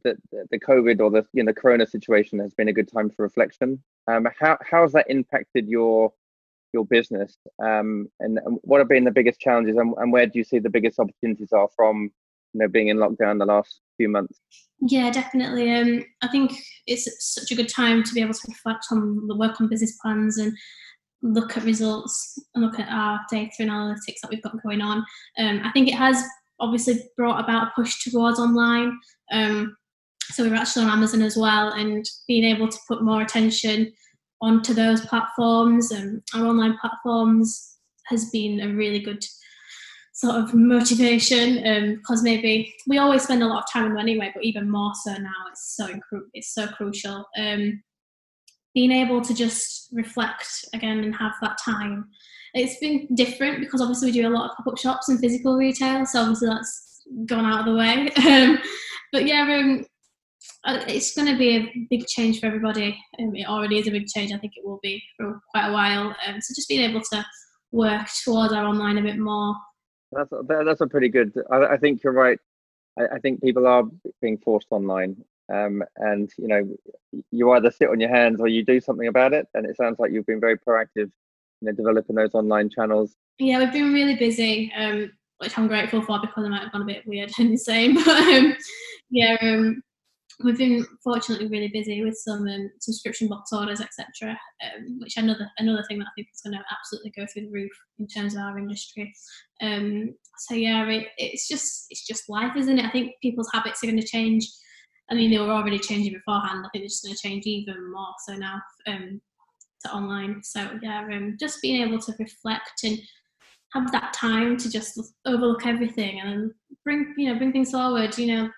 that 0.05 0.17
the 0.51 0.59
COVID 0.59 1.01
or 1.01 1.11
the 1.11 1.27
you 1.33 1.43
know 1.43 1.53
Corona 1.53 1.87
situation 1.87 2.39
has 2.39 2.55
been 2.55 2.69
a 2.69 2.73
good 2.73 2.91
time 2.91 3.11
for 3.11 3.23
reflection. 3.23 3.83
Um, 4.07 4.27
how 4.39 4.59
how 4.63 4.83
has 4.83 4.93
that 4.93 5.11
impacted 5.11 5.69
your 5.69 6.13
your 6.73 6.87
business? 6.87 7.37
Um, 7.63 8.09
and, 8.21 8.39
and 8.39 8.59
what 8.63 8.79
have 8.79 8.89
been 8.89 9.05
the 9.05 9.11
biggest 9.11 9.41
challenges, 9.41 9.77
and, 9.77 9.95
and 9.99 10.13
where 10.13 10.27
do 10.27 10.39
you 10.39 10.45
see 10.45 10.59
the 10.59 10.71
biggest 10.71 10.99
opportunities 10.99 11.53
are 11.53 11.69
from 11.77 12.11
you 12.53 12.61
know 12.61 12.69
being 12.69 12.89
in 12.89 12.99
lockdown 12.99 13.39
the 13.39 13.47
last 13.47 13.81
few 13.97 14.09
months? 14.09 14.41
Yeah, 14.81 15.11
definitely. 15.11 15.73
Um, 15.75 16.05
I 16.23 16.29
think 16.29 16.53
it's 16.87 17.35
such 17.35 17.51
a 17.51 17.55
good 17.55 17.69
time 17.69 18.03
to 18.03 18.15
be 18.15 18.23
able 18.23 18.35
to 18.35 18.49
reflect 18.49 18.87
on 18.91 19.27
the 19.27 19.37
work 19.37 19.61
on 19.61 19.69
business 19.69 19.99
plans 20.03 20.39
and 20.39 20.53
look 21.23 21.57
at 21.57 21.65
results 21.65 22.39
and 22.55 22.65
look 22.65 22.79
at 22.79 22.89
our 22.89 23.21
data 23.31 23.53
and 23.61 23.71
analytics 23.71 24.21
that 24.23 24.31
we've 24.31 24.43
got 24.43 24.63
going 24.63 24.81
on. 24.81 25.05
Um, 25.39 25.61
I 25.65 25.71
think 25.73 25.89
it 25.89 25.95
has 25.95 26.23
obviously 26.59 27.03
brought 27.17 27.43
about 27.43 27.69
a 27.69 27.73
push 27.75 28.05
towards 28.05 28.39
online. 28.39 28.99
Um, 29.33 29.77
so 30.33 30.45
we're 30.45 30.55
actually 30.55 30.85
on 30.85 30.91
Amazon 30.91 31.23
as 31.23 31.37
well, 31.37 31.73
and 31.73 32.05
being 32.29 32.45
able 32.45 32.69
to 32.69 32.79
put 32.89 33.03
more 33.03 33.23
attention 33.23 33.93
onto 34.41 34.75
those 34.75 35.05
platforms 35.07 35.91
and 35.91 36.23
our 36.35 36.47
online 36.47 36.77
platforms 36.79 37.77
has 38.07 38.31
been 38.31 38.61
a 38.61 38.75
really 38.75 39.01
good 39.01 39.25
sort 40.13 40.37
of 40.37 40.53
motivation 40.53 41.95
because 41.97 42.19
um, 42.19 42.25
maybe 42.25 42.75
we 42.87 42.99
always 42.99 43.23
spend 43.23 43.43
a 43.43 43.47
lot 43.47 43.63
of 43.63 43.73
time 43.73 43.93
on 43.93 43.99
anyway, 43.99 44.31
but 44.35 44.45
even 44.45 44.71
more 44.71 44.93
so 45.03 45.13
now. 45.15 45.31
It's 45.51 45.77
so 45.77 45.89
it's 46.35 46.55
so 46.55 46.67
crucial. 46.69 47.27
Um, 47.39 47.83
being 48.75 48.93
able 48.93 49.21
to 49.23 49.35
just 49.35 49.89
reflect 49.93 50.47
again 50.75 51.01
and 51.01 51.15
have 51.15 51.33
that 51.41 51.59
time. 51.65 52.07
It's 52.55 52.79
been 52.79 53.09
different 53.15 53.61
because 53.61 53.81
obviously 53.81 54.09
we 54.09 54.21
do 54.21 54.29
a 54.29 54.31
lot 54.31 54.51
of 54.51 54.57
pop 54.57 54.67
up 54.67 54.79
shops 54.79 55.09
and 55.09 55.19
physical 55.19 55.57
retail, 55.57 56.05
so 56.07 56.21
obviously 56.21 56.49
that's 56.49 57.03
gone 57.27 57.45
out 57.45 57.61
of 57.61 57.67
the 57.67 57.79
way. 57.79 58.11
Um, 58.27 58.59
but 59.13 59.27
yeah, 59.27 59.43
um, 59.43 59.85
it's 60.65 61.15
going 61.15 61.29
to 61.29 61.39
be 61.39 61.57
a 61.57 61.87
big 61.91 62.07
change 62.07 62.41
for 62.41 62.47
everybody. 62.47 62.99
Um, 63.19 63.35
it 63.35 63.47
already 63.47 63.79
is 63.79 63.89
a 63.89 63.91
big 63.91 64.07
change. 64.07 64.33
I 64.33 64.39
think 64.39 64.55
it 64.57 64.65
will 64.65 64.81
be 64.83 65.03
for 65.17 65.41
quite 65.53 65.69
a 65.69 65.73
while. 65.73 66.15
Um, 66.27 66.41
so 66.41 66.55
just 66.55 66.69
being 66.69 66.89
able 66.89 67.03
to 67.13 67.25
work 67.73 68.09
towards 68.25 68.53
our 68.53 68.65
online 68.65 68.99
a 68.99 69.03
bit 69.03 69.19
more. 69.19 69.55
That's 70.13 70.33
that's 70.49 70.81
a 70.81 70.87
pretty 70.87 71.09
good. 71.09 71.33
I, 71.51 71.67
I 71.67 71.77
think 71.77 72.03
you're 72.03 72.13
right. 72.13 72.39
I, 72.99 73.17
I, 73.17 73.19
think 73.21 73.41
people 73.43 73.67
are 73.67 73.85
being 74.21 74.39
forced 74.39 74.67
online, 74.71 75.17
um, 75.53 75.85
and 75.97 76.29
you 76.37 76.49
know, 76.49 76.77
you 77.31 77.53
either 77.53 77.71
sit 77.71 77.89
on 77.89 78.01
your 78.01 78.11
hands 78.11 78.41
or 78.41 78.49
you 78.49 78.65
do 78.65 78.81
something 78.81 79.07
about 79.07 79.33
it. 79.33 79.47
And 79.55 79.65
it 79.67 79.77
sounds 79.77 80.01
like 80.01 80.11
you've 80.11 80.27
been 80.27 80.41
very 80.41 80.59
proactive, 80.59 80.87
you 80.97 81.13
know, 81.63 81.73
developing 81.73 82.17
those 82.17 82.35
online 82.35 82.71
channels. 82.71 83.15
Yeah, 83.39 83.61
we've 83.61 83.73
been 83.73 83.93
really 83.93 84.17
busy, 84.17 84.73
um, 84.77 85.13
which 85.39 85.57
I'm 85.57 85.69
grateful 85.69 86.03
for 86.03 86.21
because 86.21 86.45
I 86.45 86.49
might 86.49 86.63
have 86.63 86.73
gone 86.73 86.83
a 86.83 86.87
bit 86.87 87.07
weird 87.07 87.31
and 87.39 87.51
insane. 87.51 87.95
But 87.95 88.09
um, 88.09 88.57
yeah, 89.11 89.37
um, 89.43 89.81
we've 90.43 90.59
been 90.59 90.87
fortunately 91.03 91.49
really 91.49 91.69
busy 91.69 92.03
with 92.03 92.17
some 92.17 92.47
um, 92.47 92.71
subscription 92.81 93.29
box 93.29 93.53
orders, 93.53 93.81
etc. 93.81 94.39
Um, 94.65 94.99
which 95.01 95.17
another 95.17 95.51
another 95.59 95.85
thing 95.89 95.99
that 95.99 96.07
I 96.07 96.13
think 96.17 96.29
is 96.33 96.41
going 96.41 96.57
to 96.57 96.65
absolutely 96.71 97.13
go 97.17 97.27
through 97.27 97.47
the 97.47 97.53
roof 97.53 97.71
in 97.99 98.07
terms 98.07 98.35
of 98.35 98.43
our 98.43 98.59
industry. 98.59 99.13
Um, 99.63 100.15
so 100.39 100.55
yeah, 100.55 100.87
it, 100.89 101.09
it's 101.19 101.49
just 101.49 101.87
it's 101.91 102.07
just 102.07 102.29
life, 102.29 102.57
isn't 102.57 102.79
it? 102.79 102.85
I 102.85 102.91
think 102.91 103.13
people's 103.23 103.51
habits 103.53 103.83
are 103.83 103.87
going 103.87 104.01
to 104.01 104.07
change. 104.07 104.49
I 105.11 105.15
mean, 105.15 105.31
they 105.31 105.39
were 105.39 105.51
already 105.51 105.79
changing 105.79 106.13
beforehand. 106.13 106.65
I 106.65 106.69
think 106.71 106.83
they're 106.83 106.89
just 106.89 107.05
going 107.05 107.17
to 107.17 107.21
change 107.21 107.47
even 107.47 107.91
more 107.93 108.15
so 108.27 108.35
now 108.35 108.61
um, 108.87 109.21
to 109.85 109.93
online. 109.93 110.43
So 110.43 110.79
yeah, 110.83 111.07
um, 111.13 111.37
just 111.39 111.61
being 111.61 111.83
able 111.83 111.99
to 111.99 112.15
reflect 112.19 112.85
and 112.85 112.99
have 113.73 113.91
that 113.93 114.13
time 114.13 114.57
to 114.57 114.71
just 114.71 115.01
overlook 115.27 115.67
everything 115.67 116.21
and 116.21 116.53
bring 116.85 117.15
you 117.17 117.33
know 117.33 117.39
bring 117.39 117.53
things 117.53 117.73
forward. 117.73 118.17
You 118.17 118.27
know, 118.27 118.51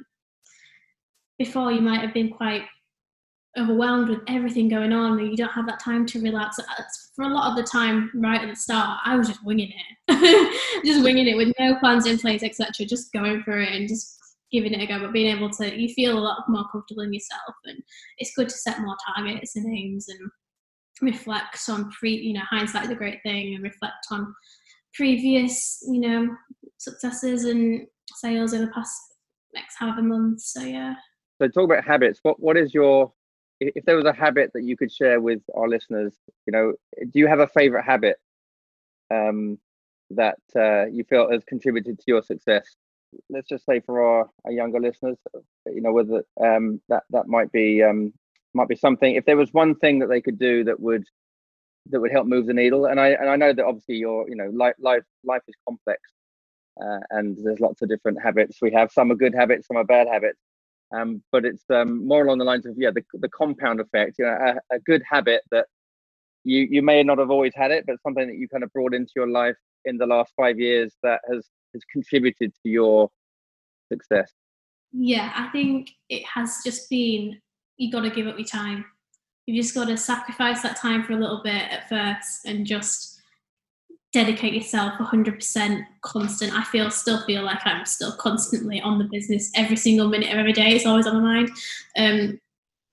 before 1.44 1.72
you 1.72 1.80
might 1.80 2.00
have 2.00 2.14
been 2.14 2.30
quite 2.30 2.62
overwhelmed 3.58 4.08
with 4.08 4.20
everything 4.28 4.68
going 4.68 4.92
on 4.92 5.18
and 5.18 5.30
you 5.30 5.36
don't 5.36 5.50
have 5.50 5.66
that 5.66 5.80
time 5.80 6.06
to 6.06 6.20
relax. 6.22 6.58
Uh, 6.58 6.82
for 7.14 7.24
a 7.24 7.28
lot 7.28 7.50
of 7.50 7.56
the 7.56 7.70
time 7.70 8.10
right 8.14 8.40
at 8.40 8.48
the 8.48 8.56
start 8.56 8.98
i 9.04 9.14
was 9.14 9.28
just 9.28 9.44
winging 9.44 9.70
it. 10.08 10.58
Just 10.84 11.02
winging 11.04 11.28
it 11.28 11.36
with 11.36 11.52
no 11.58 11.76
plans 11.78 12.06
in 12.06 12.18
place 12.18 12.42
etc 12.42 12.86
just 12.86 13.12
going 13.12 13.42
for 13.42 13.58
it 13.58 13.72
and 13.72 13.88
just 13.88 14.18
giving 14.50 14.72
it 14.74 14.82
a 14.82 14.86
go. 14.86 15.00
But 15.00 15.12
being 15.12 15.34
able 15.34 15.50
to 15.50 15.78
you 15.78 15.92
feel 15.94 16.18
a 16.18 16.20
lot 16.20 16.48
more 16.48 16.64
comfortable 16.70 17.02
in 17.02 17.12
yourself 17.12 17.54
and 17.64 17.82
it's 18.18 18.34
good 18.34 18.48
to 18.48 18.54
set 18.54 18.80
more 18.80 18.96
targets 19.06 19.56
and 19.56 19.66
aims 19.76 20.08
and 20.08 20.30
reflect 21.00 21.58
on 21.68 21.90
pre 21.90 22.14
you 22.14 22.34
know 22.34 22.46
hindsight 22.48 22.84
is 22.84 22.90
a 22.90 22.94
great 22.94 23.22
thing 23.24 23.54
and 23.54 23.64
reflect 23.64 24.06
on 24.10 24.34
previous 24.94 25.82
you 25.88 26.00
know 26.00 26.28
successes 26.78 27.44
and 27.44 27.86
sales 28.14 28.52
in 28.52 28.62
the 28.62 28.70
past 28.72 28.96
next 29.54 29.76
half 29.78 29.98
a 29.98 30.02
month. 30.02 30.40
So 30.40 30.62
yeah 30.62 30.94
so 31.42 31.48
talk 31.62 31.70
about 31.70 31.84
habits. 31.84 32.20
What 32.22 32.40
what 32.40 32.56
is 32.56 32.74
your 32.74 33.12
if 33.60 33.84
there 33.84 33.96
was 33.96 34.04
a 34.04 34.12
habit 34.12 34.50
that 34.54 34.62
you 34.64 34.76
could 34.76 34.92
share 34.92 35.20
with 35.20 35.40
our 35.54 35.68
listeners? 35.68 36.14
You 36.46 36.52
know, 36.52 36.72
do 37.10 37.18
you 37.18 37.26
have 37.26 37.40
a 37.40 37.46
favorite 37.48 37.84
habit 37.84 38.16
um, 39.10 39.58
that 40.10 40.38
uh, 40.56 40.86
you 40.86 41.04
feel 41.04 41.30
has 41.30 41.44
contributed 41.44 41.98
to 41.98 42.04
your 42.06 42.22
success? 42.22 42.66
Let's 43.28 43.48
just 43.48 43.66
say 43.66 43.80
for 43.80 44.02
our, 44.02 44.30
our 44.44 44.52
younger 44.52 44.80
listeners, 44.80 45.18
you 45.66 45.82
know, 45.82 45.92
whether 45.92 46.24
um, 46.40 46.80
that 46.88 47.04
that 47.10 47.26
might 47.26 47.52
be 47.52 47.82
um, 47.82 48.12
might 48.54 48.68
be 48.68 48.76
something. 48.76 49.14
If 49.14 49.24
there 49.26 49.36
was 49.36 49.52
one 49.52 49.74
thing 49.76 49.98
that 50.00 50.08
they 50.08 50.20
could 50.20 50.38
do 50.38 50.64
that 50.64 50.80
would 50.80 51.04
that 51.90 52.00
would 52.00 52.12
help 52.12 52.26
move 52.26 52.46
the 52.46 52.54
needle, 52.54 52.86
and 52.86 53.00
I 53.00 53.08
and 53.10 53.28
I 53.28 53.36
know 53.36 53.52
that 53.52 53.64
obviously 53.64 53.96
your 53.96 54.28
you 54.28 54.36
know 54.36 54.50
life 54.54 54.74
life 54.78 55.04
life 55.24 55.42
is 55.48 55.54
complex, 55.68 56.00
uh, 56.82 57.00
and 57.10 57.36
there's 57.42 57.60
lots 57.60 57.82
of 57.82 57.88
different 57.88 58.22
habits 58.22 58.58
we 58.62 58.72
have. 58.72 58.92
Some 58.92 59.10
are 59.12 59.16
good 59.16 59.34
habits, 59.34 59.66
some 59.68 59.76
are 59.76 59.84
bad 59.84 60.08
habits. 60.08 60.38
Um, 60.94 61.22
but 61.32 61.44
it's 61.44 61.64
um, 61.70 62.06
more 62.06 62.24
along 62.24 62.38
the 62.38 62.44
lines 62.44 62.66
of 62.66 62.74
yeah, 62.76 62.90
the, 62.90 63.02
the 63.14 63.28
compound 63.28 63.80
effect. 63.80 64.16
You 64.18 64.26
know, 64.26 64.32
a, 64.70 64.76
a, 64.76 64.78
good 64.80 65.02
habit 65.08 65.42
that 65.50 65.66
you 66.44 66.66
you 66.70 66.82
may 66.82 67.02
not 67.02 67.18
have 67.18 67.30
always 67.30 67.52
had 67.54 67.70
it, 67.70 67.84
but 67.86 67.96
something 68.02 68.26
that 68.26 68.36
you 68.36 68.48
kind 68.48 68.62
of 68.62 68.72
brought 68.72 68.94
into 68.94 69.12
your 69.16 69.28
life 69.28 69.56
in 69.84 69.96
the 69.96 70.06
last 70.06 70.32
five 70.36 70.58
years 70.58 70.94
that 71.02 71.20
has 71.30 71.48
has 71.72 71.82
contributed 71.90 72.52
to 72.62 72.68
your 72.68 73.08
success. 73.90 74.30
Yeah, 74.92 75.32
I 75.34 75.48
think 75.48 75.90
it 76.10 76.24
has 76.26 76.58
just 76.64 76.90
been 76.90 77.40
you 77.78 77.90
got 77.90 78.02
to 78.02 78.10
give 78.10 78.26
up 78.26 78.38
your 78.38 78.46
time. 78.46 78.84
You've 79.46 79.62
just 79.62 79.74
got 79.74 79.88
to 79.88 79.96
sacrifice 79.96 80.62
that 80.62 80.76
time 80.76 81.02
for 81.02 81.14
a 81.14 81.18
little 81.18 81.42
bit 81.42 81.70
at 81.70 81.88
first 81.88 82.44
and 82.46 82.66
just 82.66 83.11
dedicate 84.12 84.52
yourself 84.52 84.94
100% 84.98 85.84
constant. 86.02 86.52
I 86.52 86.64
feel 86.64 86.90
still 86.90 87.24
feel 87.24 87.42
like 87.42 87.60
i'm 87.64 87.86
still 87.86 88.12
constantly 88.16 88.80
on 88.80 88.98
the 88.98 89.08
business 89.10 89.50
every 89.56 89.76
single 89.76 90.08
minute 90.08 90.30
of 90.30 90.38
every 90.38 90.52
day. 90.52 90.74
It's 90.74 90.86
always 90.86 91.06
on 91.06 91.22
my 91.22 91.34
mind. 91.34 91.50
Um, 91.96 92.38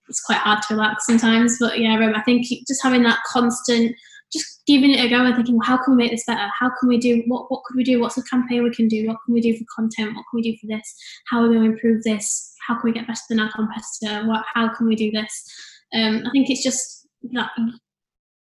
it's 0.07 0.21
quite 0.21 0.39
hard 0.39 0.61
to 0.63 0.73
relax 0.73 1.05
sometimes 1.05 1.57
but 1.59 1.79
yeah 1.79 2.11
i 2.15 2.21
think 2.23 2.43
just 2.67 2.81
having 2.81 3.03
that 3.03 3.19
constant 3.27 3.95
just 4.31 4.61
giving 4.67 4.91
it 4.91 5.03
a 5.03 5.09
go 5.09 5.25
and 5.25 5.35
thinking 5.35 5.57
well, 5.57 5.65
how 5.65 5.77
can 5.83 5.95
we 5.95 6.03
make 6.03 6.11
this 6.11 6.25
better? 6.25 6.47
How 6.59 6.69
can 6.79 6.87
we 6.87 6.97
do 6.97 7.23
what 7.27 7.49
what 7.49 7.63
could 7.63 7.75
we 7.75 7.83
do? 7.83 7.99
What's 7.99 8.17
a 8.17 8.23
campaign 8.23 8.63
we 8.63 8.73
can 8.73 8.87
do? 8.87 9.07
What 9.07 9.17
can 9.25 9.33
we 9.33 9.41
do 9.41 9.57
for 9.57 9.65
content? 9.75 10.15
What 10.15 10.25
can 10.29 10.35
we 10.35 10.41
do 10.41 10.57
for 10.61 10.67
this? 10.67 10.95
How 11.27 11.39
are 11.39 11.47
we 11.47 11.55
going 11.55 11.67
to 11.67 11.73
improve 11.73 12.03
this? 12.03 12.53
How 12.67 12.75
can 12.75 12.83
we 12.85 12.91
get 12.91 13.07
better 13.07 13.21
than 13.29 13.39
our 13.39 13.51
competitor? 13.51 14.27
What 14.27 14.45
how 14.53 14.73
can 14.75 14.87
we 14.87 14.95
do 14.95 15.11
this? 15.11 15.43
Um, 15.95 16.21
i 16.27 16.29
think 16.31 16.51
it's 16.51 16.63
just 16.63 17.07
that 17.31 17.49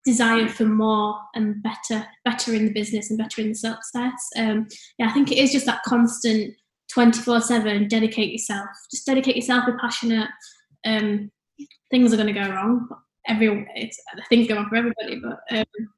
desire 0.06 0.48
for 0.48 0.66
more 0.66 1.20
and 1.36 1.62
better, 1.62 2.08
better 2.26 2.54
in 2.54 2.66
the 2.66 2.74
business 2.74 3.10
and 3.10 3.18
better 3.18 3.42
in 3.42 3.50
the 3.50 3.56
success. 3.56 4.30
Um, 4.38 4.68
yeah, 4.98 5.08
I 5.08 5.12
think 5.12 5.32
it 5.32 5.38
is 5.38 5.52
just 5.52 5.66
that 5.66 5.84
constant 5.84 6.56
24 6.92 7.42
7 7.42 7.88
dedicate 7.88 8.32
yourself. 8.32 8.68
Just 8.92 9.06
dedicate 9.06 9.36
yourself, 9.36 9.66
be 9.66 9.74
passionate. 9.80 10.30
Um, 10.86 11.32
things 11.92 12.14
are 12.14 12.18
going 12.18 12.34
to 12.34 12.40
go 12.40 12.50
wrong. 12.50 12.88
Every 13.28 13.68
it's, 13.76 14.02
things 14.30 14.48
go 14.48 14.56
wrong 14.56 14.70
for 14.70 14.76
everybody, 14.76 15.20
but 15.20 15.40
um, 15.58 15.90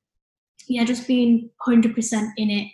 yeah, 0.68 0.84
just 0.84 1.08
being 1.08 1.50
100% 1.68 2.30
in 2.38 2.50
it 2.50 2.68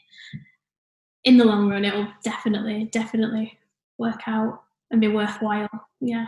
in 1.24 1.38
the 1.38 1.46
long 1.46 1.70
run, 1.70 1.84
it 1.84 1.94
will 1.94 2.08
definitely, 2.24 2.86
definitely 2.92 3.58
work 3.98 4.22
out 4.28 4.64
and 4.92 5.02
be 5.02 5.08
worthwhile. 5.08 5.70
Yeah. 6.00 6.28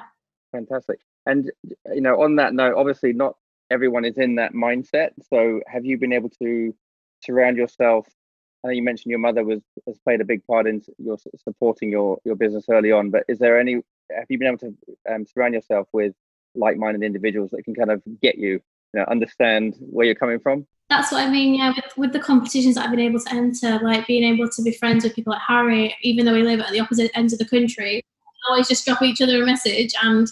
Fantastic. 0.51 0.99
And 1.25 1.51
you 1.93 2.01
know, 2.01 2.21
on 2.21 2.35
that 2.37 2.53
note, 2.53 2.75
obviously 2.75 3.13
not 3.13 3.35
everyone 3.71 4.05
is 4.05 4.17
in 4.17 4.35
that 4.35 4.53
mindset. 4.53 5.11
So 5.29 5.61
have 5.67 5.85
you 5.85 5.97
been 5.97 6.13
able 6.13 6.29
to 6.41 6.73
surround 7.23 7.57
yourself? 7.57 8.07
I 8.63 8.67
know 8.67 8.73
you 8.73 8.83
mentioned 8.83 9.11
your 9.11 9.19
mother 9.19 9.43
was 9.43 9.61
has 9.87 9.97
played 9.99 10.21
a 10.21 10.25
big 10.25 10.45
part 10.45 10.67
in 10.67 10.81
your 10.97 11.17
supporting 11.37 11.89
your 11.89 12.19
your 12.25 12.35
business 12.35 12.65
early 12.69 12.91
on, 12.91 13.09
but 13.09 13.23
is 13.27 13.39
there 13.39 13.59
any 13.59 13.75
have 14.15 14.25
you 14.29 14.37
been 14.37 14.47
able 14.47 14.57
to 14.57 14.75
um, 15.09 15.25
surround 15.25 15.53
yourself 15.53 15.87
with 15.93 16.13
like-minded 16.55 17.03
individuals 17.03 17.51
that 17.51 17.63
can 17.63 17.75
kind 17.75 17.91
of 17.91 18.01
get 18.21 18.37
you, 18.37 18.53
you 18.53 18.61
know, 18.95 19.05
understand 19.09 19.75
where 19.79 20.05
you're 20.05 20.15
coming 20.15 20.39
from? 20.39 20.65
That's 20.89 21.11
what 21.11 21.21
I 21.21 21.29
mean. 21.29 21.53
Yeah, 21.53 21.73
with, 21.75 21.97
with 21.97 22.13
the 22.13 22.19
competitions 22.19 22.75
that 22.75 22.85
I've 22.85 22.91
been 22.91 22.99
able 22.99 23.19
to 23.19 23.33
enter, 23.33 23.79
like 23.79 24.07
being 24.07 24.23
able 24.23 24.49
to 24.49 24.61
be 24.63 24.71
friends 24.71 25.03
with 25.03 25.15
people 25.15 25.31
like 25.31 25.41
Harry, 25.47 25.95
even 26.01 26.25
though 26.25 26.33
we 26.33 26.41
live 26.41 26.59
at 26.59 26.71
the 26.71 26.79
opposite 26.79 27.11
ends 27.13 27.31
of 27.31 27.39
the 27.39 27.45
country, 27.45 28.01
always 28.49 28.67
just 28.67 28.85
drop 28.85 29.01
each 29.01 29.21
other 29.21 29.41
a 29.41 29.45
message 29.45 29.93
and 30.01 30.27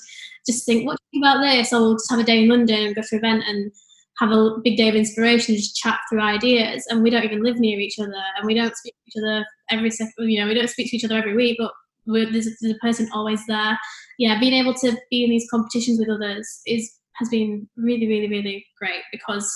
just 0.47 0.65
think, 0.65 0.85
what 0.85 0.97
do 0.97 1.03
you 1.11 1.21
think 1.21 1.25
about 1.25 1.41
this? 1.41 1.73
Or 1.73 1.81
we'll 1.81 1.95
just 1.95 2.09
have 2.09 2.19
a 2.19 2.23
day 2.23 2.43
in 2.43 2.49
London 2.49 2.87
and 2.87 2.95
go 2.95 3.01
to 3.01 3.07
an 3.11 3.17
event 3.17 3.43
and 3.47 3.71
have 4.19 4.31
a 4.31 4.57
big 4.63 4.77
day 4.77 4.89
of 4.89 4.95
inspiration 4.95 5.53
and 5.53 5.61
just 5.61 5.75
chat 5.75 5.99
through 6.09 6.21
ideas. 6.21 6.85
And 6.89 7.03
we 7.03 7.09
don't 7.09 7.23
even 7.23 7.43
live 7.43 7.59
near 7.59 7.79
each 7.79 7.99
other 7.99 8.11
and 8.37 8.45
we 8.45 8.55
don't 8.55 8.75
speak 8.75 8.95
to 8.95 9.19
each 9.19 9.23
other 9.23 9.45
every 9.69 9.91
second, 9.91 10.29
you 10.29 10.39
know, 10.39 10.47
we 10.47 10.55
don't 10.55 10.69
speak 10.69 10.89
to 10.89 10.97
each 10.97 11.05
other 11.05 11.17
every 11.17 11.35
week, 11.35 11.57
but 11.59 11.71
there's, 12.05 12.57
there's 12.61 12.75
a 12.75 12.79
person 12.79 13.09
always 13.13 13.45
there. 13.47 13.77
Yeah, 14.17 14.39
being 14.39 14.53
able 14.53 14.73
to 14.75 14.97
be 15.11 15.23
in 15.23 15.29
these 15.29 15.47
competitions 15.51 15.99
with 15.99 16.09
others 16.09 16.61
is 16.65 16.91
has 17.15 17.29
been 17.29 17.67
really, 17.75 18.07
really, 18.07 18.29
really 18.29 18.65
great 18.79 19.01
because 19.11 19.51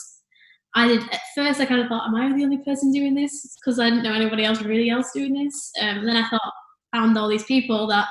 I 0.76 0.88
did 0.88 1.02
at 1.12 1.22
first 1.36 1.60
I 1.60 1.66
kind 1.66 1.82
of 1.82 1.88
thought, 1.88 2.08
am 2.08 2.16
I 2.16 2.36
the 2.36 2.44
only 2.44 2.58
person 2.60 2.92
doing 2.92 3.14
this? 3.14 3.56
Because 3.60 3.80
I 3.80 3.90
didn't 3.90 4.04
know 4.04 4.14
anybody 4.14 4.46
else 4.46 4.62
really 4.62 4.90
else 4.90 5.12
doing 5.14 5.34
this. 5.34 5.72
Um, 5.82 6.06
then 6.06 6.18
I 6.18 6.28
thought 6.28 6.54
found 6.92 7.18
all 7.18 7.30
these 7.30 7.44
people 7.46 7.88
that 7.88 8.08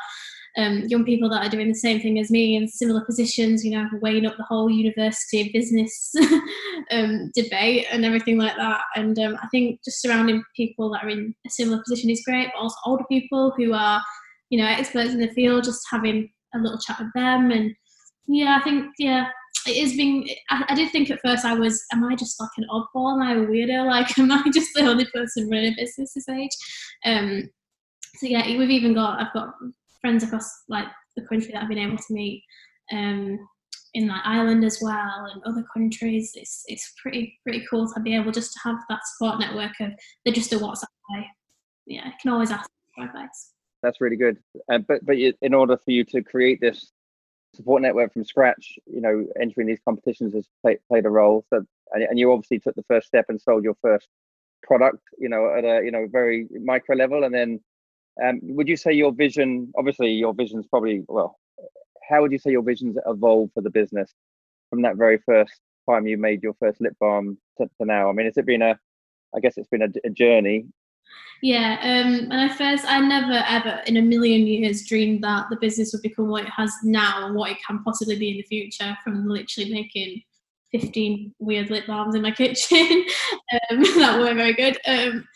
um, 0.57 0.80
young 0.88 1.05
people 1.05 1.28
that 1.30 1.46
are 1.46 1.51
doing 1.51 1.68
the 1.68 1.74
same 1.74 2.01
thing 2.01 2.18
as 2.18 2.30
me 2.30 2.57
in 2.57 2.66
similar 2.68 3.05
positions, 3.05 3.64
you 3.64 3.70
know, 3.70 3.88
weighing 4.01 4.26
up 4.26 4.36
the 4.36 4.44
whole 4.44 4.70
university 4.70 5.51
business 5.53 6.12
um, 6.90 7.30
debate 7.34 7.86
and 7.90 8.05
everything 8.05 8.38
like 8.38 8.57
that. 8.57 8.80
And 8.96 9.18
um, 9.18 9.38
I 9.42 9.46
think 9.48 9.80
just 9.84 10.03
surrounding 10.03 10.42
people 10.57 10.90
that 10.92 11.05
are 11.05 11.09
in 11.09 11.34
a 11.46 11.51
similar 11.51 11.82
position 11.82 12.11
is 12.11 12.22
great, 12.24 12.48
but 12.53 12.61
also 12.61 12.76
older 12.84 13.05
people 13.09 13.53
who 13.57 13.72
are, 13.72 14.03
you 14.51 14.61
know, 14.61 14.66
experts 14.66 15.12
in 15.12 15.20
the 15.20 15.32
field, 15.32 15.64
just 15.64 15.86
having 15.90 16.30
a 16.55 16.59
little 16.59 16.78
chat 16.78 16.98
with 16.98 17.12
them. 17.14 17.51
And 17.51 17.74
yeah, 18.26 18.59
I 18.61 18.64
think, 18.64 18.86
yeah, 18.98 19.28
it 19.66 19.76
is 19.76 19.94
being 19.94 20.28
I, 20.48 20.64
I, 20.68 20.74
did 20.74 20.90
think 20.90 21.11
at 21.11 21.20
first 21.20 21.44
I 21.44 21.55
was 21.55 21.84
am 21.92 22.05
I 22.05 22.14
just 22.14 22.40
like 22.40 22.51
an 22.57 22.66
oddball 22.70 23.12
am 23.12 23.22
I 23.22 23.32
a 23.32 23.46
weirdo 23.46 23.86
like 23.90 24.18
am 24.18 24.32
I 24.32 24.42
just 24.55 24.70
the 24.74 24.82
only 24.82 25.05
person 25.07 25.51
running 25.51 25.74
a 25.74 25.76
business 25.76 26.14
this 26.14 26.28
age 26.28 26.51
um 27.05 27.48
so 28.16 28.26
yeah 28.26 28.46
we've 28.57 28.70
even 28.70 28.94
got 28.94 29.20
I've 29.20 29.32
got 29.34 29.55
friends 30.01 30.22
across 30.22 30.48
like 30.68 30.86
the 31.16 31.26
country 31.26 31.53
that 31.53 31.62
I've 31.62 31.68
been 31.68 31.78
able 31.78 31.96
to 31.96 32.14
meet 32.14 32.42
um, 32.92 33.38
in 33.94 34.09
like 34.09 34.22
Ireland 34.24 34.64
as 34.64 34.78
well 34.80 35.28
and 35.32 35.42
other 35.44 35.64
countries. 35.72 36.32
It's 36.34 36.64
it's 36.66 36.92
pretty 37.01 37.38
pretty 37.42 37.64
cool 37.68 37.92
to 37.92 38.01
be 38.01 38.14
able 38.14 38.32
just 38.32 38.53
to 38.55 38.61
have 38.64 38.76
that 38.88 39.01
support 39.07 39.40
network 39.40 39.72
of 39.80 39.92
they're 40.24 40.34
just 40.34 40.53
a 40.53 40.57
WhatsApp 40.57 40.86
away. 41.11 41.26
Yeah, 41.86 42.03
I 42.07 42.14
can 42.20 42.32
always 42.32 42.51
ask 42.51 42.68
for 42.94 43.05
advice. 43.05 43.53
That's 43.82 44.01
really 44.01 44.16
good. 44.16 44.38
Uh, 44.70 44.78
but 44.78 45.05
but 45.05 45.16
in 45.18 45.55
order 45.55 45.76
for 45.76 45.90
you 45.90 46.05
to 46.05 46.22
create 46.22 46.61
this 46.61 46.92
support 47.55 47.82
network 47.82 48.12
from 48.12 48.24
scratch, 48.24 48.78
you 48.86 49.01
know, 49.01 49.26
entering 49.40 49.66
these 49.66 49.80
competitions 49.84 50.34
has 50.34 50.46
play, 50.62 50.78
played 50.88 51.07
a 51.07 51.11
role. 51.11 51.44
So 51.51 51.64
and, 51.92 52.03
and 52.05 52.18
you 52.18 52.32
obviously 52.32 52.61
took 52.61 52.76
the 52.76 52.84
first 52.84 53.07
step 53.07 53.26
and 53.28 53.40
sold 53.40 53.64
your 53.64 53.76
first 53.82 54.09
product, 54.62 55.03
you 55.18 55.28
know, 55.28 55.53
at 55.57 55.64
a 55.64 55.84
you 55.84 55.90
know 55.90 56.07
very 56.11 56.46
micro 56.62 56.96
level, 56.96 57.24
and 57.24 57.34
then 57.34 57.61
um, 58.23 58.41
would 58.43 58.69
you 58.69 58.77
say 58.77 58.93
your 58.93 59.13
vision? 59.13 59.73
Obviously, 59.77 60.11
your 60.11 60.35
vision's 60.35 60.67
probably 60.67 61.05
well. 61.09 61.39
How 62.09 62.23
would 62.23 62.33
you 62.33 62.39
say 62.39 62.51
your 62.51 62.63
vision's 62.63 62.97
evolved 63.07 63.53
for 63.55 63.61
the 63.61 63.71
business 63.71 64.13
from 64.69 64.83
that 64.83 64.97
very 64.97 65.19
first 65.19 65.53
time 65.89 66.07
you 66.07 66.17
made 66.17 66.43
your 66.43 66.55
first 66.55 66.81
lip 66.81 66.95
balm 67.01 67.39
to, 67.59 67.67
to 67.67 67.87
now? 67.87 68.09
I 68.09 68.13
mean, 68.13 68.27
has 68.27 68.37
it 68.37 68.47
been 68.47 68.63
a? 68.63 68.79
I 69.35 69.41
guess 69.41 69.57
it's 69.57 69.69
been 69.69 69.83
a, 69.83 69.89
a 70.05 70.11
journey. 70.11 70.67
Yeah, 71.43 71.79
um, 71.83 72.29
when 72.29 72.39
I 72.39 72.49
first, 72.49 72.85
I 72.87 73.01
never 73.01 73.43
ever 73.49 73.81
in 73.87 73.97
a 73.97 74.03
million 74.03 74.47
years 74.47 74.87
dreamed 74.87 75.25
that 75.25 75.47
the 75.49 75.57
business 75.57 75.93
would 75.93 76.03
become 76.03 76.29
what 76.29 76.45
it 76.45 76.51
has 76.51 76.73
now 76.83 77.27
and 77.27 77.35
what 77.35 77.51
it 77.51 77.59
can 77.67 77.83
possibly 77.83 78.19
be 78.19 78.33
in 78.33 78.37
the 78.39 78.43
future. 78.43 78.97
From 79.03 79.27
literally 79.27 79.73
making 79.73 80.23
15 80.73 81.35
weird 81.39 81.71
lip 81.71 81.87
balms 81.87 82.15
in 82.15 82.23
my 82.23 82.31
kitchen 82.31 82.79
um, 83.71 83.83
that 83.99 84.19
weren't 84.19 84.37
very 84.37 84.53
good. 84.53 84.79
Um, 84.87 85.27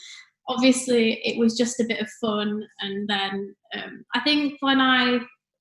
obviously, 0.48 1.20
it 1.24 1.38
was 1.38 1.56
just 1.56 1.80
a 1.80 1.84
bit 1.84 2.00
of 2.00 2.08
fun. 2.20 2.62
And 2.80 3.08
then 3.08 3.54
um, 3.74 4.04
I 4.14 4.20
think 4.20 4.54
when 4.60 4.80
I 4.80 5.20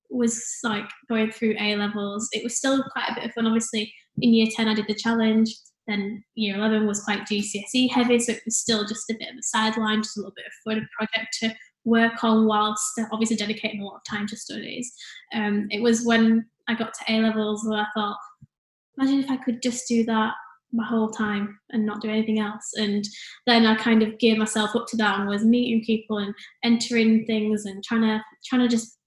was 0.09 0.41
like 0.63 0.89
going 1.09 1.31
through 1.31 1.55
A 1.59 1.75
levels, 1.75 2.29
it 2.33 2.43
was 2.43 2.57
still 2.57 2.83
quite 2.91 3.09
a 3.09 3.15
bit 3.15 3.25
of 3.25 3.33
fun. 3.33 3.47
Obviously, 3.47 3.93
in 4.21 4.33
year 4.33 4.47
10, 4.55 4.67
I 4.67 4.73
did 4.73 4.87
the 4.87 4.95
challenge. 4.95 5.55
Then 5.87 6.23
year 6.35 6.55
11 6.55 6.87
was 6.87 7.03
quite 7.03 7.27
GCSE 7.27 7.91
heavy, 7.91 8.17
so 8.19 8.31
it 8.31 8.41
was 8.45 8.57
still 8.57 8.85
just 8.85 9.09
a 9.09 9.15
bit 9.19 9.29
of 9.29 9.37
a 9.37 9.43
sideline, 9.43 10.01
just 10.01 10.15
a 10.15 10.21
little 10.21 10.33
bit 10.35 10.45
of 10.45 10.53
fun 10.63 10.87
project 10.97 11.37
to 11.41 11.53
work 11.83 12.23
on 12.23 12.45
whilst 12.45 13.01
obviously 13.11 13.35
dedicating 13.35 13.81
a 13.81 13.85
lot 13.85 13.97
of 13.97 14.01
time 14.09 14.25
to 14.27 14.37
studies. 14.37 14.93
Um, 15.33 15.67
it 15.71 15.81
was 15.81 16.05
when 16.05 16.45
I 16.69 16.75
got 16.75 16.93
to 16.93 17.13
A 17.13 17.19
levels 17.19 17.65
where 17.65 17.79
I 17.79 17.85
thought, 17.93 18.17
imagine 18.97 19.19
if 19.19 19.29
I 19.29 19.35
could 19.37 19.61
just 19.61 19.85
do 19.87 20.05
that 20.05 20.33
my 20.73 20.85
whole 20.85 21.09
time 21.09 21.57
and 21.69 21.85
not 21.85 22.01
do 22.01 22.09
anything 22.09 22.39
else. 22.39 22.71
And 22.75 23.07
then 23.45 23.65
I 23.65 23.75
kind 23.75 24.01
of 24.01 24.17
geared 24.17 24.39
myself 24.39 24.75
up 24.75 24.87
to 24.87 24.97
that 24.97 25.19
and 25.19 25.29
was 25.29 25.45
meeting 25.45 25.83
people 25.85 26.17
and 26.17 26.33
entering 26.63 27.25
things 27.25 27.65
and 27.65 27.83
trying 27.83 28.01
to 28.01 28.21
trying 28.45 28.61
to 28.61 28.67
just 28.67 28.97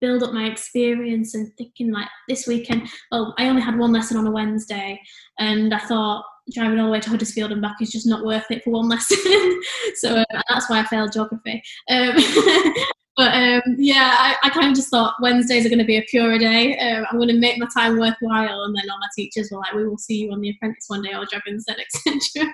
build 0.00 0.22
up 0.22 0.32
my 0.32 0.44
experience 0.44 1.34
and 1.34 1.50
thinking 1.56 1.90
like 1.92 2.08
this 2.28 2.46
weekend. 2.46 2.88
Well, 3.10 3.34
I 3.38 3.48
only 3.48 3.62
had 3.62 3.78
one 3.78 3.92
lesson 3.92 4.16
on 4.16 4.26
a 4.26 4.30
Wednesday, 4.30 5.00
and 5.38 5.74
I 5.74 5.78
thought 5.78 6.24
driving 6.52 6.78
all 6.78 6.86
the 6.86 6.92
way 6.92 7.00
to 7.00 7.10
Huddersfield 7.10 7.52
and 7.52 7.60
back 7.60 7.76
is 7.80 7.90
just 7.90 8.06
not 8.06 8.24
worth 8.24 8.50
it 8.50 8.64
for 8.64 8.70
one 8.70 8.88
lesson. 8.88 9.60
so 9.96 10.16
uh, 10.16 10.40
that's 10.48 10.68
why 10.70 10.80
I 10.80 10.84
failed 10.84 11.12
geography. 11.12 11.62
Um, 11.90 12.16
but 13.18 13.34
um, 13.34 13.62
yeah, 13.78 14.14
I, 14.16 14.36
I, 14.44 14.50
kind 14.50 14.68
of 14.68 14.76
just 14.76 14.90
thought 14.90 15.16
Wednesdays 15.20 15.66
are 15.66 15.68
going 15.68 15.80
to 15.80 15.84
be 15.84 15.96
a 15.96 16.06
pure 16.08 16.38
day. 16.38 16.78
Um, 16.78 17.04
I'm 17.10 17.18
going 17.18 17.28
to 17.30 17.36
make 17.36 17.58
my 17.58 17.66
time 17.76 17.98
worthwhile, 17.98 18.62
and 18.62 18.76
then 18.76 18.88
all 18.88 19.00
my 19.00 19.08
teachers 19.16 19.50
were 19.50 19.58
like, 19.58 19.74
"We 19.74 19.88
will 19.88 19.98
see 19.98 20.22
you 20.22 20.30
on 20.30 20.40
The 20.40 20.50
Apprentice 20.50 20.84
one 20.86 21.02
day, 21.02 21.14
or 21.14 21.26
Dragons 21.26 21.64
Den, 21.64 21.78
etc." 21.80 22.48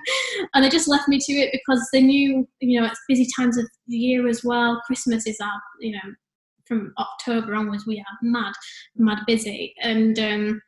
and 0.54 0.64
they 0.64 0.70
just 0.70 0.88
left 0.88 1.06
me 1.06 1.18
to 1.18 1.32
it 1.34 1.50
because 1.52 1.86
they 1.92 2.00
knew, 2.00 2.48
you 2.60 2.80
know, 2.80 2.86
it's 2.86 2.98
busy 3.06 3.28
times 3.38 3.58
of 3.58 3.68
the 3.88 3.96
year 3.98 4.26
as 4.26 4.42
well. 4.42 4.80
Christmas 4.86 5.26
is 5.26 5.38
our, 5.38 5.52
you 5.80 5.92
know, 5.92 6.14
from 6.64 6.94
October 6.98 7.54
onwards, 7.54 7.86
we 7.86 7.98
are 7.98 8.18
mad, 8.22 8.54
mad 8.96 9.18
busy, 9.26 9.74
and 9.82 10.18
um, 10.18 10.62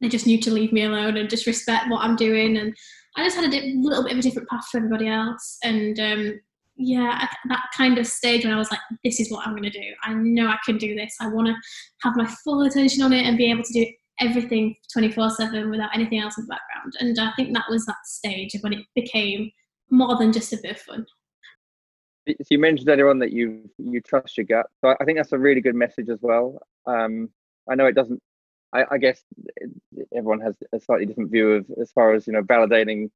they 0.00 0.08
just 0.08 0.26
knew 0.26 0.40
to 0.40 0.50
leave 0.50 0.72
me 0.72 0.84
alone 0.84 1.18
and 1.18 1.28
just 1.28 1.46
respect 1.46 1.90
what 1.90 2.02
I'm 2.02 2.16
doing. 2.16 2.56
And 2.56 2.74
I 3.18 3.24
just 3.24 3.36
had 3.36 3.52
a 3.52 3.74
little 3.74 4.02
bit 4.02 4.12
of 4.12 4.18
a 4.18 4.22
different 4.22 4.48
path 4.48 4.64
to 4.70 4.78
everybody 4.78 5.08
else, 5.08 5.58
and 5.62 6.00
um, 6.00 6.40
yeah, 6.78 7.26
that 7.48 7.64
kind 7.76 7.98
of 7.98 8.06
stage 8.06 8.44
when 8.44 8.54
I 8.54 8.58
was 8.58 8.70
like, 8.70 8.80
this 9.04 9.18
is 9.18 9.30
what 9.30 9.46
I'm 9.46 9.52
going 9.52 9.64
to 9.64 9.70
do. 9.70 9.92
I 10.04 10.14
know 10.14 10.46
I 10.46 10.58
can 10.64 10.78
do 10.78 10.94
this. 10.94 11.14
I 11.20 11.26
want 11.26 11.48
to 11.48 11.54
have 12.02 12.16
my 12.16 12.26
full 12.44 12.62
attention 12.62 13.02
on 13.02 13.12
it 13.12 13.26
and 13.26 13.36
be 13.36 13.50
able 13.50 13.64
to 13.64 13.72
do 13.72 13.86
everything 14.20 14.76
24 14.92 15.30
7 15.30 15.70
without 15.70 15.90
anything 15.94 16.20
else 16.20 16.38
in 16.38 16.44
the 16.44 16.48
background. 16.48 16.94
And 17.00 17.18
I 17.18 17.32
think 17.34 17.52
that 17.54 17.68
was 17.68 17.84
that 17.86 17.96
stage 18.04 18.54
of 18.54 18.62
when 18.62 18.72
it 18.72 18.86
became 18.94 19.50
more 19.90 20.16
than 20.16 20.32
just 20.32 20.52
a 20.52 20.58
bit 20.62 20.72
of 20.72 20.80
fun. 20.80 21.06
So 22.28 22.46
you 22.50 22.58
mentioned 22.58 22.88
earlier 22.88 23.08
on 23.08 23.18
that 23.20 23.32
you 23.32 23.68
you 23.78 24.00
trust 24.00 24.36
your 24.36 24.44
gut. 24.46 24.66
So 24.80 24.94
I 25.00 25.04
think 25.04 25.18
that's 25.18 25.32
a 25.32 25.38
really 25.38 25.62
good 25.62 25.74
message 25.74 26.10
as 26.10 26.18
well. 26.20 26.60
Um, 26.86 27.30
I 27.68 27.74
know 27.74 27.86
it 27.86 27.94
doesn't. 27.94 28.20
I, 28.74 28.84
I 28.90 28.98
guess 28.98 29.22
everyone 30.14 30.40
has 30.40 30.54
a 30.72 30.78
slightly 30.78 31.06
different 31.06 31.30
view 31.30 31.52
of 31.52 31.66
as 31.80 31.90
far 31.90 32.12
as 32.12 32.26
you 32.26 32.34
know 32.34 32.42
validating 32.42 33.08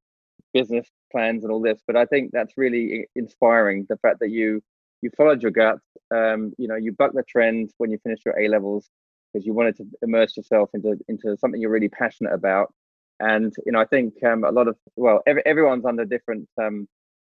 business 0.51 0.87
plans 1.13 1.43
and 1.43 1.53
all 1.53 1.61
this 1.61 1.79
but 1.87 1.95
i 1.95 2.05
think 2.05 2.31
that's 2.33 2.57
really 2.57 3.07
inspiring 3.15 3.85
the 3.89 3.97
fact 3.97 4.19
that 4.19 4.31
you 4.31 4.61
you 5.01 5.09
followed 5.17 5.41
your 5.41 5.51
gut 5.51 5.79
um, 6.15 6.53
you 6.57 6.67
know 6.67 6.75
you 6.75 6.91
bucked 6.91 7.15
the 7.15 7.23
trend 7.23 7.71
when 7.77 7.91
you 7.91 7.97
finished 8.03 8.23
your 8.25 8.39
a 8.39 8.47
levels 8.47 8.89
because 9.33 9.45
you 9.45 9.53
wanted 9.53 9.75
to 9.77 9.85
immerse 10.01 10.37
yourself 10.37 10.69
into 10.73 10.95
into 11.07 11.35
something 11.37 11.59
you're 11.59 11.71
really 11.71 11.89
passionate 11.89 12.33
about. 12.33 12.73
And 13.19 13.53
you 13.65 13.71
know 13.71 13.79
i 13.79 13.85
think 13.85 14.13
um, 14.23 14.43
a 14.43 14.51
lot 14.51 14.67
of 14.67 14.75
well 14.95 15.21
every, 15.27 15.43
everyone's 15.45 15.85
under 15.85 16.05
different 16.05 16.47
um, 16.61 16.87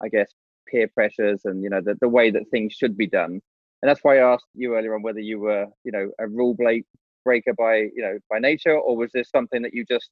i 0.02 0.08
guess 0.08 0.30
peer 0.66 0.88
pressures 0.88 1.42
and 1.44 1.62
you 1.62 1.70
know 1.70 1.80
the, 1.80 1.96
the 2.00 2.08
way 2.08 2.30
that 2.30 2.42
things 2.50 2.74
should 2.74 2.96
be 2.96 3.06
done. 3.06 3.40
And 3.80 3.88
that's 3.88 4.02
why 4.02 4.18
i 4.18 4.32
asked 4.32 4.46
you 4.54 4.76
earlier 4.76 4.94
on 4.94 5.02
whether 5.02 5.20
you 5.20 5.38
were 5.38 5.66
you 5.84 5.92
know 5.92 6.10
a 6.18 6.28
rule 6.28 6.54
breaker 7.24 7.54
by 7.54 7.76
you 7.76 8.02
know 8.02 8.18
by 8.28 8.38
nature 8.38 8.76
or 8.76 8.96
was 8.96 9.10
this 9.12 9.30
something 9.30 9.62
that 9.62 9.72
you 9.72 9.84
just 9.84 10.10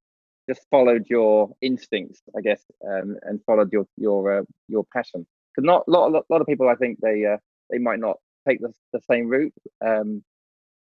just 0.49 0.67
followed 0.71 1.05
your 1.09 1.51
instincts, 1.61 2.23
I 2.37 2.41
guess, 2.41 2.63
um, 2.89 3.17
and 3.23 3.41
followed 3.45 3.73
your 3.73 3.87
your 3.97 4.39
uh, 4.39 4.43
your 4.69 4.85
passion. 4.93 5.27
Because 5.55 5.67
not 5.67 5.85
a 5.89 5.91
lot, 5.91 6.09
a 6.09 6.33
lot 6.33 6.41
of 6.41 6.47
people, 6.47 6.69
I 6.69 6.75
think 6.75 6.99
they 7.01 7.25
uh, 7.25 7.39
they 7.71 7.79
might 7.79 8.01
not 8.01 8.17
take 8.47 8.61
the, 8.61 8.73
the 8.93 9.01
same 9.11 9.29
route. 9.29 9.53
Um, 9.85 10.23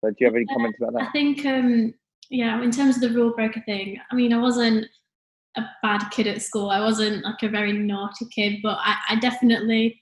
so 0.01 0.09
do 0.09 0.15
you 0.19 0.27
have 0.27 0.35
any 0.35 0.45
comments 0.45 0.77
about 0.79 0.93
that? 0.93 1.07
I 1.09 1.11
think, 1.11 1.45
um, 1.45 1.93
yeah, 2.29 2.61
in 2.61 2.71
terms 2.71 2.95
of 2.97 3.01
the 3.01 3.09
rule 3.09 3.33
breaker 3.33 3.61
thing, 3.65 3.97
I 4.11 4.15
mean, 4.15 4.33
I 4.33 4.37
wasn't 4.37 4.85
a 5.57 5.63
bad 5.81 6.09
kid 6.11 6.27
at 6.27 6.41
school. 6.41 6.69
I 6.69 6.81
wasn't 6.81 7.23
like 7.23 7.41
a 7.41 7.49
very 7.49 7.71
naughty 7.71 8.25
kid, 8.35 8.59
but 8.61 8.77
I, 8.81 8.95
I 9.11 9.15
definitely 9.15 9.99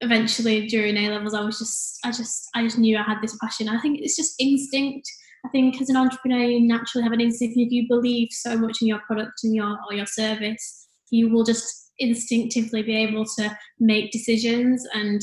eventually 0.00 0.66
during 0.66 0.96
A 0.96 1.10
levels, 1.10 1.34
I 1.34 1.40
was 1.40 1.58
just, 1.58 1.98
I 2.04 2.12
just, 2.12 2.48
I 2.54 2.62
just 2.62 2.78
knew 2.78 2.96
I 2.96 3.02
had 3.02 3.20
this 3.22 3.36
passion. 3.42 3.68
I 3.68 3.80
think 3.80 3.98
it's 4.00 4.16
just 4.16 4.34
instinct 4.38 5.10
I 5.46 5.48
think 5.50 5.80
as 5.80 5.88
an 5.88 5.96
entrepreneur, 5.96 6.42
you 6.42 6.66
naturally 6.66 7.04
have 7.04 7.12
an 7.12 7.20
instinct. 7.20 7.56
If 7.56 7.70
you 7.70 7.86
believe 7.88 8.28
so 8.32 8.56
much 8.56 8.78
in 8.82 8.88
your 8.88 8.98
product 9.06 9.44
and 9.44 9.54
your 9.54 9.78
or 9.88 9.94
your 9.94 10.06
service, 10.06 10.88
you 11.10 11.30
will 11.30 11.44
just 11.44 11.92
instinctively 11.98 12.82
be 12.82 12.96
able 12.96 13.24
to 13.38 13.56
make 13.78 14.10
decisions. 14.10 14.84
And 14.92 15.22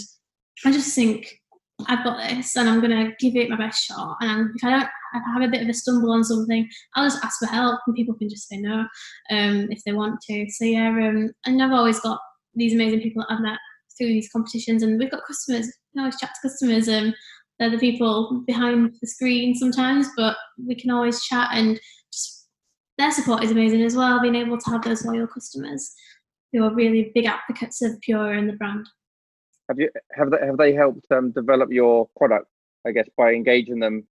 I 0.63 0.71
just 0.71 0.95
think 0.95 1.41
I've 1.88 2.05
got 2.05 2.17
this, 2.17 2.55
and 2.55 2.69
I'm 2.69 2.80
going 2.80 2.91
to 2.91 3.11
give 3.19 3.36
it 3.36 3.49
my 3.49 3.57
best 3.57 3.84
shot. 3.84 4.15
And 4.21 4.49
if 4.55 4.63
I 4.63 4.69
don't 4.69 4.84
if 5.15 5.21
I 5.28 5.34
have 5.34 5.49
a 5.49 5.51
bit 5.51 5.61
of 5.61 5.67
a 5.67 5.74
stumble 5.74 6.11
on 6.11 6.24
something, 6.24 6.69
I'll 6.95 7.05
just 7.05 7.24
ask 7.24 7.39
for 7.39 7.47
help, 7.47 7.82
and 7.86 7.95
people 7.95 8.15
can 8.15 8.30
just 8.30 8.47
say 8.47 8.57
no 8.57 8.86
um, 9.30 9.67
if 9.71 9.84
they 9.86 9.91
want 9.91 10.21
to. 10.21 10.45
So 10.51 10.63
yeah, 10.63 10.88
um, 10.88 11.32
and 11.45 11.61
I've 11.61 11.74
always 11.74 11.99
got 11.99 12.19
these 12.55 12.74
amazing 12.74 13.01
people 13.01 13.24
that 13.24 13.34
I've 13.34 13.41
met 13.41 13.59
through 13.97 14.07
these 14.07 14.30
competitions, 14.32 14.84
and 14.84 14.97
we've 14.97 15.11
got 15.11 15.26
customers. 15.28 15.69
I 15.97 15.99
always 15.99 16.19
chat 16.19 16.30
to 16.30 16.47
customers. 16.49 16.88
Um, 16.88 17.13
they're 17.60 17.70
the 17.70 17.78
people 17.78 18.43
behind 18.45 18.95
the 19.01 19.08
screen 19.08 19.56
sometimes, 19.56 20.08
but 20.18 20.36
we 20.66 20.76
can 20.76 20.91
always 20.91 21.24
chat 21.24 21.49
and 21.54 21.80
just 22.12 22.47
their 22.97 23.12
support 23.12 23.43
is 23.43 23.51
amazing 23.51 23.84
as 23.84 23.95
well. 23.95 24.22
Being 24.22 24.36
able 24.36 24.58
to 24.58 24.70
have 24.72 24.84
those 24.84 25.06
loyal 25.06 25.28
customers 25.28 25.93
who 26.51 26.64
are 26.64 26.74
really 26.74 27.12
big 27.14 27.26
advocates 27.26 27.82
of 27.82 27.99
Pura 28.01 28.38
and 28.38 28.49
the 28.49 28.54
brand. 28.54 28.88
Have 29.70 29.80
you 29.80 29.89
have 30.14 30.32
they 30.32 30.45
have 30.45 30.58
they 30.58 30.74
helped 30.74 31.06
um, 31.12 31.32
develop 31.32 31.72
your 31.72 32.10
product? 32.18 32.47
I 32.86 32.91
guess 32.91 33.08
by 33.18 33.32
engaging 33.32 33.80
them, 33.80 34.06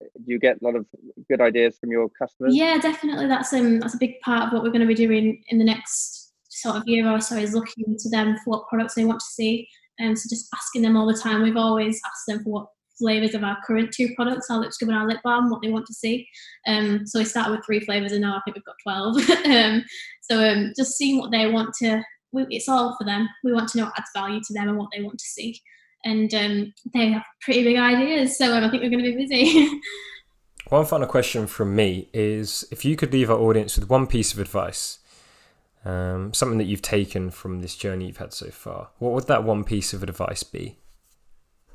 do 0.00 0.24
you 0.26 0.38
get 0.38 0.60
a 0.60 0.64
lot 0.64 0.74
of 0.74 0.84
good 1.28 1.40
ideas 1.40 1.78
from 1.78 1.90
your 1.90 2.08
customers? 2.08 2.54
Yeah, 2.56 2.78
definitely. 2.78 3.28
That's 3.28 3.52
um 3.52 3.78
that's 3.78 3.94
a 3.94 3.98
big 3.98 4.20
part 4.20 4.44
of 4.44 4.52
what 4.52 4.62
we're 4.62 4.70
going 4.70 4.80
to 4.80 4.86
be 4.86 4.94
doing 4.94 5.42
in 5.48 5.58
the 5.58 5.64
next 5.64 6.32
sort 6.48 6.76
of 6.76 6.82
year 6.86 7.08
or 7.10 7.20
so 7.20 7.36
is 7.36 7.54
looking 7.54 7.96
to 7.98 8.08
them 8.08 8.36
for 8.42 8.50
what 8.50 8.68
products 8.68 8.94
they 8.94 9.04
want 9.04 9.20
to 9.20 9.26
see. 9.26 9.68
And 9.98 10.10
um, 10.10 10.16
so 10.16 10.28
just 10.28 10.48
asking 10.54 10.82
them 10.82 10.96
all 10.96 11.06
the 11.06 11.18
time. 11.18 11.42
We've 11.42 11.56
always 11.56 12.00
asked 12.04 12.24
them 12.28 12.42
for 12.42 12.50
what 12.50 12.66
flavors 12.98 13.34
of 13.34 13.42
our 13.42 13.58
current 13.66 13.92
two 13.92 14.14
products, 14.14 14.50
our 14.50 14.58
lip 14.58 14.72
scrub 14.72 14.90
and 14.90 14.98
our 14.98 15.06
lip 15.06 15.20
balm, 15.24 15.50
what 15.50 15.62
they 15.62 15.70
want 15.70 15.86
to 15.86 15.94
see. 15.94 16.28
Um, 16.66 17.06
so 17.06 17.18
we 17.18 17.24
started 17.24 17.52
with 17.52 17.64
three 17.64 17.80
flavors, 17.80 18.12
and 18.12 18.22
now 18.22 18.36
I 18.36 18.40
think 18.44 18.56
we've 18.56 18.64
got 18.64 18.76
twelve. 18.82 19.16
um, 19.46 19.84
so 20.22 20.42
um, 20.42 20.72
just 20.76 20.96
seeing 20.96 21.18
what 21.18 21.30
they 21.30 21.50
want 21.50 21.74
to. 21.82 22.02
We, 22.32 22.46
it's 22.50 22.68
all 22.68 22.96
for 22.98 23.04
them. 23.04 23.28
We 23.44 23.52
want 23.52 23.68
to 23.70 23.78
know 23.78 23.84
what 23.84 23.98
adds 23.98 24.10
value 24.14 24.40
to 24.40 24.52
them 24.52 24.68
and 24.68 24.78
what 24.78 24.90
they 24.94 25.02
want 25.02 25.18
to 25.18 25.24
see. 25.24 25.60
And 26.04 26.32
um, 26.34 26.72
they 26.92 27.10
have 27.10 27.22
pretty 27.40 27.64
big 27.64 27.76
ideas, 27.76 28.38
so 28.38 28.56
um, 28.56 28.64
I 28.64 28.70
think 28.70 28.82
we're 28.82 28.90
going 28.90 29.04
to 29.04 29.16
be 29.16 29.26
busy. 29.26 29.80
one 30.68 30.86
final 30.86 31.06
question 31.06 31.46
from 31.46 31.74
me 31.74 32.08
is: 32.12 32.66
If 32.70 32.84
you 32.84 32.96
could 32.96 33.12
leave 33.12 33.30
our 33.30 33.38
audience 33.38 33.76
with 33.78 33.88
one 33.88 34.06
piece 34.06 34.32
of 34.32 34.38
advice. 34.38 34.98
Um, 35.84 36.34
something 36.34 36.58
that 36.58 36.64
you've 36.64 36.82
taken 36.82 37.30
from 37.30 37.60
this 37.60 37.76
journey 37.76 38.08
you've 38.08 38.16
had 38.16 38.32
so 38.32 38.50
far. 38.50 38.88
What 38.98 39.12
would 39.12 39.28
that 39.28 39.44
one 39.44 39.62
piece 39.62 39.92
of 39.92 40.02
advice 40.02 40.42
be? 40.42 40.78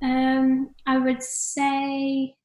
Um, 0.02 0.74
I 0.86 0.98
would 0.98 1.22
say 1.22 2.36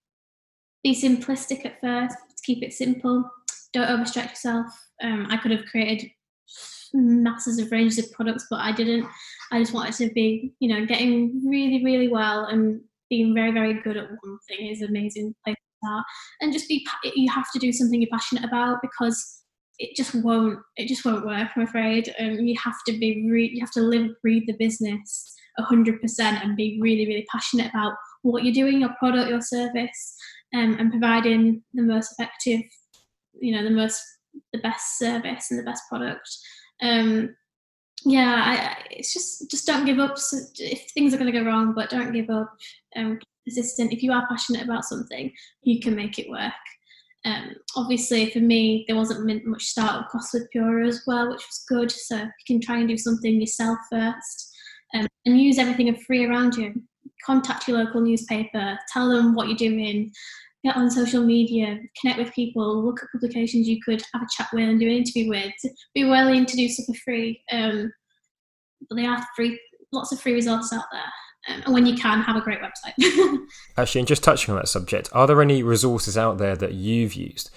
be 0.83 0.95
simplistic 0.95 1.65
at 1.65 1.81
first, 1.81 2.17
keep 2.45 2.63
it 2.63 2.73
simple. 2.73 3.29
Don't 3.73 3.89
overstretch 3.89 4.31
yourself. 4.31 4.67
Um, 5.03 5.27
I 5.31 5.37
could 5.37 5.51
have 5.51 5.67
created 5.67 6.11
masses 6.95 7.59
of 7.59 7.71
ranges 7.73 7.99
of 7.99 8.13
products, 8.13 8.47
but 8.51 8.61
I 8.61 8.73
didn't. 8.73 9.07
I 9.53 9.59
just 9.59 9.75
wanted 9.75 9.95
to 9.97 10.13
be, 10.13 10.55
you 10.61 10.69
know, 10.69 10.87
getting 10.87 11.43
really, 11.47 11.85
really 11.85 12.09
well 12.09 12.47
and 12.47 12.81
being 13.11 13.35
very, 13.35 13.53
very 13.53 13.75
good 13.83 13.97
at 13.97 14.09
one 14.09 14.39
thing 14.49 14.69
is 14.69 14.83
amazing 14.83 15.35
place 15.45 15.57
to 15.57 15.87
start. 15.87 16.05
And 16.41 16.53
just 16.53 16.69
be, 16.69 16.87
you 17.15 17.31
have 17.31 17.51
to 17.53 17.59
do 17.59 17.73
something 17.73 18.01
you're 18.01 18.11
passionate 18.11 18.45
about 18.45 18.79
because 18.83 19.43
it 19.79 19.95
just 19.95 20.15
won't 20.15 20.59
it 20.77 20.89
just 20.89 21.05
won't 21.05 21.27
work 21.27 21.49
i'm 21.55 21.63
afraid 21.63 22.15
um, 22.19 22.35
you 22.41 22.55
have 22.63 22.77
to 22.87 22.99
be 22.99 23.29
re- 23.31 23.51
you 23.53 23.61
have 23.61 23.71
to 23.71 23.83
live 23.83 24.11
breathe 24.23 24.45
the 24.47 24.57
business 24.59 25.35
100% 25.61 25.99
and 26.21 26.57
be 26.57 26.79
really 26.81 27.07
really 27.07 27.27
passionate 27.31 27.71
about 27.71 27.95
what 28.23 28.45
you're 28.45 28.53
doing 28.53 28.81
your 28.81 28.95
product 28.99 29.31
your 29.31 29.41
service 29.41 30.17
um, 30.55 30.77
and 30.79 30.91
providing 30.91 31.63
the 31.75 31.83
most 31.83 32.13
effective 32.13 32.63
you 33.41 33.55
know 33.55 33.63
the 33.63 33.71
most 33.71 34.03
the 34.53 34.59
best 34.61 34.99
service 34.99 35.51
and 35.51 35.59
the 35.59 35.65
best 35.65 35.83
product. 35.89 36.29
Um, 36.83 37.35
yeah 38.05 38.43
I, 38.45 38.85
it's 38.91 39.13
just 39.13 39.51
just 39.51 39.67
don't 39.67 39.87
give 39.87 39.99
up. 39.99 40.19
So 40.19 40.39
if 40.59 40.91
things 40.91 41.15
are 41.15 41.19
going 41.19 41.33
to 41.33 41.39
go 41.39 41.45
wrong 41.45 41.75
but 41.75 41.91
don't 41.91 42.13
give 42.13 42.31
up 42.31 42.55
um, 42.97 43.19
persistent. 43.47 43.93
If 43.93 44.03
you 44.03 44.13
are 44.13 44.27
passionate 44.29 44.65
about 44.65 44.85
something 44.85 45.33
you 45.63 45.81
can 45.81 45.95
make 45.95 46.19
it 46.19 46.31
work. 46.31 46.53
Um, 47.25 47.57
obviously, 47.75 48.31
for 48.31 48.39
me, 48.39 48.85
there 48.87 48.95
wasn't 48.97 49.45
much 49.47 49.65
startup 49.65 50.09
costs 50.11 50.33
with 50.33 50.49
Pura 50.53 50.87
as 50.87 51.03
well, 51.09 51.29
which 51.29 51.45
was 51.45 51.65
good. 51.69 51.91
So 51.91 52.19
you 52.19 52.31
can 52.47 52.61
try 52.61 52.79
and 52.79 52.89
do 52.89 52.97
something 52.97 53.41
yourself 53.41 53.79
first 53.91 54.46
um, 55.01 55.07
and 55.25 55.41
use 55.41 55.59
everything 55.59 55.95
free 56.07 56.27
around 56.27 56.55
you. 56.55 56.75
Contact 57.25 57.67
your 57.67 57.79
local 57.79 58.01
newspaper, 58.01 58.79
tell 58.93 59.09
them 59.09 59.35
what 59.35 59.49
you're 59.49 59.57
doing, 59.57 60.13
get 60.65 60.77
on 60.77 60.91
social 60.91 61.23
media, 61.23 61.79
connect 62.01 62.19
with 62.19 62.33
people, 62.35 62.85
look 62.85 63.03
at 63.03 63.09
publications 63.13 63.69
you 63.69 63.81
could 63.85 64.03
have 64.13 64.23
a 64.23 64.27
chat 64.37 64.49
with 64.53 64.69
and 64.69 64.79
do 64.79 64.87
an 64.87 64.97
interview 64.97 65.29
with. 65.29 65.53
Be 65.95 66.05
willing 66.05 66.47
to 66.47 66.57
do 66.57 66.69
stuff 66.69 66.87
for 66.87 66.95
free. 67.05 67.43
Um, 67.51 67.93
but 68.89 68.97
they 68.97 69.07
are 69.07 69.25
free, 69.35 69.59
lots 69.93 70.13
of 70.13 70.21
free 70.21 70.35
resources 70.35 70.73
out 70.73 70.85
there 70.93 71.13
um, 71.49 71.63
and 71.65 71.75
when 71.75 71.87
you 71.87 71.95
can, 71.95 72.21
have 72.21 72.37
a 72.37 72.41
great 72.41 72.61
website. 72.61 73.39
Actually, 73.77 74.01
and 74.01 74.09
just 74.09 74.25
touching 74.25 74.53
on 74.53 74.61
that 74.61 74.69
subject, 74.69 75.09
are 75.13 75.27
there 75.27 75.41
any 75.43 75.63
resources 75.63 76.19
out 76.19 76.39
there 76.39 76.57
that 76.57 76.75
you've 76.75 77.15
used 77.15 77.51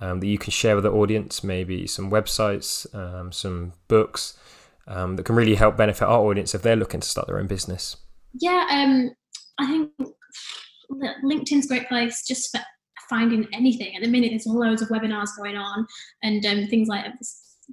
um, 0.00 0.20
that 0.20 0.26
you 0.26 0.38
can 0.38 0.50
share 0.50 0.74
with 0.74 0.84
the 0.84 0.92
audience? 0.92 1.42
Maybe 1.42 1.86
some 1.86 2.10
websites, 2.10 2.92
um, 2.94 3.32
some 3.32 3.72
books 3.88 4.38
um, 4.90 5.16
that 5.16 5.24
can 5.24 5.36
really 5.36 5.54
help 5.54 5.76
benefit 5.76 6.04
our 6.04 6.20
audience 6.20 6.54
if 6.54 6.62
they're 6.62 6.76
looking 6.76 7.00
to 7.00 7.08
start 7.08 7.26
their 7.26 7.38
own 7.38 7.46
business. 7.46 7.96
Yeah, 8.34 8.66
um, 8.70 9.10
I 9.58 9.66
think 9.66 9.90
LinkedIn's 11.24 11.66
a 11.66 11.68
great 11.68 11.88
place 11.88 12.24
just 12.26 12.50
for 12.50 12.62
finding 13.08 13.46
anything. 13.52 13.94
At 13.96 14.02
the 14.02 14.08
minute, 14.08 14.30
there's 14.30 14.46
loads 14.46 14.82
of 14.82 14.88
webinars 14.88 15.36
going 15.36 15.56
on 15.56 15.86
and 16.22 16.44
um, 16.46 16.66
things 16.66 16.88
like 16.88 17.06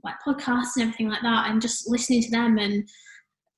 like 0.03 0.15
podcasts 0.25 0.75
and 0.75 0.83
everything 0.83 1.09
like 1.09 1.23
that, 1.23 1.49
and 1.49 1.61
just 1.61 1.89
listening 1.89 2.21
to 2.21 2.29
them 2.29 2.57
and 2.59 2.87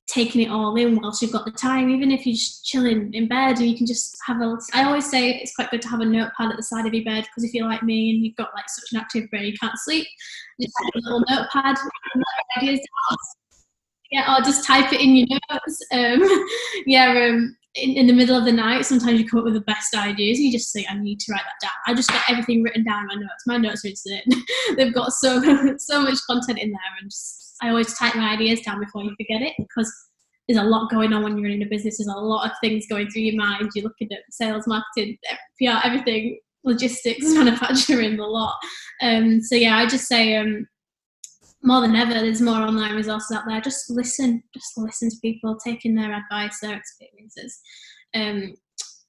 taking 0.08 0.42
it 0.42 0.50
all 0.50 0.76
in 0.76 1.00
whilst 1.00 1.22
you've 1.22 1.32
got 1.32 1.46
the 1.46 1.52
time, 1.52 1.90
even 1.90 2.12
if 2.12 2.26
you're 2.26 2.34
just 2.34 2.66
chilling 2.66 3.14
in 3.14 3.28
bed 3.28 3.58
and 3.58 3.70
you 3.70 3.78
can 3.78 3.86
just 3.86 4.18
have 4.26 4.42
a. 4.42 4.58
I 4.74 4.84
always 4.84 5.10
say 5.10 5.32
it's 5.32 5.56
quite 5.56 5.70
good 5.70 5.82
to 5.84 5.90
have 5.90 6.00
a 6.00 6.06
notepad 6.06 6.50
at 6.50 6.58
the 6.58 6.64
side 6.64 6.86
of 6.86 6.94
your 6.94 7.04
bed 7.04 7.26
because 7.26 7.44
if 7.44 7.54
you're 7.54 7.68
like 7.68 7.84
me 7.84 8.12
and 8.12 8.26
you've 8.26 8.36
got 8.36 8.50
like 8.56 8.70
such 8.70 8.92
an 8.94 9.00
active 9.00 9.30
brain, 9.30 9.46
you 9.46 9.58
can't 9.60 9.78
sleep, 9.78 10.08
just 10.62 10.74
have 10.84 11.04
a 11.04 11.06
little 11.06 11.24
notepad. 11.30 11.76
Ideas 12.58 12.80
yeah, 14.12 14.36
or 14.36 14.42
just 14.42 14.66
type 14.66 14.92
it 14.92 15.02
in 15.02 15.16
your 15.16 15.40
notes. 15.52 15.86
Um, 15.92 16.48
yeah, 16.86 17.30
um, 17.30 17.56
in, 17.76 17.92
in, 17.92 18.08
the 18.08 18.14
middle 18.14 18.36
of 18.36 18.46
the 18.46 18.52
night, 18.52 18.86
sometimes 18.86 19.20
you 19.20 19.28
come 19.28 19.40
up 19.40 19.46
with 19.46 19.54
the 19.54 19.62
best 19.62 19.96
ideas. 19.96 20.40
And 20.40 20.48
you 20.48 20.52
just 20.52 20.72
say, 20.72 20.86
I 20.90 20.96
need 20.96 21.20
to 21.22 21.32
write 21.32 21.44
that 21.44 21.68
down. 21.68 21.72
I 21.86 21.94
just 21.94 22.10
get 22.10 22.24
everything 22.28 22.64
written 22.64 22.84
down 22.84 23.02
in 23.02 23.08
my 23.08 23.16
notes. 23.16 23.44
My 23.46 23.58
notes 23.58 23.86
are 23.86 23.90
insane. 23.90 24.24
They've 24.78 24.94
got 24.94 25.14
so 25.14 25.42
so 25.78 26.02
much 26.02 26.18
content 26.28 26.60
in 26.60 26.72
there, 26.72 26.80
and 27.00 27.10
just 27.10 27.56
I 27.62 27.70
always 27.70 27.94
type 27.98 28.16
my 28.16 28.34
ideas 28.34 28.62
down 28.62 28.80
before 28.80 29.04
you 29.04 29.12
forget 29.12 29.42
it 29.42 29.54
because 29.58 29.92
there's 30.48 30.60
a 30.60 30.68
lot 30.68 30.90
going 30.90 31.14
on 31.14 31.22
when 31.22 31.38
you're 31.38 31.44
running 31.44 31.62
a 31.62 31.70
business. 31.70 32.00
There's 32.00 32.08
a 32.08 32.20
lot 32.20 32.50
of 32.50 32.58
things 32.62 32.88
going 32.88 33.10
through 33.10 33.24
your 33.24 33.36
mind. 33.36 33.70
You're 33.76 33.84
looking 33.84 34.12
at 34.12 34.20
sales, 34.32 34.66
marketing, 34.66 35.18
PR, 35.62 35.78
everything, 35.84 36.40
logistics, 36.64 37.26
manufacturing, 37.36 38.20
a 38.20 38.26
lot. 38.26 38.56
Um, 39.02 39.42
so 39.42 39.56
yeah, 39.56 39.78
I 39.78 39.86
just 39.86 40.08
say 40.08 40.38
um, 40.38 40.68
more 41.62 41.82
than 41.82 41.96
ever, 41.96 42.14
there's 42.14 42.42
more 42.42 42.62
online 42.62 42.96
resources 42.96 43.36
out 43.36 43.44
there. 43.48 43.62
Just 43.62 43.90
listen, 43.90 44.44
just 44.54 44.78
listen 44.78 45.10
to 45.10 45.16
people, 45.22 45.58
taking 45.64 45.96
their 45.96 46.14
advice, 46.14 46.60
their 46.60 46.76
experiences. 46.76 47.60
Um, 48.16 48.56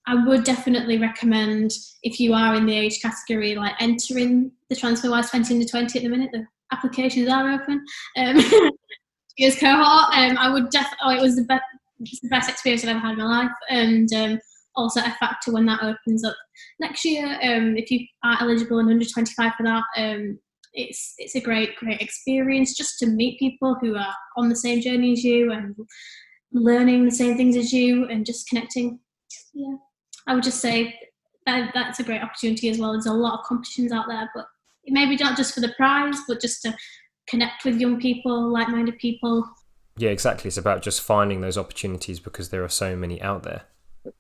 I 0.07 0.25
would 0.27 0.45
definitely 0.45 0.99
recommend 0.99 1.71
if 2.03 2.19
you 2.19 2.35
are 2.35 2.55
in 2.57 2.67
the 2.67 2.77
age 2.77 3.01
category, 3.01 3.55
like 3.55 3.75
entering 3.81 4.51
the 4.69 4.77
TransferWise 4.77 5.31
20 5.31 5.55
into 5.55 5.69
20 5.69 5.99
at 5.99 6.03
the 6.03 6.09
minute, 6.09 6.31
the 6.33 6.45
applications 6.73 7.29
are 7.29 7.53
open. 7.53 7.85
Um, 8.17 8.37
cohort, 9.61 10.15
um, 10.17 10.39
I 10.39 10.51
would 10.53 10.71
definitely. 10.71 10.99
Oh, 11.05 11.11
it 11.11 11.21
was 11.21 11.37
the 11.37 11.45
best, 11.45 11.63
the 12.01 12.29
best 12.29 12.51
experience 12.51 12.83
I've 12.83 12.91
ever 12.91 12.99
had 12.99 13.13
in 13.13 13.19
my 13.19 13.25
life, 13.25 13.53
and 13.69 14.13
um, 14.15 14.39
also 14.75 15.01
a 15.01 15.17
factor 15.21 15.53
when 15.53 15.67
that 15.67 15.83
opens 15.83 16.25
up 16.25 16.37
next 16.81 17.05
year. 17.05 17.27
Um, 17.43 17.77
if 17.77 17.91
you 17.91 18.07
are 18.25 18.39
eligible 18.41 18.79
and 18.79 18.91
under 18.91 19.05
25 19.05 19.53
for 19.55 19.63
that, 19.65 19.85
um, 19.97 20.39
it's 20.73 21.15
it's 21.19 21.35
a 21.35 21.41
great 21.41 21.77
great 21.77 22.01
experience 22.01 22.77
just 22.77 22.99
to 22.99 23.07
meet 23.07 23.39
people 23.39 23.77
who 23.81 23.97
are 23.97 24.15
on 24.37 24.49
the 24.49 24.57
same 24.57 24.81
journey 24.81 25.13
as 25.13 25.25
you 25.25 25.53
and 25.53 25.75
learning 26.53 27.05
the 27.05 27.11
same 27.11 27.37
things 27.37 27.57
as 27.57 27.73
you 27.73 28.07
and 28.07 28.27
just 28.27 28.49
connecting. 28.49 28.99
Yeah, 29.53 29.77
I 30.27 30.35
would 30.35 30.45
just 30.45 30.61
say 30.61 30.95
that 31.47 31.71
that's 31.75 32.01
a 32.01 32.05
great 32.05 32.23
opportunity 32.23 32.69
as 32.69 32.79
well. 32.79 32.93
There's 32.93 33.07
a 33.07 33.13
lot 33.13 33.41
of 33.41 33.47
competitions 33.47 33.93
out 33.93 34.07
there, 34.09 34.31
but 34.35 34.47
maybe 34.87 35.17
not 35.17 35.37
just 35.37 35.55
for 35.55 35.61
the 35.61 35.73
prize, 35.77 36.17
but 36.29 36.41
just 36.41 36.63
to 36.63 36.77
connect 37.29 37.65
with 37.65 37.81
young 37.81 38.01
people, 38.01 38.53
like-minded 38.53 38.99
people. 38.99 39.49
Yeah, 39.97 40.11
exactly. 40.11 40.49
It's 40.49 40.57
about 40.57 40.83
just 40.83 41.01
finding 41.01 41.41
those 41.41 41.59
opportunities 41.59 42.21
because 42.21 42.51
there 42.51 42.65
are 42.65 42.69
so 42.69 42.97
many 42.97 43.21
out 43.21 43.43
there. 43.43 43.63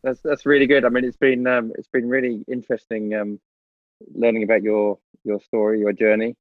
That's 0.02 0.20
that's 0.20 0.44
really 0.44 0.66
good. 0.66 0.84
I 0.84 0.90
mean, 0.90 1.04
it's 1.04 1.16
been 1.16 1.46
um, 1.46 1.72
it's 1.78 1.88
been 1.88 2.08
really 2.08 2.44
interesting 2.48 3.14
um, 3.14 3.40
learning 4.14 4.42
about 4.42 4.62
your 4.62 4.98
your 5.24 5.40
story, 5.40 5.80
your 5.80 5.92
journey. 5.92 6.36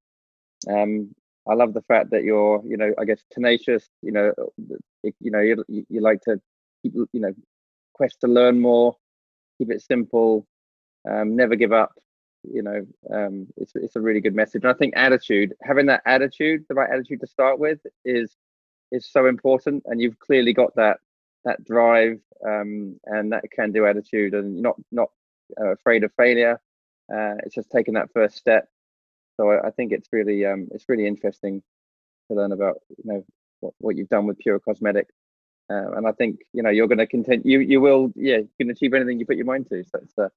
Um, 0.68 1.14
I 1.48 1.54
love 1.54 1.74
the 1.74 1.82
fact 1.84 2.12
that 2.12 2.24
you're, 2.24 2.62
you 2.66 2.78
know, 2.78 2.94
I 3.00 3.06
guess 3.06 3.24
tenacious. 3.32 3.90
You 4.02 4.12
know, 4.12 4.34
you 5.20 5.32
know, 5.32 5.40
you, 5.40 5.86
you 5.90 6.02
like 6.02 6.22
to 6.22 6.40
keep, 6.84 6.94
you 6.96 7.08
know, 7.14 7.34
quest 7.94 8.22
to 8.22 8.28
learn 8.28 8.60
more, 8.60 8.96
keep 9.58 9.72
it 9.72 9.82
simple, 9.82 10.48
um, 11.10 11.36
never 11.36 11.56
give 11.56 11.74
up 11.74 11.94
you 12.50 12.62
know 12.62 12.88
um, 13.14 13.48
it's 13.58 13.74
it's 13.76 13.98
a 13.98 14.02
really 14.02 14.22
good 14.22 14.34
message. 14.34 14.64
And 14.64 14.72
i 14.72 14.74
think 14.74 14.94
attitude 14.96 15.54
having 15.62 15.88
that 15.88 16.02
attitude 16.06 16.64
the 16.70 16.74
right 16.74 16.90
attitude 16.90 17.20
to 17.20 17.28
start 17.28 17.60
with 17.60 17.80
is 18.06 18.38
is 18.92 19.10
so 19.12 19.26
important. 19.26 19.84
And 19.86 20.02
you've 20.02 20.20
clearly 20.20 20.54
got 20.54 20.76
that 20.76 20.98
that 21.46 21.64
drive 21.64 22.20
um, 22.46 23.00
and 23.06 23.32
that 23.32 23.44
can 23.52 23.72
do 23.72 23.86
attitude 23.86 24.34
and 24.34 24.56
you're 24.56 24.64
not 24.64 24.76
not 24.92 25.10
uh, 25.60 25.70
afraid 25.74 26.04
of 26.04 26.12
failure. 26.18 26.60
Uh, 27.14 27.36
it's 27.44 27.56
just 27.56 27.72
taking 27.72 27.96
that 27.96 28.12
first 28.14 28.38
step 28.38 28.68
so 29.40 29.52
I, 29.52 29.68
I 29.68 29.72
think 29.72 29.92
it's 29.92 30.10
really 30.12 30.46
um, 30.46 30.68
it's 30.72 30.86
really 30.90 31.08
interesting 31.08 31.62
to 32.30 32.36
learn 32.36 32.52
about 32.52 32.78
you 32.90 33.12
know 33.12 33.26
what, 33.62 33.74
what 33.80 33.96
you've 33.96 34.10
done 34.10 34.26
with 34.26 34.40
Pura 34.40 34.60
Cosmetics 34.60 35.14
uh, 35.72 35.92
and 35.94 36.08
I 36.08 36.12
think 36.12 36.40
you 36.54 36.64
know 36.64 36.70
you're 36.70 36.88
going 36.88 37.00
to 37.00 37.08
continue 37.08 37.42
you 37.46 37.60
you 37.60 37.82
will 37.82 38.12
yeah 38.16 38.38
you 38.38 38.50
can 38.60 38.70
achieve 38.70 38.94
anything 38.94 39.20
you 39.20 39.26
put 39.26 39.38
your 39.38 39.46
mind 39.46 39.68
to 39.70 39.84
so 39.84 40.00
it's 40.02 40.18
a 40.18 40.30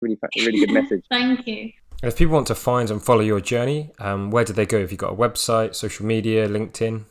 really 0.00 0.18
really 0.36 0.60
good 0.60 0.72
message. 0.80 1.04
Thank 1.10 1.46
you. 1.46 1.72
If 2.02 2.18
people 2.18 2.34
want 2.34 2.46
to 2.48 2.54
find 2.54 2.90
and 2.90 3.02
follow 3.02 3.22
your 3.22 3.40
journey, 3.40 3.90
um, 3.98 4.30
where 4.30 4.44
do 4.44 4.52
they 4.52 4.66
go? 4.66 4.80
Have 4.80 4.92
you 4.92 4.98
got 4.98 5.12
a 5.12 5.16
website, 5.16 5.74
social 5.74 6.04
media, 6.04 6.46
LinkedIn? 6.46 7.04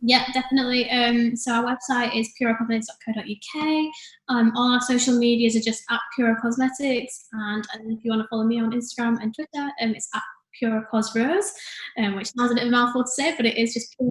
Yeah, 0.00 0.24
definitely. 0.32 0.88
Um, 0.90 1.34
so 1.34 1.52
our 1.52 1.64
website 1.64 2.16
is 2.16 2.30
puracosmetics.co.uk. 2.40 3.92
Um, 4.28 4.52
all 4.56 4.72
our 4.72 4.80
social 4.80 5.18
medias 5.18 5.56
are 5.56 5.60
just 5.60 5.82
at 5.90 5.98
Pura 6.14 6.40
Cosmetics, 6.40 7.26
and, 7.32 7.66
and 7.74 7.98
if 7.98 8.04
you 8.04 8.12
want 8.12 8.22
to 8.22 8.28
follow 8.28 8.44
me 8.44 8.60
on 8.60 8.70
Instagram 8.70 9.20
and 9.20 9.34
Twitter, 9.34 9.68
um, 9.82 9.90
it's 9.96 10.08
at 10.14 10.22
Pura 10.58 10.86
Cosrose, 10.92 11.50
um, 11.98 12.16
which 12.16 12.32
sounds 12.32 12.52
a 12.52 12.54
bit 12.54 12.64
of 12.64 12.68
a 12.68 12.72
mouthful 12.72 13.04
to 13.04 13.10
say, 13.10 13.34
but 13.36 13.46
it 13.46 13.56
is 13.56 13.74
just 13.74 13.96
Pura 13.96 14.10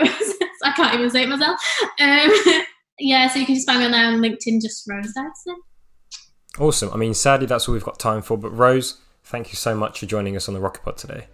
Rose. 0.00 0.34
I 0.64 0.72
can't 0.72 0.94
even 0.94 1.10
say 1.10 1.22
it 1.22 1.28
myself. 1.28 1.60
Um, 2.00 2.62
yeah, 2.98 3.28
so 3.28 3.38
you 3.38 3.46
can 3.46 3.54
just 3.54 3.66
find 3.66 3.80
me 3.80 3.86
on 3.86 3.92
there 3.92 4.06
on 4.06 4.20
LinkedIn, 4.20 4.60
just 4.60 4.84
Rose 4.88 5.12
Dyson. 5.12 5.56
Awesome. 6.58 6.90
I 6.92 6.96
mean, 6.96 7.14
sadly, 7.14 7.46
that's 7.46 7.68
all 7.68 7.74
we've 7.74 7.84
got 7.84 7.98
time 7.98 8.22
for. 8.22 8.38
But 8.38 8.50
Rose, 8.50 8.98
thank 9.24 9.50
you 9.50 9.56
so 9.56 9.76
much 9.76 10.00
for 10.00 10.06
joining 10.06 10.36
us 10.36 10.48
on 10.48 10.54
the 10.54 10.60
Rocket 10.60 10.82
Pod 10.82 10.96
today. 10.96 11.26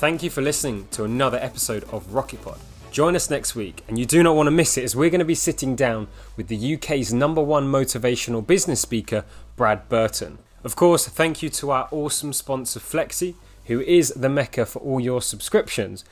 Thank 0.00 0.22
you 0.22 0.30
for 0.30 0.40
listening 0.40 0.88
to 0.92 1.04
another 1.04 1.38
episode 1.38 1.84
of 1.92 2.14
Rocket 2.14 2.40
Pod. 2.42 2.58
Join 2.90 3.16
us 3.16 3.30
next 3.30 3.54
week, 3.54 3.84
and 3.88 3.98
you 3.98 4.06
do 4.06 4.22
not 4.22 4.36
want 4.36 4.48
to 4.48 4.50
miss 4.50 4.76
it 4.76 4.84
as 4.84 4.96
we're 4.96 5.10
going 5.10 5.20
to 5.20 5.24
be 5.24 5.34
sitting 5.34 5.76
down 5.76 6.08
with 6.36 6.48
the 6.48 6.74
UK's 6.74 7.12
number 7.12 7.42
one 7.42 7.70
motivational 7.70 8.46
business 8.46 8.80
speaker, 8.80 9.24
Brad 9.56 9.88
Burton. 9.88 10.38
Of 10.64 10.76
course, 10.76 11.06
thank 11.08 11.42
you 11.42 11.48
to 11.50 11.70
our 11.70 11.88
awesome 11.90 12.32
sponsor, 12.32 12.80
Flexy 12.80 13.34
who 13.70 13.80
is 13.80 14.08
the 14.16 14.28
mecca 14.28 14.66
for 14.66 14.80
all 14.80 14.98
your 14.98 15.22
subscriptions. 15.22 16.04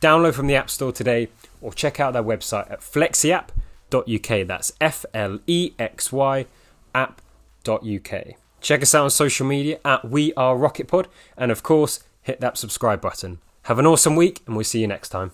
Download 0.00 0.34
from 0.34 0.48
the 0.48 0.56
App 0.56 0.68
Store 0.68 0.90
today 0.90 1.28
or 1.62 1.72
check 1.72 2.00
out 2.00 2.12
their 2.12 2.24
website 2.24 2.68
at 2.70 2.80
flexyapp.uk. 2.80 4.48
That's 4.48 4.72
F 4.80 5.06
L 5.14 5.38
E 5.46 5.72
X 5.78 6.12
Y 6.12 6.46
app.uk. 6.92 8.24
Check 8.60 8.82
us 8.82 8.94
out 8.96 9.04
on 9.04 9.10
social 9.10 9.46
media 9.46 9.78
at 9.84 10.04
We 10.04 10.34
Are 10.34 10.56
Rocket 10.56 10.88
Pod 10.88 11.06
and 11.36 11.52
of 11.52 11.62
course, 11.62 12.02
hit 12.20 12.40
that 12.40 12.58
subscribe 12.58 13.00
button. 13.00 13.38
Have 13.62 13.78
an 13.78 13.86
awesome 13.86 14.16
week 14.16 14.42
and 14.46 14.56
we'll 14.56 14.64
see 14.64 14.80
you 14.80 14.88
next 14.88 15.10
time. 15.10 15.30